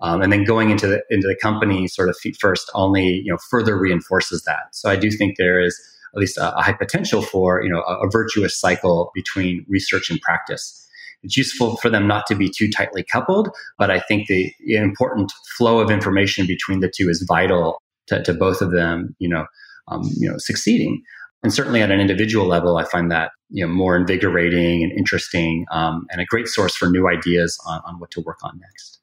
Um, 0.00 0.22
and 0.22 0.32
then 0.32 0.44
going 0.44 0.70
into 0.70 0.86
the 0.86 1.02
into 1.08 1.26
the 1.26 1.36
company 1.40 1.86
sort 1.86 2.08
of 2.08 2.16
feet 2.16 2.36
first 2.40 2.68
only 2.74 3.22
you 3.24 3.32
know 3.32 3.38
further 3.50 3.78
reinforces 3.78 4.42
that. 4.42 4.64
So 4.72 4.90
I 4.90 4.96
do 4.96 5.10
think 5.10 5.36
there 5.38 5.60
is 5.60 5.80
at 6.14 6.20
least 6.20 6.36
a, 6.36 6.56
a 6.56 6.62
high 6.62 6.72
potential 6.72 7.22
for 7.22 7.62
you 7.62 7.70
know 7.70 7.82
a, 7.82 8.06
a 8.06 8.10
virtuous 8.10 8.58
cycle 8.58 9.10
between 9.14 9.64
research 9.68 10.10
and 10.10 10.20
practice 10.20 10.80
it's 11.22 11.38
useful 11.38 11.76
for 11.78 11.88
them 11.88 12.06
not 12.06 12.26
to 12.26 12.34
be 12.34 12.50
too 12.50 12.70
tightly 12.70 13.02
coupled 13.02 13.48
but 13.78 13.90
i 13.90 13.98
think 13.98 14.26
the 14.28 14.52
important 14.68 15.32
flow 15.56 15.78
of 15.80 15.90
information 15.90 16.46
between 16.46 16.80
the 16.80 16.92
two 16.94 17.08
is 17.08 17.24
vital 17.26 17.80
to, 18.08 18.22
to 18.22 18.34
both 18.34 18.60
of 18.60 18.72
them 18.72 19.14
you 19.18 19.28
know 19.28 19.46
um, 19.88 20.02
you 20.16 20.30
know 20.30 20.36
succeeding. 20.38 21.02
And 21.42 21.52
certainly 21.52 21.82
at 21.82 21.90
an 21.90 22.00
individual 22.00 22.46
level 22.46 22.78
i 22.78 22.84
find 22.84 23.10
that 23.10 23.30
you 23.50 23.64
know 23.64 23.72
more 23.72 23.96
invigorating 23.96 24.82
and 24.82 24.92
interesting 24.92 25.66
um, 25.70 26.06
and 26.10 26.20
a 26.20 26.24
great 26.24 26.48
source 26.48 26.74
for 26.74 26.88
new 26.90 27.08
ideas 27.08 27.58
on, 27.66 27.80
on 27.86 28.00
what 28.00 28.10
to 28.12 28.20
work 28.20 28.38
on 28.42 28.58
next. 28.60 29.00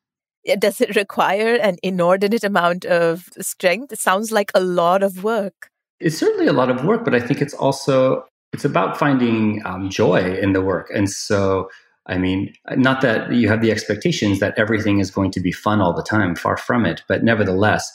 Does 0.59 0.81
it 0.81 0.95
require 0.95 1.55
an 1.55 1.77
inordinate 1.83 2.43
amount 2.43 2.83
of 2.85 3.29
strength? 3.39 3.93
It 3.93 3.99
sounds 3.99 4.31
like 4.31 4.51
a 4.55 4.59
lot 4.59 5.03
of 5.03 5.23
work. 5.23 5.69
It's 5.99 6.17
certainly 6.17 6.47
a 6.47 6.53
lot 6.53 6.71
of 6.71 6.83
work, 6.83 7.05
but 7.05 7.13
I 7.13 7.19
think 7.19 7.41
it's 7.41 7.53
also 7.53 8.25
it's 8.53 8.65
about 8.65 8.97
finding 8.97 9.61
um, 9.65 9.89
joy 9.89 10.35
in 10.35 10.53
the 10.53 10.61
work. 10.61 10.89
And 10.93 11.09
so, 11.09 11.69
I 12.07 12.17
mean, 12.17 12.53
not 12.75 13.01
that 13.01 13.31
you 13.31 13.47
have 13.47 13.61
the 13.61 13.71
expectations 13.71 14.39
that 14.39 14.57
everything 14.57 14.99
is 14.99 15.11
going 15.11 15.31
to 15.31 15.39
be 15.39 15.51
fun 15.51 15.79
all 15.79 15.93
the 15.93 16.03
time, 16.03 16.35
far 16.35 16.57
from 16.57 16.85
it, 16.85 17.03
but 17.07 17.23
nevertheless, 17.23 17.89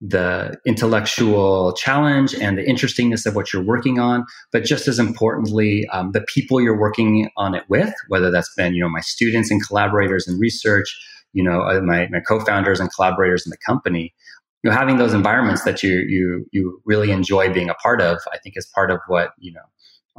the 0.00 0.56
intellectual 0.64 1.74
challenge 1.74 2.34
and 2.34 2.56
the 2.56 2.66
interestingness 2.66 3.26
of 3.26 3.34
what 3.34 3.52
you're 3.52 3.64
working 3.64 3.98
on, 3.98 4.24
but 4.50 4.64
just 4.64 4.88
as 4.88 4.98
importantly, 4.98 5.86
um, 5.92 6.12
the 6.12 6.22
people 6.22 6.60
you're 6.60 6.78
working 6.78 7.28
on 7.36 7.54
it 7.54 7.64
with, 7.68 7.92
whether 8.08 8.30
that's 8.30 8.52
been, 8.54 8.72
you 8.74 8.82
know, 8.82 8.88
my 8.88 9.00
students 9.00 9.50
and 9.50 9.64
collaborators 9.66 10.26
in 10.26 10.38
research, 10.38 10.98
you 11.34 11.44
know, 11.44 11.60
uh, 11.62 11.80
my, 11.82 12.08
my 12.10 12.20
co-founders 12.20 12.80
and 12.80 12.90
collaborators 12.94 13.44
in 13.44 13.50
the 13.50 13.58
company, 13.66 14.14
you 14.62 14.70
know, 14.70 14.76
having 14.76 14.96
those 14.96 15.14
environments 15.14 15.64
that 15.64 15.82
you 15.82 16.04
you 16.08 16.46
you 16.52 16.82
really 16.84 17.10
enjoy 17.10 17.52
being 17.52 17.70
a 17.70 17.74
part 17.74 18.00
of, 18.00 18.18
I 18.32 18.38
think 18.38 18.56
is 18.56 18.70
part 18.74 18.90
of 18.90 19.00
what 19.06 19.30
you 19.38 19.52
know 19.52 19.62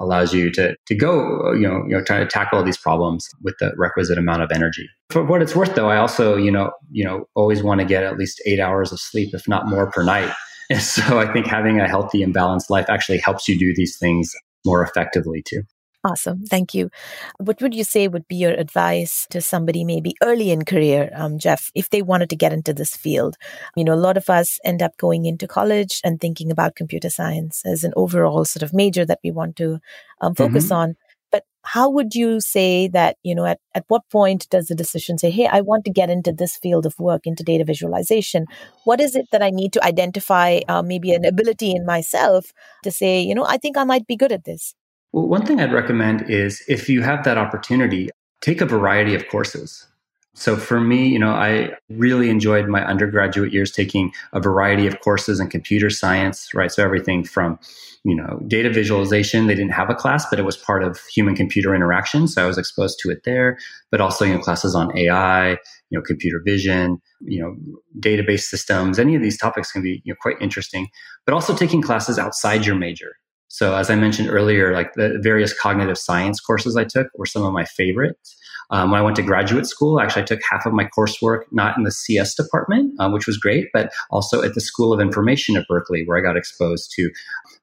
allows 0.02 0.34
you 0.34 0.52
to 0.52 0.76
to 0.86 0.96
go 0.96 1.54
you 1.54 1.68
know 1.68 1.84
you 1.88 1.96
know 1.96 2.04
try 2.04 2.20
to 2.20 2.26
tackle 2.26 2.64
these 2.64 2.78
problems 2.78 3.28
with 3.42 3.56
the 3.60 3.74
requisite 3.78 4.18
amount 4.18 4.42
of 4.42 4.52
energy. 4.52 4.90
For 5.10 5.24
what 5.24 5.42
it's 5.42 5.56
worth, 5.56 5.76
though, 5.76 5.90
I 5.90 5.98
also 5.98 6.36
you 6.36 6.52
know 6.52 6.72
you 6.92 7.06
know 7.06 7.26
always 7.36 7.64
want 7.64 7.82
to 7.82 7.86
get 7.86 8.04
at 8.04 8.18
least 8.18 8.42
eight 8.46 8.60
hours 8.60 8.92
of 8.92 9.00
sleep, 9.00 9.34
if 9.34 9.48
not 9.48 9.68
more, 9.68 9.90
per 9.92 10.04
night. 10.04 10.32
And 10.70 10.82
so 10.82 11.20
I 11.20 11.30
think 11.34 11.48
having 11.48 11.82
a 11.82 11.88
healthy 11.88 12.24
and 12.24 12.34
balanced 12.34 12.70
life 12.70 12.86
actually 12.88 13.18
helps 13.18 13.46
you 13.50 13.60
do 13.60 13.74
these 13.76 13.98
things 13.98 14.34
more 14.66 14.82
effectively 14.82 15.44
too. 15.46 15.64
Awesome. 16.04 16.44
Thank 16.46 16.74
you. 16.74 16.90
What 17.38 17.62
would 17.62 17.76
you 17.76 17.84
say 17.84 18.08
would 18.08 18.28
be 18.28 18.36
your 18.36 18.54
advice 18.54 19.28
to 19.30 19.40
somebody 19.40 19.84
maybe 19.84 20.16
early 20.24 20.50
in 20.50 20.66
career, 20.66 21.12
um, 21.14 21.38
Jeff, 21.38 21.72
if 21.76 21.92
they 21.92 22.02
wanted 22.02 22.32
to 22.32 22.36
get 22.36 22.52
into 22.52 22.74
this 22.74 22.96
field? 22.96 23.38
You 23.76 23.84
know, 23.84 23.94
a 23.94 23.96
lot 24.08 24.18
of 24.18 24.28
us 24.28 24.58
end 24.64 24.82
up 24.82 24.98
going 24.98 25.26
into 25.26 25.48
college 25.48 26.02
and 26.04 26.20
thinking 26.20 26.50
about 26.50 26.76
computer 26.76 27.12
science 27.12 27.62
as 27.66 27.84
an 27.84 27.94
overall 27.96 28.46
sort 28.46 28.64
of 28.64 28.74
major 28.74 29.06
that 29.06 29.20
we 29.24 29.30
want 29.30 29.56
to 29.58 29.80
um, 30.22 30.34
focus 30.34 30.66
mm-hmm. 30.66 30.74
on. 30.74 30.96
But 31.32 31.44
how 31.64 31.88
would 31.92 32.16
you 32.16 32.42
say 32.42 32.88
that, 32.88 33.18
you 33.22 33.36
know, 33.36 33.46
at, 33.46 33.60
at 33.76 33.86
what 33.88 34.02
point 34.10 34.50
does 34.50 34.68
the 34.68 34.76
decision 34.76 35.20
say, 35.20 35.30
hey, 35.30 35.46
I 35.46 35.62
want 35.62 35.86
to 35.86 35.92
get 35.92 36.10
into 36.10 36.32
this 36.34 36.58
field 36.58 36.88
of 36.88 36.98
work, 37.00 37.22
into 37.26 37.44
data 37.44 37.64
visualization? 37.64 38.48
What 38.86 39.00
is 39.00 39.16
it 39.16 39.28
that 39.32 39.44
I 39.44 39.52
need 39.52 39.72
to 39.74 39.86
identify, 39.86 40.62
uh, 40.68 40.82
maybe 40.82 41.14
an 41.14 41.26
ability 41.26 41.76
in 41.76 41.86
myself 41.86 42.54
to 42.84 42.90
say, 42.90 43.22
you 43.22 43.36
know, 43.36 43.46
I 43.46 43.58
think 43.58 43.78
I 43.78 43.84
might 43.84 44.08
be 44.08 44.16
good 44.18 44.32
at 44.32 44.46
this? 44.46 44.74
Well, 45.13 45.28
one 45.28 45.45
thing 45.45 45.60
I'd 45.60 45.74
recommend 45.74 46.30
is 46.30 46.63
if 46.67 46.88
you 46.88 47.02
have 47.02 47.24
that 47.26 47.38
opportunity, 47.38 48.10
take 48.41 48.62
a 48.62 48.65
variety 48.65 49.13
of 49.13 49.28
courses. 49.28 49.88
So 50.34 50.56
for 50.56 50.80
me, 50.80 51.10
you 51.10 51.19
know, 51.19 51.32
I 51.32 51.71
really 51.89 52.30
enjoyed 52.30 52.69
my 52.69 52.86
undergraduate 52.86 53.52
years 53.52 53.69
taking 53.69 54.13
a 54.32 54.39
variety 54.39 54.88
of 54.88 55.02
courses 55.02 55.41
in 55.41 55.50
computer 55.50 55.89
science, 55.89 56.54
right? 56.54 56.71
So 56.71 56.82
everything 56.82 57.26
from, 57.26 57.60
you 58.06 58.15
know, 58.15 58.39
data 58.47 58.69
visualization, 58.69 59.47
they 59.47 59.56
didn't 59.56 59.74
have 59.74 59.89
a 59.89 59.95
class, 59.95 60.26
but 60.30 60.39
it 60.39 60.43
was 60.43 60.56
part 60.56 60.84
of 60.84 61.02
human 61.13 61.36
computer 61.36 61.76
interaction. 61.76 62.30
So 62.30 62.43
I 62.43 62.47
was 62.47 62.58
exposed 62.58 62.97
to 63.04 63.10
it 63.12 63.24
there, 63.26 63.58
but 63.91 64.00
also, 64.00 64.24
you 64.24 64.34
know, 64.34 64.39
classes 64.39 64.74
on 64.74 64.97
AI, 64.97 65.50
you 65.89 66.00
know, 66.00 66.02
computer 66.02 66.41
vision, 66.45 67.02
you 67.19 67.41
know, 67.41 67.56
database 68.00 68.43
systems, 68.43 69.00
any 69.00 69.15
of 69.15 69.21
these 69.21 69.38
topics 69.38 69.69
can 69.74 69.84
be 69.84 70.02
you 70.06 70.13
know, 70.13 70.17
quite 70.21 70.38
interesting, 70.39 70.88
but 71.26 71.34
also 71.34 71.54
taking 71.54 71.82
classes 71.82 72.17
outside 72.17 72.65
your 72.65 72.76
major. 72.76 73.12
So 73.52 73.76
as 73.76 73.90
I 73.90 73.96
mentioned 73.96 74.30
earlier, 74.30 74.72
like 74.74 74.94
the 74.94 75.20
various 75.22 75.54
cognitive 75.54 75.98
science 75.98 76.40
courses 76.40 76.78
I 76.78 76.86
took 76.86 77.08
were 77.16 77.26
some 77.26 77.44
of 77.44 77.52
my 77.52 77.66
favorites. 77.66 78.38
Um, 78.70 78.92
when 78.92 79.02
I 79.02 79.04
went 79.04 79.18
to 79.18 79.22
graduate 79.22 79.66
school, 79.66 80.00
I 80.00 80.04
actually, 80.04 80.22
I 80.22 80.26
took 80.26 80.40
half 80.50 80.66
of 80.66 80.72
my 80.72 80.86
coursework 80.98 81.42
not 81.52 81.78
in 81.78 81.84
the 81.84 81.92
CS 81.92 82.34
department, 82.34 82.94
uh, 82.98 83.10
which 83.10 83.28
was 83.28 83.38
great, 83.38 83.68
but 83.74 83.92
also 84.10 84.42
at 84.42 84.54
the 84.54 84.62
School 84.62 84.94
of 84.94 85.02
Information 85.02 85.58
at 85.58 85.68
Berkeley, 85.68 86.06
where 86.06 86.18
I 86.18 86.22
got 86.22 86.38
exposed 86.38 86.94
to 86.96 87.12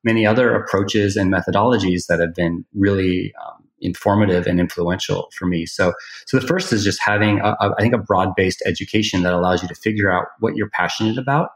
many 0.05 0.27
other 0.27 0.55
approaches 0.55 1.17
and 1.17 1.33
methodologies 1.33 2.07
that 2.09 2.21
have 2.21 2.35
been 2.35 2.67
really 2.75 3.33
um, 3.43 3.65
informative 3.81 4.47
and 4.47 4.61
influential 4.61 5.31
for 5.33 5.47
me. 5.47 5.65
So, 5.65 5.95
so 6.27 6.39
the 6.39 6.47
first 6.47 6.71
is 6.71 6.85
just 6.85 7.01
having, 7.03 7.41
a, 7.41 7.57
a, 7.61 7.75
I 7.79 7.81
think, 7.81 7.95
a 7.95 7.99
broad-based 7.99 8.63
education 8.67 9.23
that 9.23 9.33
allows 9.33 9.63
you 9.63 9.69
to 9.69 9.75
figure 9.75 10.13
out 10.13 10.27
what 10.41 10.55
you're 10.55 10.69
passionate 10.69 11.17
about, 11.17 11.49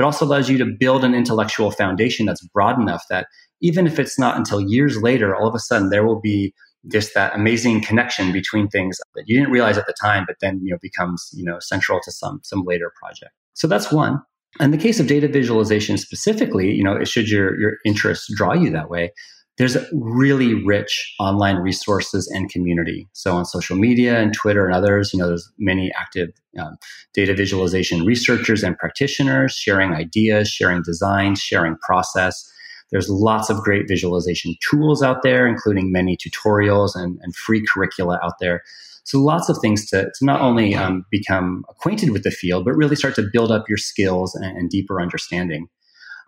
but 0.00 0.06
also 0.06 0.24
allows 0.24 0.48
you 0.48 0.56
to 0.56 0.64
build 0.64 1.04
an 1.04 1.14
intellectual 1.14 1.70
foundation 1.70 2.24
that's 2.24 2.42
broad 2.54 2.80
enough 2.80 3.04
that 3.10 3.26
even 3.60 3.86
if 3.86 3.98
it's 3.98 4.18
not 4.18 4.34
until 4.34 4.58
years 4.58 4.96
later, 5.02 5.36
all 5.36 5.46
of 5.46 5.54
a 5.54 5.58
sudden 5.58 5.90
there 5.90 6.06
will 6.06 6.22
be 6.22 6.54
just 6.90 7.12
that 7.12 7.34
amazing 7.34 7.82
connection 7.82 8.32
between 8.32 8.66
things 8.68 8.96
that 9.14 9.24
you 9.26 9.38
didn't 9.38 9.52
realize 9.52 9.76
at 9.76 9.84
the 9.84 9.94
time, 10.00 10.24
but 10.26 10.36
then 10.40 10.58
you 10.62 10.70
know 10.70 10.78
becomes 10.80 11.28
you 11.34 11.44
know 11.44 11.58
central 11.60 12.00
to 12.02 12.10
some 12.10 12.40
some 12.42 12.62
later 12.64 12.90
project. 12.98 13.32
So 13.52 13.66
that's 13.66 13.92
one. 13.92 14.22
In 14.58 14.70
the 14.70 14.78
case 14.78 15.00
of 15.00 15.06
data 15.06 15.28
visualization 15.28 15.98
specifically, 15.98 16.70
you 16.70 16.82
know, 16.82 17.04
should 17.04 17.28
your 17.28 17.60
your 17.60 17.74
interests 17.84 18.26
draw 18.34 18.54
you 18.54 18.70
that 18.70 18.88
way, 18.88 19.12
there's 19.60 19.76
really 19.92 20.54
rich 20.64 21.14
online 21.20 21.56
resources 21.56 22.26
and 22.34 22.48
community. 22.48 23.06
So 23.12 23.36
on 23.36 23.44
social 23.44 23.76
media 23.76 24.18
and 24.18 24.32
Twitter 24.32 24.64
and 24.64 24.74
others, 24.74 25.12
you 25.12 25.18
know, 25.18 25.28
there's 25.28 25.52
many 25.58 25.92
active 26.00 26.30
um, 26.58 26.78
data 27.12 27.34
visualization 27.34 28.06
researchers 28.06 28.62
and 28.62 28.78
practitioners 28.78 29.52
sharing 29.52 29.92
ideas, 29.92 30.48
sharing 30.48 30.82
designs, 30.82 31.40
sharing 31.40 31.76
process. 31.86 32.50
There's 32.90 33.10
lots 33.10 33.50
of 33.50 33.58
great 33.58 33.86
visualization 33.86 34.56
tools 34.70 35.02
out 35.02 35.22
there, 35.22 35.46
including 35.46 35.92
many 35.92 36.16
tutorials 36.16 36.92
and, 36.94 37.18
and 37.20 37.36
free 37.36 37.62
curricula 37.70 38.18
out 38.24 38.38
there. 38.40 38.62
So 39.04 39.18
lots 39.18 39.50
of 39.50 39.58
things 39.60 39.90
to, 39.90 40.04
to 40.04 40.24
not 40.24 40.40
only 40.40 40.74
um, 40.74 41.04
become 41.10 41.66
acquainted 41.68 42.12
with 42.12 42.22
the 42.22 42.30
field, 42.30 42.64
but 42.64 42.76
really 42.76 42.96
start 42.96 43.14
to 43.16 43.28
build 43.30 43.52
up 43.52 43.68
your 43.68 43.76
skills 43.76 44.34
and, 44.34 44.56
and 44.56 44.70
deeper 44.70 45.02
understanding. 45.02 45.68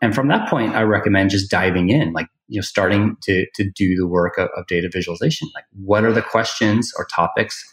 And 0.03 0.16
from 0.16 0.26
that 0.28 0.48
point, 0.50 0.74
I 0.74 0.82
recommend 0.82 1.30
just 1.30 1.48
diving 1.48 1.88
in, 1.88 2.12
like, 2.12 2.26
you 2.48 2.59
know, 2.59 2.62
starting 2.62 3.16
to, 3.22 3.46
to 3.55 3.70
do 3.70 3.94
the 3.94 4.09
work 4.09 4.36
of, 4.36 4.48
of 4.57 4.66
data 4.66 4.90
visualization. 4.92 5.48
Like, 5.55 5.64
what 5.72 6.05
are 6.05 6.12
the 6.12 6.20
questions 6.20 6.92
or 6.98 7.07
topics 7.07 7.64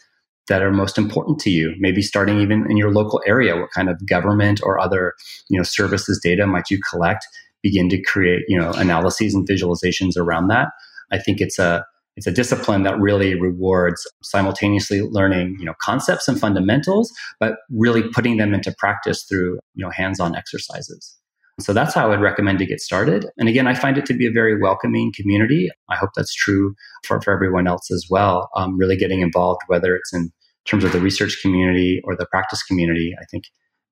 that 0.48 0.62
are 0.62 0.70
most 0.70 0.96
important 0.96 1.40
to 1.40 1.50
you? 1.50 1.74
Maybe 1.80 2.02
starting 2.02 2.40
even 2.40 2.70
in 2.70 2.76
your 2.76 2.92
local 2.92 3.20
area, 3.26 3.56
what 3.56 3.72
kind 3.74 3.90
of 3.90 4.06
government 4.06 4.60
or 4.62 4.78
other, 4.78 5.14
you 5.48 5.58
know, 5.58 5.64
services 5.64 6.20
data 6.22 6.46
might 6.46 6.70
you 6.70 6.78
collect? 6.88 7.26
Begin 7.62 7.88
to 7.90 8.00
create, 8.00 8.42
you 8.46 8.56
know, 8.56 8.70
analyses 8.74 9.34
and 9.34 9.46
visualizations 9.46 10.16
around 10.16 10.48
that. 10.48 10.68
I 11.10 11.18
think 11.18 11.40
it's 11.40 11.58
a, 11.58 11.84
it's 12.16 12.28
a 12.28 12.32
discipline 12.32 12.84
that 12.84 12.98
really 13.00 13.34
rewards 13.34 14.06
simultaneously 14.22 15.00
learning 15.00 15.56
you 15.58 15.64
know 15.64 15.74
concepts 15.80 16.28
and 16.28 16.38
fundamentals 16.38 17.10
but 17.38 17.54
really 17.70 18.02
putting 18.02 18.36
them 18.36 18.52
into 18.52 18.74
practice 18.76 19.22
through 19.22 19.58
you 19.74 19.84
know 19.84 19.90
hands-on 19.90 20.34
exercises 20.36 21.16
so 21.62 21.72
that's 21.72 21.94
how 21.94 22.06
I 22.06 22.08
would 22.08 22.20
recommend 22.20 22.58
to 22.58 22.66
get 22.66 22.80
started. 22.80 23.26
And 23.36 23.48
again, 23.48 23.66
I 23.66 23.74
find 23.74 23.98
it 23.98 24.06
to 24.06 24.14
be 24.14 24.26
a 24.26 24.30
very 24.30 24.60
welcoming 24.60 25.12
community. 25.14 25.68
I 25.90 25.96
hope 25.96 26.10
that's 26.16 26.34
true 26.34 26.74
for, 27.04 27.20
for 27.20 27.32
everyone 27.32 27.66
else 27.66 27.90
as 27.90 28.06
well. 28.10 28.48
Um, 28.56 28.76
really 28.78 28.96
getting 28.96 29.20
involved, 29.20 29.60
whether 29.66 29.94
it's 29.94 30.12
in 30.12 30.30
terms 30.66 30.84
of 30.84 30.92
the 30.92 31.00
research 31.00 31.38
community 31.42 32.00
or 32.04 32.16
the 32.16 32.26
practice 32.26 32.62
community. 32.62 33.14
I 33.20 33.24
think 33.30 33.44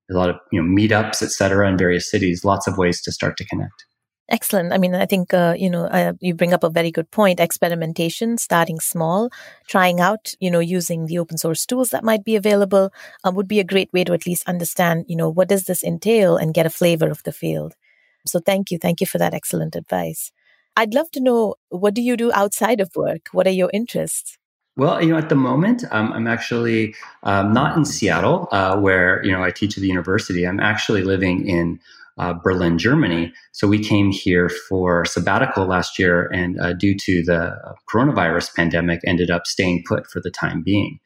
a 0.09 0.13
lot 0.15 0.29
of 0.29 0.37
you 0.51 0.61
know 0.61 0.67
meetups, 0.67 1.21
et 1.21 1.31
cetera, 1.31 1.67
in 1.69 1.77
various 1.77 2.09
cities. 2.09 2.43
Lots 2.43 2.67
of 2.67 2.77
ways 2.77 3.01
to 3.03 3.11
start 3.11 3.37
to 3.37 3.45
connect. 3.45 3.85
Excellent. 4.31 4.71
I 4.71 4.77
mean, 4.77 4.93
I 4.93 5.07
think, 5.07 5.33
uh, 5.33 5.55
you 5.57 5.71
know, 5.71 5.85
uh, 5.85 6.13
you 6.19 6.35
bring 6.35 6.53
up 6.53 6.63
a 6.63 6.69
very 6.69 6.91
good 6.91 7.09
point. 7.09 7.39
Experimentation, 7.39 8.37
starting 8.37 8.79
small, 8.79 9.31
trying 9.67 9.99
out, 9.99 10.33
you 10.39 10.51
know, 10.51 10.59
using 10.59 11.07
the 11.07 11.17
open 11.17 11.37
source 11.37 11.65
tools 11.65 11.89
that 11.89 12.03
might 12.03 12.23
be 12.23 12.35
available 12.35 12.91
uh, 13.23 13.31
would 13.33 13.47
be 13.47 13.59
a 13.59 13.63
great 13.63 13.91
way 13.91 14.03
to 14.03 14.13
at 14.13 14.27
least 14.27 14.47
understand, 14.47 15.05
you 15.07 15.15
know, 15.15 15.29
what 15.29 15.49
does 15.49 15.63
this 15.63 15.83
entail 15.83 16.37
and 16.37 16.53
get 16.53 16.67
a 16.67 16.69
flavor 16.69 17.09
of 17.09 17.23
the 17.23 17.31
field. 17.31 17.73
So 18.27 18.39
thank 18.39 18.69
you. 18.69 18.77
Thank 18.77 19.01
you 19.01 19.07
for 19.07 19.17
that 19.17 19.33
excellent 19.33 19.75
advice. 19.75 20.31
I'd 20.75 20.93
love 20.93 21.09
to 21.11 21.19
know 21.19 21.55
what 21.69 21.95
do 21.95 22.01
you 22.01 22.15
do 22.15 22.31
outside 22.31 22.79
of 22.79 22.95
work? 22.95 23.29
What 23.31 23.47
are 23.47 23.51
your 23.51 23.71
interests? 23.73 24.37
Well, 24.75 25.03
you 25.03 25.09
know, 25.09 25.17
at 25.17 25.27
the 25.27 25.35
moment, 25.35 25.83
um, 25.91 26.13
I'm 26.13 26.27
actually 26.27 26.95
um, 27.23 27.51
not 27.51 27.75
in 27.75 27.83
Seattle, 27.83 28.47
uh, 28.51 28.77
where 28.77 29.21
you 29.25 29.31
know 29.31 29.43
I 29.43 29.51
teach 29.51 29.75
at 29.77 29.81
the 29.81 29.87
university. 29.87 30.47
I'm 30.47 30.59
actually 30.61 31.03
living 31.03 31.47
in 31.47 31.81
uh, 32.19 32.33
Berlin, 32.33 32.77
Germany. 32.77 33.33
So 33.53 33.67
we 33.67 33.79
came 33.79 34.11
here 34.11 34.49
for 34.49 35.05
sabbatical 35.05 35.65
last 35.65 35.97
year, 35.97 36.29
and 36.33 36.59
uh, 36.59 36.73
due 36.73 36.95
to 37.05 37.23
the 37.23 37.55
coronavirus 37.89 38.53
pandemic, 38.55 38.99
ended 39.05 39.31
up 39.31 39.47
staying 39.47 39.83
put 39.87 40.05
for 40.07 40.19
the 40.21 40.29
time 40.29 40.61
being. 40.63 40.99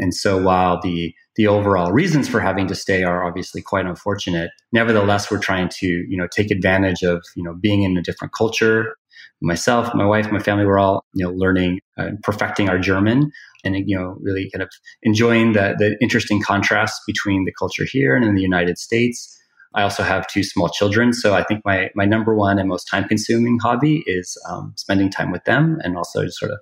And 0.00 0.14
so 0.14 0.40
while 0.40 0.80
the 0.80 1.14
the 1.36 1.46
overall 1.46 1.92
reasons 1.92 2.28
for 2.28 2.40
having 2.40 2.66
to 2.66 2.74
stay 2.74 3.04
are 3.04 3.24
obviously 3.24 3.62
quite 3.62 3.86
unfortunate, 3.86 4.50
nevertheless, 4.72 5.30
we're 5.30 5.38
trying 5.38 5.68
to 5.80 5.86
you 5.86 6.16
know 6.16 6.26
take 6.26 6.50
advantage 6.50 7.02
of 7.02 7.22
you 7.36 7.44
know 7.44 7.54
being 7.54 7.82
in 7.82 7.96
a 7.96 8.02
different 8.02 8.32
culture. 8.32 8.96
Myself, 9.40 9.94
my 9.94 10.04
wife, 10.04 10.32
my 10.32 10.40
family, 10.40 10.66
we're 10.66 10.78
all 10.78 11.04
you 11.14 11.24
know 11.24 11.32
learning 11.32 11.80
uh, 11.96 12.10
perfecting 12.22 12.68
our 12.68 12.78
German 12.78 13.30
and 13.64 13.76
you 13.88 13.96
know 13.96 14.16
really 14.20 14.50
kind 14.52 14.62
of 14.62 14.70
enjoying 15.02 15.52
the 15.52 15.76
the 15.78 15.96
interesting 16.00 16.42
contrast 16.42 17.00
between 17.06 17.44
the 17.44 17.52
culture 17.58 17.86
here 17.90 18.16
and 18.16 18.24
in 18.24 18.34
the 18.34 18.42
United 18.42 18.78
States 18.78 19.36
I 19.74 19.82
also 19.82 20.02
have 20.02 20.26
two 20.26 20.42
small 20.42 20.68
children, 20.68 21.12
so 21.12 21.34
I 21.34 21.44
think 21.44 21.62
my 21.64 21.90
my 21.94 22.04
number 22.04 22.34
one 22.34 22.58
and 22.58 22.68
most 22.68 22.84
time 22.84 23.04
consuming 23.04 23.58
hobby 23.58 24.02
is 24.06 24.36
um, 24.48 24.72
spending 24.76 25.10
time 25.10 25.30
with 25.30 25.44
them, 25.44 25.78
and 25.82 25.96
also 25.96 26.24
just 26.24 26.38
sort 26.38 26.52
of 26.52 26.58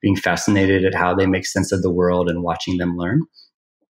being 0.00 0.16
fascinated 0.16 0.84
at 0.84 0.94
how 0.94 1.14
they 1.14 1.26
make 1.26 1.46
sense 1.46 1.72
of 1.72 1.82
the 1.82 1.90
world 1.90 2.28
and 2.28 2.42
watching 2.42 2.78
them 2.78 2.96
learn. 2.96 3.22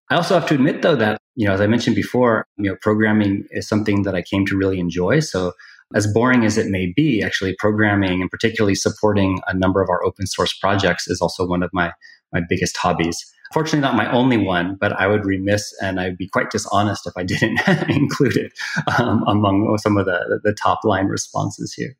I 0.09 0.15
also 0.15 0.35
have 0.35 0.47
to 0.49 0.53
admit, 0.53 0.81
though, 0.81 0.95
that 0.95 1.19
you 1.35 1.47
know, 1.47 1.53
as 1.53 1.61
I 1.61 1.67
mentioned 1.67 1.95
before, 1.95 2.45
you 2.57 2.69
know, 2.69 2.77
programming 2.81 3.45
is 3.51 3.67
something 3.67 4.03
that 4.03 4.15
I 4.15 4.21
came 4.21 4.45
to 4.45 4.57
really 4.57 4.79
enjoy. 4.79 5.19
So, 5.19 5.53
as 5.95 6.07
boring 6.07 6.45
as 6.45 6.57
it 6.57 6.67
may 6.67 6.93
be, 6.95 7.21
actually, 7.23 7.55
programming 7.57 8.21
and 8.21 8.29
particularly 8.29 8.75
supporting 8.75 9.39
a 9.47 9.53
number 9.55 9.81
of 9.81 9.89
our 9.89 10.03
open 10.05 10.27
source 10.27 10.53
projects 10.57 11.07
is 11.07 11.19
also 11.21 11.47
one 11.47 11.63
of 11.63 11.69
my 11.73 11.91
my 12.31 12.41
biggest 12.47 12.77
hobbies. 12.77 13.25
Fortunately, 13.53 13.81
not 13.81 13.95
my 13.95 14.11
only 14.11 14.37
one, 14.37 14.77
but 14.79 14.93
I 14.93 15.07
would 15.07 15.25
remiss 15.25 15.73
and 15.81 15.99
I'd 15.99 16.17
be 16.17 16.27
quite 16.27 16.49
dishonest 16.49 17.05
if 17.05 17.13
I 17.15 17.23
didn't 17.33 17.59
include 17.89 18.35
it 18.37 18.51
um, 18.97 19.23
among 19.27 19.77
some 19.77 19.97
of 19.97 20.05
the, 20.05 20.39
the 20.43 20.53
top 20.53 20.79
line 20.83 21.05
responses 21.05 21.73
here. 21.73 21.95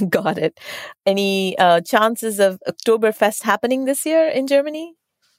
Got 0.08 0.38
it. 0.38 0.58
Any 1.04 1.56
uh, 1.58 1.80
chances 1.80 2.40
of 2.40 2.60
Oktoberfest 2.68 3.44
happening 3.44 3.84
this 3.84 4.04
year 4.04 4.28
in 4.28 4.46
Germany? 4.46 4.94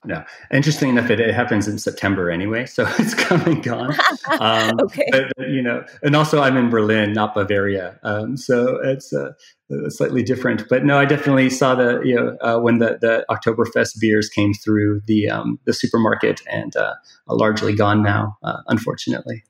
No. 0.06 0.24
Interesting 0.54 0.89
enough, 0.89 1.10
it, 1.10 1.20
it, 1.20 1.34
happens 1.34 1.68
in 1.68 1.80
September 1.80 2.30
anyway, 2.30 2.66
so 2.66 2.86
it's 3.00 3.14
coming 3.14 3.62
gone. 3.62 3.95
Um, 4.39 4.80
okay. 4.82 5.08
But, 5.12 5.50
you 5.50 5.62
know, 5.62 5.84
and 6.04 6.16
also 6.16 6.41
I'm 6.41 6.58
in 6.58 6.70
Berlin, 6.70 7.14
not 7.14 7.34
Bavaria, 7.34 7.98
um, 8.04 8.36
so 8.36 8.78
it's 8.84 9.12
uh, 9.14 9.32
slightly 9.88 10.22
different. 10.22 10.68
But 10.70 10.84
no, 10.84 11.00
I 11.00 11.06
definitely 11.06 11.50
saw 11.50 11.74
the 11.76 12.02
you 12.04 12.14
know 12.14 12.38
uh, 12.41 12.60
when 12.60 12.78
the 12.78 12.98
the 13.00 13.26
Oktoberfest 13.32 14.00
beers 14.00 14.30
came 14.30 14.54
through 14.54 15.02
the 15.08 15.30
um, 15.30 15.60
the 15.66 15.74
supermarket 15.74 16.41
and 16.52 16.76
uh, 16.76 16.95
largely 17.28 17.74
gone 17.74 18.04
now, 18.04 18.38
uh, 18.43 18.58
unfortunately. 18.68 19.43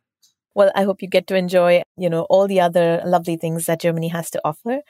Well, 0.54 0.72
I 0.74 0.84
hope 0.84 1.02
you 1.02 1.08
get 1.08 1.28
to 1.28 1.36
enjoy, 1.36 1.84
you 1.98 2.10
know, 2.10 2.24
all 2.30 2.48
the 2.48 2.62
other 2.62 3.02
lovely 3.06 3.36
things 3.36 3.66
that 3.66 3.82
Germany 3.82 4.08
has 4.08 4.30
to 4.32 4.42
offer. 4.46 4.82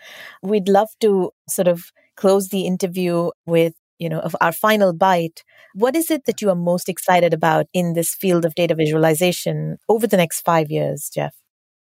We'd 0.43 0.69
love 0.69 0.89
to 0.99 1.31
sort 1.49 1.67
of 1.67 1.91
close 2.15 2.49
the 2.49 2.65
interview 2.65 3.31
with 3.45 3.73
you 3.99 4.09
know, 4.09 4.19
of 4.19 4.35
our 4.41 4.51
final 4.51 4.93
bite, 4.93 5.43
what 5.73 5.95
is 5.95 6.11
it 6.11 6.25
that 6.25 6.41
you 6.41 6.49
are 6.49 6.55
most 6.55 6.89
excited 6.89 7.33
about 7.33 7.67
in 7.73 7.93
this 7.93 8.13
field 8.15 8.45
of 8.45 8.55
data 8.55 8.75
visualization 8.75 9.77
over 9.89 10.07
the 10.07 10.17
next 10.17 10.41
five 10.41 10.69
years, 10.69 11.09
Jeff? 11.13 11.35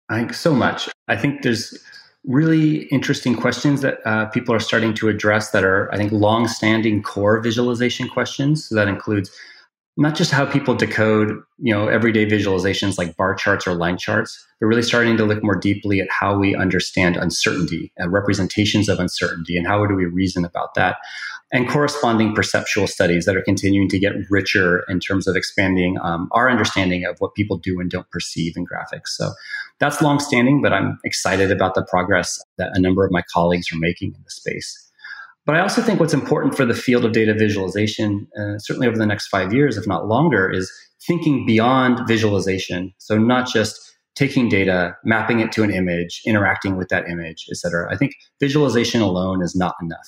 I 0.09 0.17
think 0.19 0.33
so 0.33 0.53
much. 0.53 0.89
I 1.07 1.15
think 1.15 1.41
there's 1.41 1.77
really 2.25 2.83
interesting 2.85 3.35
questions 3.35 3.81
that 3.81 3.99
uh, 4.05 4.25
people 4.27 4.53
are 4.53 4.59
starting 4.59 4.93
to 4.95 5.09
address 5.09 5.51
that 5.51 5.63
are, 5.63 5.91
I 5.93 5.97
think, 5.97 6.11
long-standing 6.11 7.03
core 7.03 7.39
visualization 7.39 8.07
questions. 8.07 8.65
So 8.65 8.75
that 8.75 8.87
includes 8.87 9.31
not 9.97 10.15
just 10.15 10.31
how 10.31 10.45
people 10.45 10.75
decode, 10.75 11.29
you 11.57 11.73
know, 11.73 11.87
everyday 11.87 12.25
visualizations 12.25 12.97
like 12.97 13.15
bar 13.15 13.33
charts 13.33 13.65
or 13.65 13.75
line 13.75 13.97
charts, 13.97 14.45
but 14.59 14.67
really 14.67 14.81
starting 14.81 15.15
to 15.17 15.23
look 15.23 15.41
more 15.41 15.55
deeply 15.55 16.01
at 16.01 16.07
how 16.09 16.37
we 16.37 16.53
understand 16.55 17.15
uncertainty 17.15 17.93
and 17.97 18.11
representations 18.11 18.89
of 18.89 18.99
uncertainty 18.99 19.57
and 19.57 19.67
how 19.67 19.85
do 19.85 19.95
we 19.95 20.05
reason 20.05 20.43
about 20.43 20.73
that 20.75 20.97
and 21.51 21.69
corresponding 21.69 22.33
perceptual 22.33 22.87
studies 22.87 23.25
that 23.25 23.37
are 23.37 23.41
continuing 23.41 23.87
to 23.87 23.99
get 23.99 24.13
richer 24.29 24.83
in 24.89 24.99
terms 24.99 25.27
of 25.27 25.35
expanding 25.35 25.97
um, 26.01 26.27
our 26.31 26.49
understanding 26.49 27.05
of 27.05 27.15
what 27.19 27.35
people 27.35 27.57
do 27.57 27.79
and 27.79 27.89
don't 27.89 28.09
perceive 28.09 28.57
in 28.57 28.65
graphics. 28.65 29.09
So 29.09 29.31
that's 29.79 30.01
longstanding, 30.01 30.61
but 30.61 30.73
I'm 30.73 30.99
excited 31.05 31.51
about 31.51 31.75
the 31.75 31.83
progress 31.83 32.39
that 32.57 32.71
a 32.75 32.79
number 32.79 33.05
of 33.05 33.11
my 33.11 33.23
colleagues 33.31 33.71
are 33.71 33.77
making 33.77 34.13
in 34.15 34.23
the 34.23 34.31
space. 34.31 34.84
But 35.45 35.55
I 35.55 35.59
also 35.59 35.81
think 35.81 35.99
what's 35.99 36.13
important 36.13 36.55
for 36.55 36.65
the 36.65 36.73
field 36.73 37.05
of 37.05 37.11
data 37.11 37.33
visualization, 37.33 38.27
uh, 38.39 38.57
certainly 38.57 38.87
over 38.87 38.97
the 38.97 39.05
next 39.05 39.27
five 39.27 39.53
years, 39.53 39.77
if 39.77 39.85
not 39.85 40.07
longer, 40.07 40.49
is 40.51 40.71
thinking 41.05 41.45
beyond 41.45 42.07
visualization. 42.07 42.93
So 42.97 43.17
not 43.17 43.47
just 43.47 43.79
taking 44.15 44.49
data, 44.49 44.95
mapping 45.03 45.41
it 45.41 45.51
to 45.51 45.61
an 45.61 45.71
image, 45.71 46.21
interacting 46.25 46.77
with 46.77 46.87
that 46.89 47.07
image, 47.07 47.45
et 47.51 47.57
cetera. 47.57 47.93
I 47.93 47.97
think 47.97 48.13
visualization 48.39 49.01
alone 49.01 49.43
is 49.43 49.55
not 49.55 49.75
enough. 49.81 50.07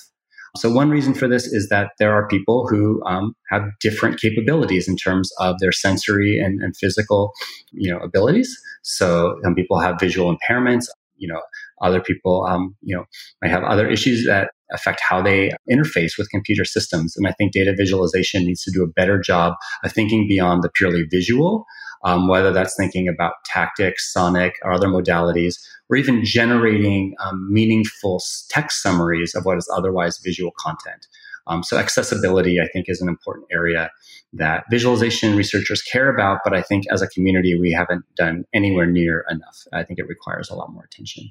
So 0.56 0.72
one 0.72 0.90
reason 0.90 1.14
for 1.14 1.28
this 1.28 1.46
is 1.46 1.68
that 1.68 1.90
there 1.98 2.12
are 2.12 2.26
people 2.26 2.66
who 2.66 3.04
um, 3.04 3.34
have 3.50 3.62
different 3.80 4.18
capabilities 4.18 4.88
in 4.88 4.96
terms 4.96 5.30
of 5.38 5.56
their 5.60 5.72
sensory 5.72 6.40
and, 6.40 6.60
and 6.62 6.74
physical, 6.74 7.32
you 7.70 7.92
know, 7.92 7.98
abilities. 7.98 8.58
So 8.82 9.36
some 9.44 9.54
people 9.54 9.78
have 9.78 10.00
visual 10.00 10.34
impairments. 10.34 10.86
You 11.16 11.28
know, 11.28 11.42
other 11.82 12.00
people, 12.00 12.46
um, 12.48 12.76
you 12.80 12.96
know, 12.96 13.04
might 13.42 13.50
have 13.50 13.64
other 13.64 13.88
issues 13.88 14.24
that 14.26 14.52
affect 14.72 15.00
how 15.06 15.22
they 15.22 15.50
interface 15.70 16.18
with 16.18 16.30
computer 16.30 16.64
systems. 16.64 17.16
And 17.16 17.26
I 17.26 17.32
think 17.32 17.52
data 17.52 17.74
visualization 17.76 18.44
needs 18.44 18.62
to 18.64 18.70
do 18.70 18.82
a 18.82 18.88
better 18.88 19.18
job 19.18 19.54
of 19.84 19.92
thinking 19.92 20.26
beyond 20.28 20.62
the 20.62 20.70
purely 20.70 21.04
visual 21.10 21.66
um, 22.04 22.28
whether 22.28 22.52
that's 22.52 22.76
thinking 22.76 23.08
about 23.08 23.32
tactics, 23.44 24.12
sonic, 24.12 24.54
or 24.62 24.72
other 24.72 24.88
modalities, 24.88 25.56
or 25.90 25.96
even 25.96 26.24
generating 26.24 27.14
um, 27.24 27.52
meaningful 27.52 28.20
text 28.50 28.82
summaries 28.82 29.34
of 29.34 29.44
what 29.44 29.58
is 29.58 29.70
otherwise 29.74 30.18
visual 30.18 30.52
content. 30.58 31.06
Um, 31.46 31.62
so 31.62 31.78
accessibility, 31.78 32.60
I 32.60 32.68
think, 32.68 32.86
is 32.88 33.00
an 33.00 33.08
important 33.08 33.46
area 33.50 33.90
that 34.34 34.64
visualization 34.70 35.34
researchers 35.34 35.80
care 35.80 36.14
about, 36.14 36.40
but 36.44 36.54
I 36.54 36.60
think 36.60 36.84
as 36.90 37.00
a 37.00 37.08
community, 37.08 37.58
we 37.58 37.72
haven't 37.72 38.04
done 38.16 38.44
anywhere 38.52 38.86
near 38.86 39.24
enough. 39.30 39.56
I 39.72 39.82
think 39.82 39.98
it 39.98 40.06
requires 40.06 40.50
a 40.50 40.54
lot 40.54 40.70
more 40.70 40.84
attention. 40.84 41.30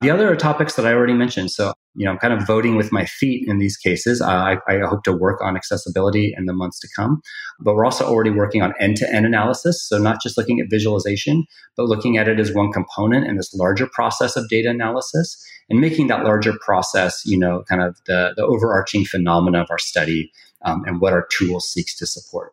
The 0.00 0.10
other 0.10 0.34
topics 0.36 0.74
that 0.74 0.86
I 0.86 0.92
already 0.92 1.12
mentioned. 1.12 1.50
So 1.50 1.72
you 1.94 2.04
know, 2.04 2.12
I'm 2.12 2.18
kind 2.18 2.32
of 2.32 2.46
voting 2.46 2.76
with 2.76 2.92
my 2.92 3.04
feet 3.04 3.46
in 3.48 3.58
these 3.58 3.76
cases. 3.76 4.20
Uh, 4.20 4.26
I, 4.26 4.58
I, 4.68 4.78
hope 4.86 5.02
to 5.04 5.12
work 5.12 5.40
on 5.42 5.56
accessibility 5.56 6.34
in 6.36 6.44
the 6.44 6.52
months 6.52 6.78
to 6.80 6.88
come, 6.94 7.20
but 7.60 7.74
we're 7.74 7.84
also 7.84 8.04
already 8.04 8.30
working 8.30 8.62
on 8.62 8.74
end-to-end 8.78 9.26
analysis. 9.26 9.82
So 9.88 9.98
not 9.98 10.22
just 10.22 10.36
looking 10.36 10.60
at 10.60 10.66
visualization, 10.70 11.44
but 11.76 11.86
looking 11.86 12.16
at 12.16 12.28
it 12.28 12.38
as 12.38 12.54
one 12.54 12.72
component 12.72 13.26
in 13.26 13.36
this 13.36 13.52
larger 13.54 13.88
process 13.92 14.36
of 14.36 14.48
data 14.48 14.70
analysis 14.70 15.44
and 15.68 15.80
making 15.80 16.06
that 16.08 16.24
larger 16.24 16.54
process, 16.60 17.22
you 17.24 17.38
know, 17.38 17.64
kind 17.68 17.82
of 17.82 17.96
the, 18.06 18.32
the 18.36 18.44
overarching 18.44 19.04
phenomena 19.04 19.62
of 19.62 19.68
our 19.70 19.78
study 19.78 20.30
um, 20.62 20.84
and 20.86 21.00
what 21.00 21.12
our 21.12 21.26
tool 21.32 21.60
seeks 21.60 21.96
to 21.96 22.06
support 22.06 22.52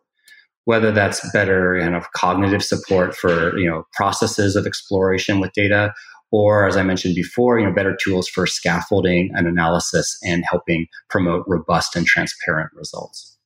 whether 0.64 0.90
that's 0.90 1.30
better 1.30 1.78
kind 1.80 1.94
of 1.94 2.10
cognitive 2.12 2.62
support 2.62 3.16
for 3.16 3.56
you 3.56 3.70
know 3.70 3.86
processes 3.92 4.56
of 4.56 4.66
exploration 4.66 5.40
with 5.40 5.52
data 5.52 5.94
or 6.32 6.66
as 6.66 6.76
I 6.76 6.82
mentioned 6.82 7.14
before, 7.14 7.58
you 7.58 7.66
know, 7.66 7.72
better 7.72 7.96
tools 7.96 8.28
for 8.28 8.46
scaffolding 8.46 9.30
and 9.34 9.46
analysis 9.46 10.18
and 10.22 10.44
helping 10.48 10.86
promote 11.08 11.44
robust 11.46 11.96
and 11.96 12.06
transparent 12.06 12.70
results. 12.74 13.36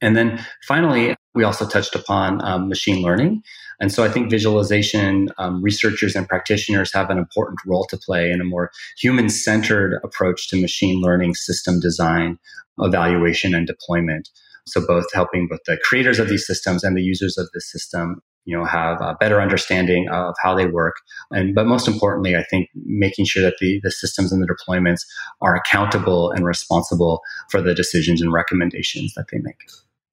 And 0.00 0.16
then 0.16 0.44
finally, 0.66 1.14
we 1.34 1.44
also 1.44 1.66
touched 1.66 1.94
upon 1.94 2.44
um, 2.44 2.68
machine 2.68 3.02
learning. 3.02 3.42
And 3.80 3.92
so 3.92 4.02
I 4.04 4.08
think 4.08 4.30
visualization 4.30 5.28
um, 5.38 5.62
researchers 5.62 6.16
and 6.16 6.26
practitioners 6.26 6.92
have 6.92 7.10
an 7.10 7.18
important 7.18 7.60
role 7.66 7.86
to 7.90 7.96
play 7.96 8.30
in 8.30 8.40
a 8.40 8.44
more 8.44 8.70
human 8.98 9.28
centered 9.28 10.00
approach 10.02 10.48
to 10.48 10.60
machine 10.60 11.00
learning 11.00 11.34
system 11.34 11.78
design, 11.78 12.38
evaluation, 12.78 13.54
and 13.54 13.66
deployment. 13.66 14.30
So 14.66 14.84
both 14.84 15.06
helping 15.12 15.46
both 15.48 15.60
the 15.66 15.78
creators 15.84 16.18
of 16.18 16.28
these 16.28 16.46
systems 16.46 16.82
and 16.82 16.96
the 16.96 17.02
users 17.02 17.38
of 17.38 17.48
the 17.52 17.60
system 17.60 18.22
you 18.46 18.56
know 18.56 18.64
have 18.64 19.00
a 19.02 19.14
better 19.20 19.40
understanding 19.40 20.08
of 20.08 20.34
how 20.42 20.54
they 20.54 20.66
work 20.66 20.94
and 21.30 21.54
but 21.54 21.66
most 21.66 21.86
importantly 21.86 22.34
i 22.34 22.42
think 22.44 22.68
making 22.74 23.26
sure 23.26 23.42
that 23.42 23.56
the, 23.60 23.80
the 23.82 23.90
systems 23.90 24.32
and 24.32 24.42
the 24.42 24.46
deployments 24.46 25.00
are 25.42 25.54
accountable 25.54 26.30
and 26.30 26.46
responsible 26.46 27.20
for 27.50 27.60
the 27.60 27.74
decisions 27.74 28.22
and 28.22 28.32
recommendations 28.32 29.12
that 29.14 29.26
they 29.30 29.38
make 29.38 29.58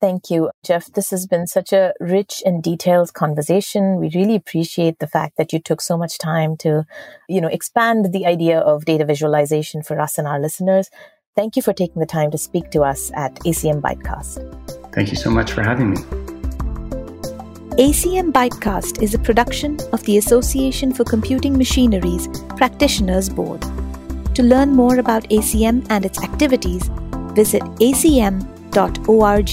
Thank 0.01 0.29
you, 0.29 0.51
Jeff. 0.65 0.91
This 0.91 1.11
has 1.11 1.25
been 1.25 1.47
such 1.47 1.71
a 1.71 1.93
rich 2.01 2.43
and 2.45 2.61
detailed 2.61 3.13
conversation. 3.13 3.95
We 3.95 4.11
really 4.13 4.35
appreciate 4.35 4.99
the 4.99 5.07
fact 5.07 5.37
that 5.37 5.53
you 5.53 5.59
took 5.59 5.79
so 5.79 5.97
much 5.97 6.17
time 6.17 6.57
to, 6.57 6.83
you 7.29 7.39
know, 7.39 7.47
expand 7.47 8.11
the 8.11 8.25
idea 8.25 8.59
of 8.59 8.83
data 8.83 9.05
visualization 9.05 9.81
for 9.81 10.01
us 10.01 10.17
and 10.17 10.27
our 10.27 10.41
listeners. 10.41 10.89
Thank 11.37 11.55
you 11.55 11.61
for 11.61 11.71
taking 11.71 12.01
the 12.01 12.05
time 12.05 12.31
to 12.31 12.37
speak 12.37 12.69
to 12.71 12.81
us 12.81 13.11
at 13.15 13.35
ACM 13.45 13.79
Bytecast. 13.79 14.93
Thank 14.93 15.09
you 15.09 15.15
so 15.15 15.29
much 15.29 15.53
for 15.53 15.63
having 15.63 15.91
me. 15.91 16.22
ACM 17.77 18.31
Bytecast 18.31 19.01
is 19.01 19.15
a 19.15 19.19
production 19.19 19.79
of 19.93 20.03
the 20.03 20.19
Association 20.19 20.93
for 20.93 21.03
Computing 21.03 21.57
Machinery's 21.57 22.27
Practitioners 22.55 23.29
Board. 23.29 23.61
To 24.35 24.43
learn 24.43 24.75
more 24.75 24.99
about 24.99 25.23
ACM 25.29 25.83
and 25.89 26.05
its 26.05 26.21
activities, 26.21 26.91
visit 27.33 27.63
acm.org. 27.81 29.49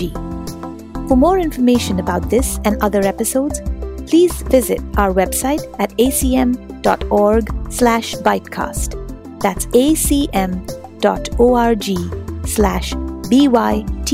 For 1.09 1.17
more 1.17 1.39
information 1.39 1.99
about 1.99 2.29
this 2.29 2.61
and 2.67 2.77
other 2.83 3.01
episodes, 3.01 3.63
please 4.07 4.43
visit 4.43 4.81
our 4.99 5.15
website 5.15 5.65
at 5.79 5.97
acm.org 5.97 7.73
slash 7.73 8.15
bytecast. 8.17 9.41
That's 9.41 9.65
acm.org 9.69 10.67
slash 12.47 12.93
B-Y-T-E-C-A-S-T. 13.31 14.11